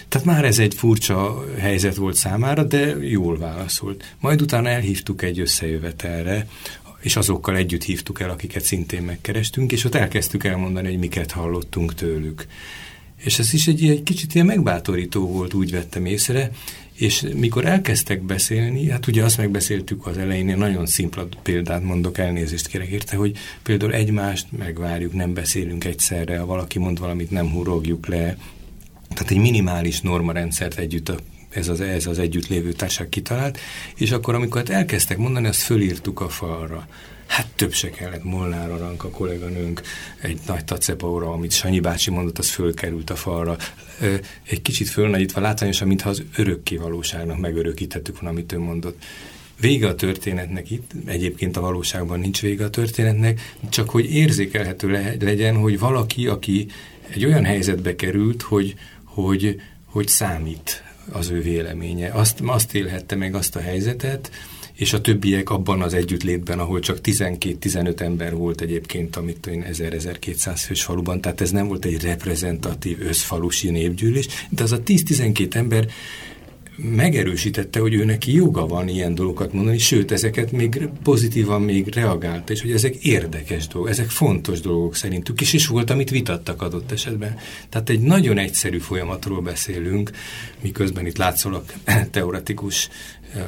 Tehát 0.09 0.27
már 0.27 0.45
ez 0.45 0.59
egy 0.59 0.75
furcsa 0.75 1.45
helyzet 1.59 1.97
volt 1.97 2.17
számára, 2.17 2.65
de 2.65 2.97
jól 3.01 3.39
válaszolt. 3.39 4.15
Majd 4.21 4.41
utána 4.43 4.69
elhívtuk 4.69 5.23
egy 5.23 5.41
összejövetelre, 5.41 6.47
és 7.01 7.17
azokkal 7.17 7.57
együtt 7.57 7.83
hívtuk 7.83 8.21
el, 8.21 8.31
akiket 8.31 8.65
szintén 8.65 9.03
megkerestünk, 9.03 9.73
és 9.73 9.85
ott 9.85 9.95
elkezdtük 9.95 10.45
elmondani, 10.45 10.89
hogy 10.89 10.99
miket 10.99 11.31
hallottunk 11.31 11.95
tőlük. 11.95 12.47
És 13.17 13.39
ez 13.39 13.53
is 13.53 13.67
egy, 13.67 13.89
egy 13.89 14.03
kicsit 14.03 14.35
ilyen 14.35 14.47
megbátorító 14.47 15.27
volt, 15.27 15.55
úgy 15.55 15.71
vettem 15.71 16.07
észre, 16.07 16.51
és 16.95 17.25
mikor 17.35 17.65
elkezdtek 17.65 18.23
beszélni, 18.23 18.91
hát 18.91 19.07
ugye 19.07 19.25
azt 19.25 19.37
megbeszéltük 19.37 20.07
az 20.07 20.19
elején, 20.19 20.49
én 20.49 20.57
nagyon 20.57 20.87
szimpla 20.87 21.29
példát 21.43 21.83
mondok, 21.83 22.19
elnézést 22.19 22.67
kérek 22.67 22.89
érte, 22.89 23.17
hogy 23.17 23.37
például 23.63 23.95
egymást 23.95 24.47
megvárjuk, 24.59 25.13
nem 25.13 25.35
beszélünk 25.35 25.85
egyszerre, 25.85 26.39
ha 26.39 26.47
valaki 26.47 26.79
mond 26.79 26.99
valamit, 26.99 27.31
nem 27.31 27.51
hurogjuk 27.51 28.07
le, 28.07 28.37
tehát 29.19 29.33
egy 29.33 29.41
minimális 29.41 30.01
normarendszert 30.01 30.79
együtt 30.79 31.09
a 31.09 31.17
ez 31.49 31.69
az, 31.69 31.81
ez 31.81 32.07
az 32.07 32.19
együtt 32.19 32.49
lévő 32.49 32.73
társaság 32.73 33.09
kitalált, 33.09 33.59
és 33.97 34.11
akkor, 34.11 34.35
amikor 34.35 34.57
hát 34.57 34.69
elkezdtek 34.69 35.19
mondani, 35.19 35.47
azt 35.47 35.61
fölírtuk 35.61 36.21
a 36.21 36.29
falra. 36.29 36.89
Hát 37.27 37.47
több 37.47 37.73
se 37.73 37.91
kellett, 37.91 38.25
Molnár 38.25 38.71
Arank, 38.71 39.05
a 39.05 39.11
kolléganőnk, 39.11 39.83
egy 40.21 40.39
nagy 40.47 40.65
tacepaura, 40.65 41.33
amit 41.33 41.53
Sanyi 41.53 41.81
bácsi 41.81 42.11
mondott, 42.11 42.39
az 42.39 42.51
fölkerült 42.51 43.11
a 43.11 43.17
falra. 43.17 43.57
Egy 44.43 44.63
kicsit 44.63 44.89
fölnagyítva 44.89 45.41
látványosan, 45.41 45.89
mintha 45.89 46.09
az 46.09 46.23
örökké 46.37 46.77
valóságnak 46.77 47.39
megörökítettük 47.39 48.15
volna, 48.15 48.31
amit 48.37 48.53
ő 48.53 48.59
mondott. 48.59 49.05
Vége 49.61 49.89
a 49.89 49.95
történetnek 49.95 50.71
itt, 50.71 50.91
egyébként 51.07 51.57
a 51.57 51.61
valóságban 51.61 52.21
nincs 52.21 52.41
vége 52.41 52.65
a 52.65 52.71
történetnek, 52.71 53.55
csak 53.69 53.91
hogy 53.91 54.15
érzékelhető 54.15 54.91
le, 54.91 55.15
legyen, 55.21 55.57
hogy 55.57 55.79
valaki, 55.79 56.27
aki 56.27 56.67
egy 57.11 57.25
olyan 57.25 57.45
helyzetbe 57.45 57.97
került, 57.97 58.43
hogy, 58.43 58.75
hogy, 59.23 59.61
hogy 59.85 60.09
számít 60.09 60.83
az 61.11 61.31
ő 61.31 61.41
véleménye. 61.41 62.11
Azt, 62.11 62.41
azt 62.47 62.75
élhette 62.75 63.17
meg 63.17 63.35
azt 63.35 63.57
a 63.57 63.61
helyzetet, 63.61 64.31
és 64.73 64.93
a 64.93 65.01
többiek 65.01 65.51
abban 65.51 65.83
az 65.83 65.95
együttlétben, 65.95 66.59
ahol 66.59 66.81
csak 66.81 66.99
12-15 67.03 68.01
ember 68.01 68.35
volt 68.35 68.61
egyébként, 68.61 69.17
amit 69.17 69.47
én 69.47 69.65
1000-1200 69.73 70.63
fős 70.67 70.83
faluban, 70.83 71.21
tehát 71.21 71.41
ez 71.41 71.51
nem 71.51 71.67
volt 71.67 71.85
egy 71.85 72.03
reprezentatív 72.03 73.01
összfalusi 73.01 73.71
népgyűlés, 73.71 74.27
de 74.49 74.63
az 74.63 74.73
a 74.73 74.83
10-12 74.83 75.55
ember 75.55 75.89
megerősítette, 76.83 77.81
hogy 77.81 77.95
ő 77.95 78.05
neki 78.05 78.35
joga 78.35 78.67
van 78.67 78.89
ilyen 78.89 79.15
dolgokat 79.15 79.53
mondani, 79.53 79.79
sőt, 79.79 80.11
ezeket 80.11 80.53
még 80.53 80.89
pozitívan 81.03 81.63
még 81.63 81.95
reagálta, 81.95 82.53
és 82.53 82.61
hogy 82.61 82.73
ezek 82.73 82.95
érdekes 82.95 83.67
dolgok, 83.67 83.91
ezek 83.91 84.09
fontos 84.09 84.61
dolgok 84.61 84.95
szerintük, 84.95 85.41
és 85.41 85.53
is 85.53 85.67
volt, 85.67 85.91
amit 85.91 86.11
vitattak 86.11 86.63
adott 86.63 86.93
esetben. 86.93 87.37
Tehát 87.69 87.89
egy 87.89 88.01
nagyon 88.01 88.39
egyszerű 88.39 88.79
folyamatról 88.79 89.41
beszélünk, 89.41 90.11
miközben 90.61 91.07
itt 91.07 91.17
látszólag 91.17 91.65
teoretikus 92.11 92.89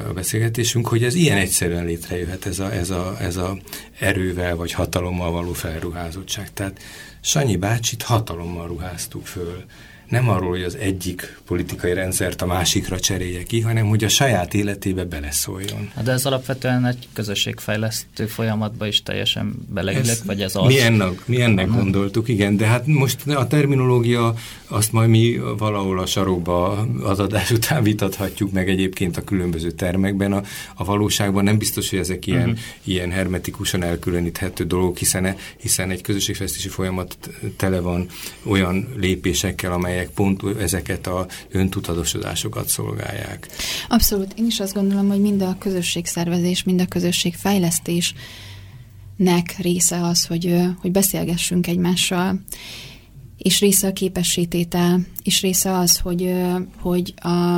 a 0.09 0.13
beszélgetésünk, 0.13 0.87
hogy 0.87 1.03
ez 1.03 1.15
ilyen 1.15 1.37
egyszerűen 1.37 1.85
létrejöhet, 1.85 2.45
ez 2.45 2.59
a, 2.59 2.73
ez 2.73 2.89
a, 2.89 3.15
ez 3.19 3.35
a 3.35 3.57
erővel 3.99 4.55
vagy 4.55 4.71
hatalommal 4.71 5.31
való 5.31 5.53
felruházottság. 5.53 6.53
Tehát 6.53 6.79
Sanyi 7.21 7.55
bácsit 7.55 8.01
hatalommal 8.01 8.67
ruháztuk 8.67 9.25
föl 9.25 9.63
nem 10.11 10.29
arról, 10.29 10.49
hogy 10.49 10.63
az 10.63 10.75
egyik 10.75 11.39
politikai 11.45 11.93
rendszert 11.93 12.41
a 12.41 12.45
másikra 12.45 12.99
cserélje 12.99 13.43
ki, 13.43 13.61
hanem 13.61 13.87
hogy 13.87 14.03
a 14.03 14.09
saját 14.09 14.53
életébe 14.53 15.03
beleszóljon. 15.03 15.91
De 16.03 16.11
ez 16.11 16.25
alapvetően 16.25 16.85
egy 16.85 17.07
közösségfejlesztő 17.13 18.25
folyamatba 18.25 18.87
is 18.87 19.03
teljesen 19.03 19.53
beleillek, 19.69 20.17
vagy 20.25 20.41
ez 20.41 20.55
az? 20.55 20.65
Mi 20.65 20.79
ennek, 20.79 21.25
mi 21.25 21.41
ennek 21.41 21.67
gondoltuk, 21.67 22.27
igen, 22.27 22.57
de 22.57 22.65
hát 22.65 22.85
most 22.85 23.27
a 23.27 23.47
terminológia, 23.47 24.33
azt 24.67 24.91
majd 24.91 25.09
mi 25.09 25.39
valahol 25.57 25.99
a 25.99 26.05
sarokba 26.05 26.87
az 27.03 27.19
adás 27.19 27.51
után 27.51 27.83
vitathatjuk 27.83 28.51
meg 28.51 28.69
egyébként 28.69 29.17
a 29.17 29.21
különböző 29.21 29.71
termekben. 29.71 30.33
A, 30.33 30.41
a 30.75 30.83
valóságban 30.83 31.43
nem 31.43 31.57
biztos, 31.57 31.89
hogy 31.89 31.99
ezek 31.99 32.27
ilyen, 32.27 32.49
uh-huh. 32.49 32.59
ilyen 32.83 33.11
hermetikusan 33.11 33.83
elkülöníthető 33.83 34.63
dolgok, 34.63 34.97
hiszen, 34.97 35.35
hiszen 35.57 35.89
egy 35.91 36.01
közösségfejlesztési 36.01 36.69
folyamat 36.69 37.17
tele 37.57 37.79
van 37.79 38.07
olyan 38.43 38.87
lépésekkel, 38.97 39.71
amelyek 39.71 40.00
amelyek 40.01 40.13
pont 40.13 40.61
ezeket 40.61 41.07
a 41.07 41.27
öntudatosodásokat 41.49 42.67
szolgálják. 42.67 43.47
Abszolút. 43.89 44.33
Én 44.37 44.45
is 44.45 44.59
azt 44.59 44.73
gondolom, 44.73 45.07
hogy 45.07 45.21
mind 45.21 45.41
a 45.41 45.55
közösségszervezés, 45.59 46.63
mind 46.63 46.81
a 46.81 46.85
közösségfejlesztés 46.85 48.13
nek 49.15 49.55
része 49.57 50.01
az, 50.03 50.25
hogy, 50.25 50.55
hogy 50.81 50.91
beszélgessünk 50.91 51.67
egymással, 51.67 52.41
és 53.37 53.59
része 53.59 53.87
a 53.87 53.93
képessététel, 53.93 54.99
és 55.23 55.41
része 55.41 55.77
az, 55.77 55.97
hogy, 55.97 56.33
hogy 56.79 57.13
a, 57.15 57.57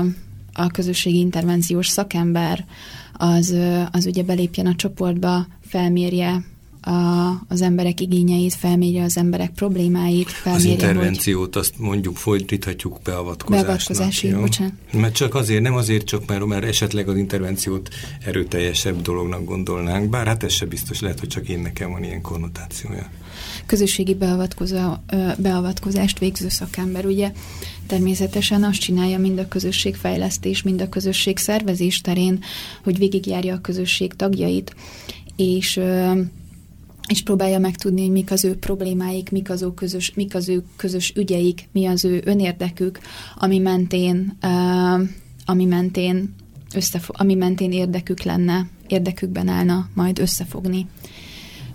a 0.54 0.68
közösségi 0.74 1.18
intervenciós 1.18 1.88
szakember 1.88 2.66
az, 3.14 3.56
az 3.92 4.06
ugye 4.06 4.24
belépjen 4.24 4.66
a 4.66 4.76
csoportba, 4.76 5.48
felmérje 5.68 6.44
a, 6.86 7.30
az 7.48 7.62
emberek 7.62 8.02
igényeit, 8.02 8.54
felmérje 8.54 9.04
az 9.04 9.18
emberek 9.18 9.52
problémáit, 9.52 10.30
felmérje, 10.30 10.72
Az 10.72 10.74
intervenciót 10.74 11.54
hogy... 11.54 11.62
azt 11.62 11.74
mondjuk 11.78 12.16
fordíthatjuk 12.16 13.00
beavatkozásnak. 13.04 13.66
Beavatkozási, 13.66 14.28
jó? 14.28 14.40
bocsánat. 14.40 14.74
Mert 14.92 15.14
csak 15.14 15.36
azért, 15.36 15.62
nem 15.62 15.76
azért 15.76 16.06
csak, 16.06 16.26
mert, 16.26 16.46
mert 16.46 16.66
esetleg 16.66 17.10
az 17.10 17.18
intervenciót 17.18 17.90
erőteljesebb 18.26 19.02
dolognak 19.02 19.46
gondolnánk, 19.46 20.10
bár 20.10 20.28
hát 20.28 20.44
ez 20.44 20.54
se 20.54 20.66
biztos, 20.66 21.00
lehet, 21.00 21.20
hogy 21.20 21.30
csak 21.30 21.50
én 21.50 21.60
nekem 21.60 21.92
van 21.92 22.04
ilyen 22.04 22.22
konnotációja. 22.22 23.10
Közösségi 23.66 24.18
beavatkozást 25.38 26.20
végző 26.20 26.50
szakember, 26.50 27.06
ugye 27.06 27.32
természetesen 27.88 28.64
azt 28.64 28.80
csinálja 28.80 29.18
mind 29.20 29.40
a 29.40 29.48
közösségfejlesztés, 29.48 30.62
mind 30.62 30.82
a 30.82 30.90
közösség 30.90 31.38
szervezés 31.38 32.02
terén, 32.02 32.40
hogy 32.84 32.98
végigjárja 32.98 33.56
a 33.56 33.62
közösség 33.62 34.14
tagjait, 34.14 34.76
és 35.36 35.80
és 37.08 37.24
próbálja 37.24 37.60
megtudni, 37.60 38.02
hogy 38.02 38.12
mik 38.12 38.32
az 38.32 38.46
ő 38.46 38.56
problémáik, 38.56 39.32
mik 39.32 39.50
az 39.50 39.62
ő 39.62 39.74
közös, 39.74 40.14
mik 40.14 40.36
az 40.36 40.50
ő 40.50 40.64
közös 40.76 41.14
ügyeik, 41.16 41.70
mi 41.72 41.86
az 41.86 42.06
ő 42.06 42.22
önérdekük, 42.26 43.00
ami 43.36 43.58
mentén, 43.60 44.38
uh, 44.44 45.08
ami 45.46 45.66
mentén 45.66 46.36
összefo- 46.76 47.20
ami 47.20 47.36
mentén 47.36 47.72
érdekük 47.72 48.24
lenne, 48.24 48.68
érdekükben 48.88 49.48
állna 49.48 49.90
majd 49.94 50.20
összefogni, 50.20 50.88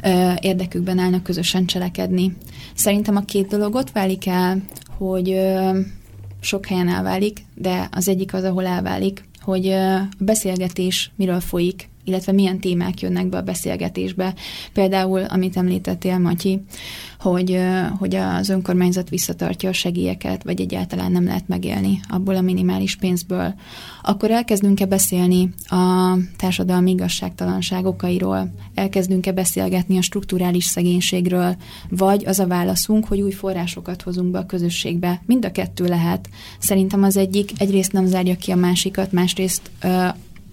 uh, 0.04 0.34
érdekükben 0.40 0.98
állna 0.98 1.22
közösen 1.22 1.66
cselekedni. 1.66 2.36
Szerintem 2.74 3.16
a 3.16 3.24
két 3.24 3.46
dolog 3.46 3.74
ott 3.74 3.90
válik 3.90 4.26
el, 4.26 4.62
hogy 4.96 5.40
sok 6.40 6.66
helyen 6.66 6.88
elválik, 6.88 7.44
de 7.54 7.88
az 7.92 8.08
egyik 8.08 8.34
az, 8.34 8.44
ahol 8.44 8.66
elválik, 8.66 9.24
hogy 9.40 9.68
a 9.68 10.08
beszélgetés 10.18 11.10
miről 11.16 11.40
folyik, 11.40 11.88
illetve 12.08 12.32
milyen 12.32 12.60
témák 12.60 13.00
jönnek 13.00 13.28
be 13.28 13.36
a 13.36 13.42
beszélgetésbe. 13.42 14.34
Például, 14.72 15.20
amit 15.20 15.56
említettél, 15.56 16.18
Matyi, 16.18 16.62
hogy, 17.20 17.60
hogy 17.98 18.14
az 18.14 18.48
önkormányzat 18.48 19.08
visszatartja 19.08 19.68
a 19.68 19.72
segélyeket, 19.72 20.42
vagy 20.42 20.60
egyáltalán 20.60 21.12
nem 21.12 21.24
lehet 21.24 21.48
megélni 21.48 22.00
abból 22.08 22.36
a 22.36 22.40
minimális 22.40 22.96
pénzből. 22.96 23.54
Akkor 24.02 24.30
elkezdünk-e 24.30 24.86
beszélni 24.86 25.54
a 25.68 26.16
társadalmi 26.36 26.90
igazságtalanság 26.90 27.86
okairól, 27.86 28.52
elkezdünk-e 28.74 29.32
beszélgetni 29.32 29.98
a 29.98 30.02
strukturális 30.02 30.64
szegénységről, 30.64 31.56
vagy 31.88 32.24
az 32.26 32.38
a 32.38 32.46
válaszunk, 32.46 33.06
hogy 33.06 33.20
új 33.20 33.32
forrásokat 33.32 34.02
hozunk 34.02 34.30
be 34.30 34.38
a 34.38 34.46
közösségbe. 34.46 35.22
Mind 35.26 35.44
a 35.44 35.52
kettő 35.52 35.84
lehet. 35.84 36.28
Szerintem 36.58 37.02
az 37.02 37.16
egyik 37.16 37.50
egyrészt 37.56 37.92
nem 37.92 38.06
zárja 38.06 38.36
ki 38.36 38.50
a 38.50 38.56
másikat, 38.56 39.12
másrészt 39.12 39.70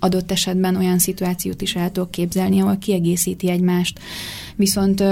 adott 0.06 0.32
esetben 0.32 0.76
olyan 0.76 1.00
szituációt 1.00 1.62
is 1.62 1.76
el 1.76 1.92
tudok 1.92 2.12
képzelni, 2.12 2.60
ahol 2.60 2.78
kiegészíti 2.78 3.50
egymást. 3.50 4.00
Viszont 4.56 5.04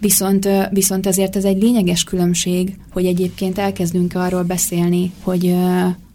Viszont, 0.00 0.48
viszont 0.70 1.06
ezért 1.06 1.36
ez 1.36 1.44
egy 1.44 1.62
lényeges 1.62 2.04
különbség, 2.04 2.76
hogy 2.92 3.06
egyébként 3.06 3.58
elkezdünk 3.58 4.14
arról 4.14 4.42
beszélni, 4.42 5.12
hogy, 5.22 5.54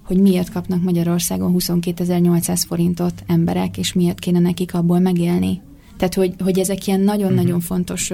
hogy 0.03 0.17
miért 0.17 0.51
kapnak 0.51 0.83
Magyarországon 0.83 1.55
22.800 1.59 2.63
forintot 2.67 3.23
emberek, 3.27 3.77
és 3.77 3.93
miért 3.93 4.19
kéne 4.19 4.39
nekik 4.39 4.73
abból 4.73 4.99
megélni. 4.99 5.61
Tehát, 5.97 6.13
hogy, 6.13 6.33
hogy 6.43 6.59
ezek 6.59 6.87
ilyen 6.87 6.99
nagyon-nagyon 6.99 7.45
uh-huh. 7.45 7.61
fontos 7.63 8.11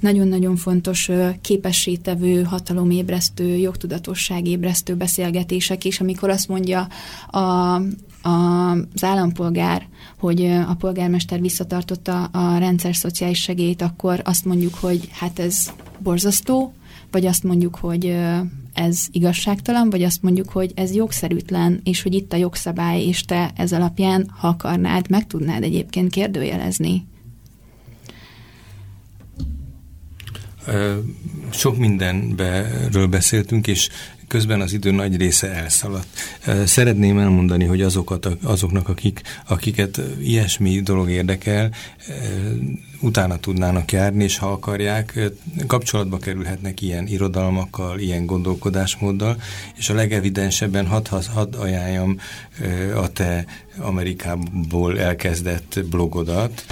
nagyon-nagyon 0.00 0.56
fontos 0.56 1.10
képességtevő, 1.40 2.42
hatalomébresztő, 2.42 3.56
jogtudatosságébresztő 3.56 4.94
beszélgetések 4.94 5.84
is, 5.84 6.00
amikor 6.00 6.30
azt 6.30 6.48
mondja 6.48 6.88
a, 7.30 7.74
az 8.22 9.04
állampolgár, 9.04 9.86
hogy 10.18 10.44
a 10.44 10.74
polgármester 10.78 11.40
visszatartotta 11.40 12.24
a 12.24 12.58
rendszer 12.58 12.94
szociális 12.94 13.40
segélyt, 13.40 13.82
akkor 13.82 14.20
azt 14.24 14.44
mondjuk, 14.44 14.74
hogy 14.74 15.08
hát 15.12 15.38
ez 15.38 15.72
borzasztó, 15.98 16.72
vagy 17.10 17.26
azt 17.26 17.44
mondjuk, 17.44 17.76
hogy 17.76 18.16
ez 18.74 19.06
igazságtalan, 19.10 19.90
vagy 19.90 20.02
azt 20.02 20.22
mondjuk, 20.22 20.48
hogy 20.48 20.72
ez 20.74 20.94
jogszerűtlen, 20.94 21.80
és 21.84 22.02
hogy 22.02 22.14
itt 22.14 22.32
a 22.32 22.36
jogszabály, 22.36 23.02
és 23.02 23.22
te 23.22 23.50
ez 23.56 23.72
alapján, 23.72 24.30
ha 24.38 24.48
akarnád, 24.48 25.10
meg 25.10 25.26
tudnád 25.26 25.62
egyébként 25.62 26.10
kérdőjelezni. 26.10 27.06
Sok 31.50 31.76
mindenről 31.76 33.06
beszéltünk, 33.06 33.66
és 33.66 33.88
közben 34.28 34.60
az 34.60 34.72
idő 34.72 34.90
nagy 34.90 35.16
része 35.16 35.52
elszaladt. 35.52 36.06
Szeretném 36.64 37.18
elmondani, 37.18 37.64
hogy 37.64 37.82
azokat, 37.82 38.26
azoknak, 38.42 38.88
akik, 38.88 39.20
akiket 39.46 40.00
ilyesmi 40.20 40.80
dolog 40.80 41.10
érdekel, 41.10 41.70
utána 43.00 43.38
tudnának 43.38 43.92
járni, 43.92 44.24
és 44.24 44.38
ha 44.38 44.52
akarják, 44.52 45.30
kapcsolatba 45.66 46.18
kerülhetnek 46.18 46.82
ilyen 46.82 47.06
irodalmakkal, 47.06 47.98
ilyen 47.98 48.26
gondolkodásmóddal, 48.26 49.42
és 49.76 49.88
a 49.88 49.94
legevidensebben 49.94 50.86
hadd 50.86 51.08
had 51.32 51.54
ajánljam 51.54 52.18
a 52.94 53.12
te 53.12 53.44
Amerikából 53.78 55.00
elkezdett 55.00 55.80
blogodat, 55.90 56.64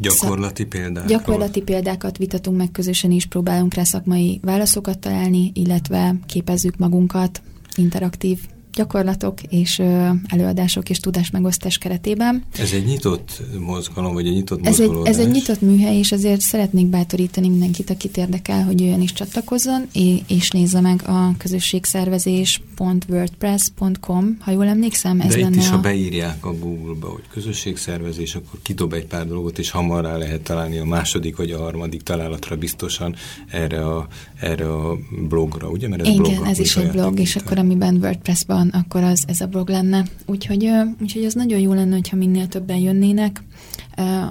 Gyakorlati 0.00 0.64
példákat? 0.64 1.08
Gyakorlati 1.08 1.62
példákat 1.62 2.16
vitatunk 2.16 2.56
meg 2.56 2.70
közösen 2.70 3.10
is, 3.10 3.26
próbálunk 3.26 3.74
rá 3.74 3.82
szakmai 3.82 4.40
válaszokat 4.42 4.98
találni, 4.98 5.50
illetve 5.54 6.14
képezzük 6.26 6.76
magunkat 6.76 7.42
interaktív 7.76 8.38
gyakorlatok 8.72 9.42
és 9.42 9.82
előadások 10.26 10.90
és 10.90 10.98
tudásmegosztás 10.98 11.78
keretében. 11.78 12.44
Ez 12.58 12.72
egy 12.72 12.84
nyitott 12.84 13.42
mozgalom, 13.58 14.14
vagy 14.14 14.26
egy 14.26 14.34
nyitott 14.34 14.66
ez 14.66 14.80
egy, 14.80 14.90
ez 15.04 15.18
egy 15.18 15.30
nyitott 15.30 15.60
műhely, 15.60 15.96
és 15.96 16.12
ezért 16.12 16.40
szeretnék 16.40 16.86
bátorítani 16.86 17.48
mindenkit, 17.48 17.90
akit 17.90 18.16
érdekel, 18.16 18.64
hogy 18.64 18.80
jöjjön 18.80 19.00
is 19.00 19.12
csatlakozzon, 19.12 19.88
és 20.26 20.50
nézze 20.50 20.80
meg 20.80 21.02
a 21.06 21.34
közösségszervezés.wordpress.com, 21.38 24.36
ha 24.40 24.50
jól 24.50 24.66
emlékszem. 24.66 25.20
Ez 25.20 25.34
De 25.34 25.40
itt 25.40 25.56
is, 25.56 25.68
a... 25.68 25.70
ha 25.70 25.80
beírják 25.80 26.46
a 26.46 26.58
Google-ba, 26.58 27.08
hogy 27.08 27.24
közösségszervezés, 27.30 28.34
akkor 28.34 28.58
kidob 28.62 28.92
egy 28.92 29.06
pár 29.06 29.26
dolgot, 29.26 29.58
és 29.58 29.70
hamar 29.70 30.04
rá 30.04 30.16
lehet 30.16 30.40
találni 30.40 30.78
a 30.78 30.84
második 30.84 31.36
vagy 31.36 31.50
a 31.50 31.58
harmadik 31.58 32.02
találatra 32.02 32.56
biztosan 32.56 33.14
erre 33.50 33.86
a, 33.86 34.06
erre 34.40 34.72
a 34.72 34.98
blogra, 35.28 35.68
ugye? 35.68 35.88
Mert 35.88 36.02
ez 36.02 36.08
Igen, 36.08 36.22
blog, 36.22 36.46
ez 36.46 36.58
is 36.58 36.76
egy 36.76 36.90
blog, 36.90 37.20
és 37.20 37.36
akkor 37.36 37.58
amiben 37.58 37.94
WordPress-ban 37.94 38.59
van, 38.60 38.68
akkor 38.68 39.02
az 39.02 39.24
ez 39.26 39.40
a 39.40 39.46
blog 39.46 39.68
lenne. 39.68 40.04
Úgyhogy, 40.26 40.70
úgyhogy 41.00 41.24
az 41.24 41.34
nagyon 41.34 41.58
jó 41.58 41.72
lenne, 41.72 41.94
hogyha 41.94 42.16
minél 42.16 42.48
többen 42.48 42.76
jönnének, 42.76 43.42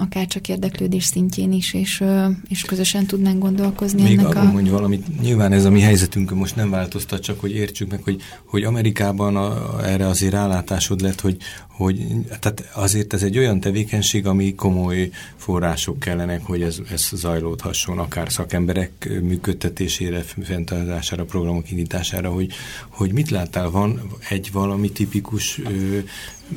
akár 0.01 0.28
csak 0.28 0.47
érdeklődés 0.47 1.03
szintjén 1.03 1.51
is, 1.51 1.74
és, 1.74 2.03
és 2.47 2.62
közösen 2.62 3.05
tudnánk 3.05 3.39
gondolkozni 3.39 4.01
Még 4.01 4.18
ennek 4.18 4.36
a... 4.36 4.43
mondja 4.43 4.72
valamit, 4.72 5.22
nyilván 5.22 5.51
ez 5.51 5.66
a 5.66 5.70
mi 5.70 5.80
helyzetünkön 5.80 6.38
most 6.38 6.55
nem 6.55 6.70
változtat, 6.70 7.22
csak 7.22 7.39
hogy 7.39 7.51
értsük 7.51 7.89
meg, 7.89 8.03
hogy, 8.03 8.22
hogy 8.45 8.64
Amerikában 8.64 9.36
a, 9.36 9.80
erre 9.86 10.07
azért 10.07 10.34
rálátásod 10.34 11.01
lett, 11.01 11.22
hogy, 11.22 11.38
hogy 11.68 12.07
tehát 12.28 12.70
azért 12.74 13.14
ez 13.14 13.24
egy 13.24 13.38
olyan 13.38 13.60
tevékenység, 13.60 14.28
ami 14.28 14.55
komoly 14.55 15.10
források 15.36 15.99
kellenek, 15.99 16.45
hogy 16.45 16.62
ez, 16.62 16.78
ez 16.91 17.10
zajlódhasson, 17.14 17.99
akár 17.99 18.32
szakemberek 18.32 19.10
működtetésére, 19.22 20.24
fenntartására, 20.43 21.26
programok 21.26 21.72
indítására, 21.72 22.30
hogy, 22.30 22.51
hogy 22.89 23.12
mit 23.12 23.30
láttál, 23.30 23.70
van 23.70 24.01
egy 24.30 24.49
valami 24.51 24.91
tipikus 24.91 25.60
ö, 25.60 25.97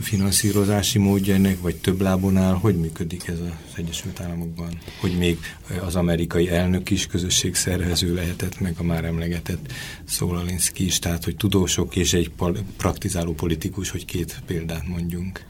finanszírozási 0.01 0.99
módja 0.99 1.35
ennek, 1.35 1.61
vagy 1.61 1.77
több 1.77 2.01
lábon 2.01 2.37
áll, 2.37 2.55
hogy 2.55 2.77
működik 2.77 3.29
ez 3.29 3.39
az 3.41 3.77
Egyesült 3.77 4.21
Államokban? 4.21 4.79
Hogy 5.01 5.17
még 5.19 5.39
az 5.87 5.97
amerikai 5.97 6.49
elnök 6.49 6.91
is 6.91 7.07
közösségszervező 7.07 8.15
lehetett, 8.15 8.61
meg 8.61 8.75
a 8.79 8.83
már 8.83 9.05
emlegetett 9.05 9.73
Szólalinszki 10.05 10.85
is, 10.85 10.99
tehát 10.99 11.25
hogy 11.25 11.37
tudósok 11.37 11.97
és 11.97 12.13
egy 12.13 12.31
praktizáló 12.77 13.33
politikus, 13.33 13.91
hogy 13.91 14.05
két 14.05 14.43
példát 14.47 14.89
mondjunk. 14.89 15.45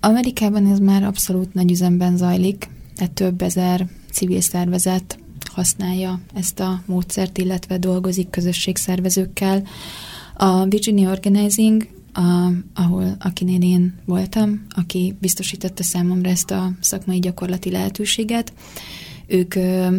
Amerikában 0.00 0.66
ez 0.66 0.78
már 0.78 1.02
abszolút 1.02 1.54
nagy 1.54 1.70
üzemben 1.70 2.16
zajlik, 2.16 2.68
tehát 2.96 3.12
több 3.12 3.42
ezer 3.42 3.86
civil 4.10 4.40
szervezet 4.40 5.18
használja 5.52 6.20
ezt 6.34 6.60
a 6.60 6.82
módszert, 6.86 7.38
illetve 7.38 7.78
dolgozik 7.78 8.30
közösségszervezőkkel. 8.30 9.66
A 10.34 10.64
Virginia 10.64 11.10
Organizing 11.10 11.86
a, 12.12 12.52
ahol, 12.74 13.16
akinél 13.18 13.62
én 13.62 13.94
voltam, 14.04 14.66
aki 14.68 15.16
biztosította 15.20 15.82
számomra 15.82 16.28
ezt 16.28 16.50
a 16.50 16.72
szakmai 16.80 17.18
gyakorlati 17.18 17.70
lehetőséget. 17.70 18.52
Ők 19.26 19.54
ö, 19.54 19.96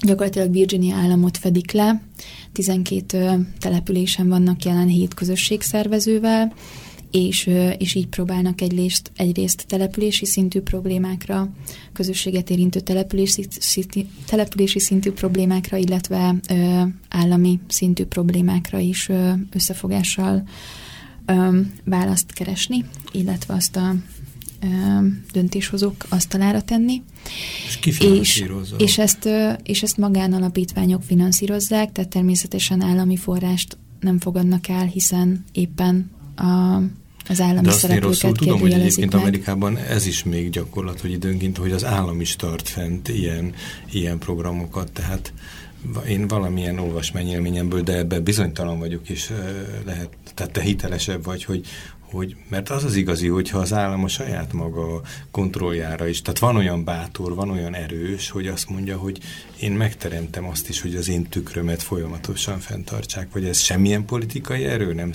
gyakorlatilag 0.00 0.52
Virginia 0.52 0.96
államot 0.96 1.36
fedik 1.36 1.72
le, 1.72 2.02
12 2.52 3.46
településen 3.58 4.28
vannak 4.28 4.64
jelen 4.64 4.88
hét 4.88 5.14
közösségszervezővel, 5.14 6.52
és, 7.10 7.50
és 7.78 7.94
így 7.94 8.06
próbálnak 8.06 8.60
egyrészt, 8.60 9.10
egyrészt 9.16 9.64
települési 9.66 10.26
szintű 10.26 10.60
problémákra, 10.60 11.48
közösséget 11.92 12.50
érintő 12.50 12.80
települési, 12.80 13.46
települési 14.26 14.78
szintű 14.78 15.10
problémákra, 15.10 15.76
illetve 15.76 16.34
ö, 16.50 16.82
állami 17.08 17.60
szintű 17.68 18.04
problémákra 18.04 18.78
is 18.78 19.08
ö, 19.08 19.32
összefogással 19.52 20.44
ö, 21.26 21.60
választ 21.84 22.32
keresni, 22.32 22.84
illetve 23.12 23.54
azt 23.54 23.76
a 23.76 23.94
ö, 24.62 24.66
döntéshozók 25.32 26.06
asztalára 26.08 26.62
tenni. 26.62 27.02
És 27.66 28.00
és, 28.00 28.44
és, 28.78 28.98
ezt, 28.98 29.28
és 29.62 29.82
ezt 29.82 29.96
magánalapítványok 29.96 31.02
finanszírozzák, 31.02 31.92
tehát 31.92 32.10
természetesen 32.10 32.82
állami 32.82 33.16
forrást 33.16 33.76
nem 34.00 34.18
fogadnak 34.18 34.68
el, 34.68 34.84
hiszen 34.84 35.44
éppen 35.52 36.10
a, 36.36 36.82
az 37.28 37.40
állami 37.40 37.66
De 37.66 37.72
azt 37.72 37.88
én 37.88 38.00
rosszul 38.00 38.32
tudom, 38.32 38.60
hogy 38.60 38.72
egyébként 38.72 39.12
meg. 39.12 39.20
Amerikában 39.20 39.76
ez 39.76 40.06
is 40.06 40.24
még 40.24 40.50
gyakorlat, 40.50 41.00
hogy 41.00 41.10
időnként, 41.10 41.56
hogy 41.56 41.72
az 41.72 41.84
állam 41.84 42.20
is 42.20 42.36
tart 42.36 42.68
fent 42.68 43.08
ilyen, 43.08 43.54
ilyen 43.90 44.18
programokat, 44.18 44.92
tehát 44.92 45.32
én 46.08 46.28
valamilyen 46.28 46.78
olvasmányélményemből, 46.78 47.82
de 47.82 47.96
ebben 47.96 48.22
bizonytalan 48.22 48.78
vagyok, 48.78 49.08
és 49.08 49.32
lehet, 49.84 50.08
tehát 50.34 50.52
te 50.52 50.60
hitelesebb 50.60 51.24
vagy, 51.24 51.44
hogy, 51.44 51.66
hogy, 52.10 52.36
mert 52.48 52.70
az 52.70 52.84
az 52.84 52.94
igazi, 52.94 53.28
hogyha 53.28 53.58
az 53.58 53.72
állam 53.72 54.04
a 54.04 54.08
saját 54.08 54.52
maga 54.52 55.00
kontrolljára 55.30 56.06
is, 56.06 56.22
tehát 56.22 56.38
van 56.38 56.56
olyan 56.56 56.84
bátor, 56.84 57.34
van 57.34 57.50
olyan 57.50 57.74
erős, 57.74 58.30
hogy 58.30 58.46
azt 58.46 58.68
mondja, 58.68 58.96
hogy 58.96 59.18
én 59.60 59.72
megteremtem 59.72 60.44
azt 60.44 60.68
is, 60.68 60.80
hogy 60.80 60.94
az 60.94 61.08
én 61.08 61.28
tükrömet 61.28 61.82
folyamatosan 61.82 62.58
fenntartsák, 62.58 63.32
vagy 63.32 63.44
ez 63.44 63.58
semmilyen 63.58 64.04
politikai 64.04 64.64
erő 64.64 64.94
nem, 64.94 65.10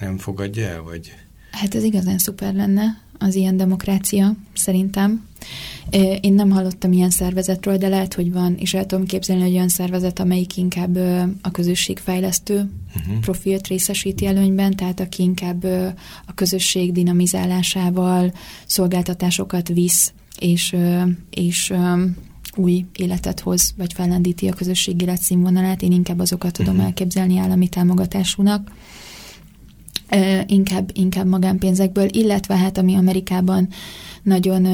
nem 0.00 0.18
fogadja 0.18 0.66
el, 0.66 0.82
vagy... 0.82 1.14
Hát 1.50 1.74
ez 1.74 1.82
igazán 1.82 2.18
szuper 2.18 2.54
lenne, 2.54 3.00
az 3.18 3.34
ilyen 3.34 3.56
demokrácia, 3.56 4.36
szerintem. 4.54 5.28
Én 6.20 6.32
nem 6.32 6.50
hallottam 6.50 6.92
ilyen 6.92 7.10
szervezetről, 7.10 7.76
de 7.76 7.88
lehet, 7.88 8.14
hogy 8.14 8.32
van, 8.32 8.54
és 8.58 8.74
el 8.74 8.86
tudom 8.86 9.06
képzelni, 9.06 9.42
hogy 9.42 9.52
olyan 9.52 9.68
szervezet, 9.68 10.18
amelyik 10.18 10.56
inkább 10.56 10.96
a 11.42 11.50
közösségfejlesztő 11.50 12.70
uh-huh. 12.96 13.18
profilt 13.20 13.66
részesíti 13.66 14.26
előnyben, 14.26 14.76
tehát 14.76 15.00
aki 15.00 15.22
inkább 15.22 15.64
a 16.26 16.34
közösség 16.34 16.92
dinamizálásával 16.92 18.32
szolgáltatásokat 18.66 19.68
visz, 19.68 20.12
és, 20.38 20.76
és 21.30 21.72
új 22.56 22.84
életet 22.96 23.40
hoz, 23.40 23.74
vagy 23.76 23.92
fellendíti 23.92 24.48
a 24.48 24.54
közösség 24.54 25.00
életszínvonalát. 25.00 25.82
Én 25.82 25.92
inkább 25.92 26.18
azokat 26.18 26.52
tudom 26.52 26.72
uh-huh. 26.72 26.86
elképzelni 26.86 27.38
állami 27.38 27.68
támogatásúnak 27.68 28.70
inkább, 30.46 30.90
inkább 30.92 31.26
magánpénzekből, 31.26 32.08
illetve 32.10 32.56
hát 32.56 32.78
ami 32.78 32.94
Amerikában 32.94 33.68
nagyon, 34.22 34.66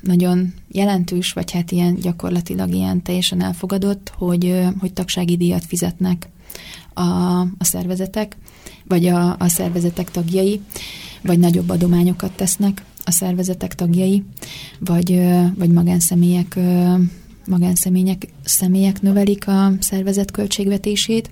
nagyon 0.00 0.52
jelentős, 0.68 1.32
vagy 1.32 1.50
hát 1.50 1.70
ilyen 1.70 1.94
gyakorlatilag 1.94 2.74
ilyen 2.74 3.02
teljesen 3.02 3.42
elfogadott, 3.42 4.12
hogy, 4.16 4.66
hogy 4.78 4.92
tagsági 4.92 5.36
díjat 5.36 5.64
fizetnek 5.64 6.28
a, 6.94 7.02
a 7.40 7.64
szervezetek, 7.64 8.36
vagy 8.84 9.06
a, 9.06 9.36
a 9.38 9.48
szervezetek 9.48 10.10
tagjai, 10.10 10.60
vagy 11.22 11.38
nagyobb 11.38 11.68
adományokat 11.68 12.32
tesznek 12.32 12.84
a 13.04 13.10
szervezetek 13.10 13.74
tagjai, 13.74 14.22
vagy, 14.78 15.20
vagy 15.56 15.70
magánszemélyek 15.70 16.58
magánszemélyek 17.46 18.28
személyek 18.44 19.02
növelik 19.02 19.48
a 19.48 19.72
szervezet 19.80 20.30
költségvetését, 20.30 21.30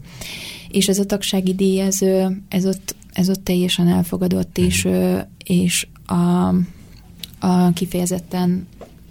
és 0.69 0.89
ez 0.89 0.99
a 0.99 1.07
tagsági 1.07 1.55
díj, 1.55 1.81
ez, 1.81 1.99
ez 2.49 2.67
ott 2.67 2.97
ez 3.19 3.31
ott 3.31 3.45
teljesen 3.45 3.89
elfogadott, 3.89 4.59
és, 4.59 4.89
és 5.45 5.87
a, 6.07 6.55
a 7.39 7.73
kifejezetten 7.73 8.67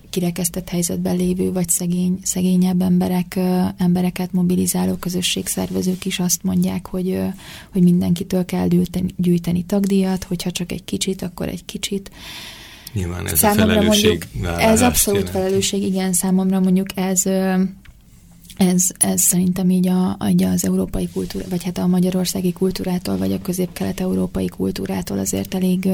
kirekesztett 0.10 0.70
helyzetben 0.70 1.16
lévő, 1.16 1.52
vagy 1.52 1.70
szegény, 1.70 2.20
szegényebb 2.24 2.82
emberek, 2.82 3.40
embereket 3.78 4.32
mobilizáló 4.32 4.94
közösségszervezők 4.94 6.06
is 6.06 6.20
azt 6.20 6.44
mondják, 6.44 6.88
hogy, 6.88 7.20
hogy 7.72 7.84
mindenkitől 7.84 8.46
kell 8.46 8.68
gyűjteni, 8.68 9.14
gyűjteni 9.18 9.64
tagdíjat, 9.64 10.24
hogyha 10.24 10.52
csak 10.52 10.72
egy 10.72 10.84
kicsit, 10.84 11.22
akkor 11.22 11.48
egy 11.48 11.66
kicsit. 11.66 12.12
Nyilván 12.94 13.28
ez 13.28 13.38
számomra 13.38 13.64
a 13.64 13.68
felelősség 13.68 14.28
mondjuk, 14.34 14.60
Ez 14.62 14.82
abszolút 14.82 15.20
jelenti. 15.20 15.40
felelősség, 15.40 15.84
igen, 15.84 16.14
számomra 16.14 16.60
mondjuk 16.60 16.88
ez 16.96 17.24
ez, 18.58 18.88
ez 18.98 19.22
szerintem 19.22 19.70
így, 19.70 19.88
a, 19.88 20.18
így 20.30 20.44
az 20.44 20.66
európai 20.66 21.10
kultúra, 21.14 21.46
vagy 21.50 21.64
hát 21.64 21.78
a 21.78 21.88
magyarországi 21.88 22.54
kultúrától, 22.54 23.18
vagy 23.18 23.32
a 23.32 23.42
közép-kelet-európai 23.42 24.48
kultúrától 24.48 25.18
azért 25.18 25.54
elég, 25.54 25.90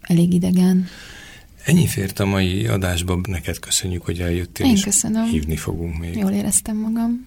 elég 0.00 0.32
idegen. 0.32 0.86
Ennyi 1.64 1.86
fért 1.86 2.18
a 2.18 2.24
mai 2.26 2.66
adásba, 2.66 3.20
neked 3.28 3.58
köszönjük, 3.58 4.04
hogy 4.04 4.20
eljöttél, 4.20 4.66
Én 4.66 4.72
és 4.72 4.82
köszönöm. 4.82 5.24
hívni 5.24 5.56
fogunk 5.56 5.98
még. 5.98 6.16
Jól 6.16 6.30
éreztem 6.30 6.76
magam. 6.76 7.26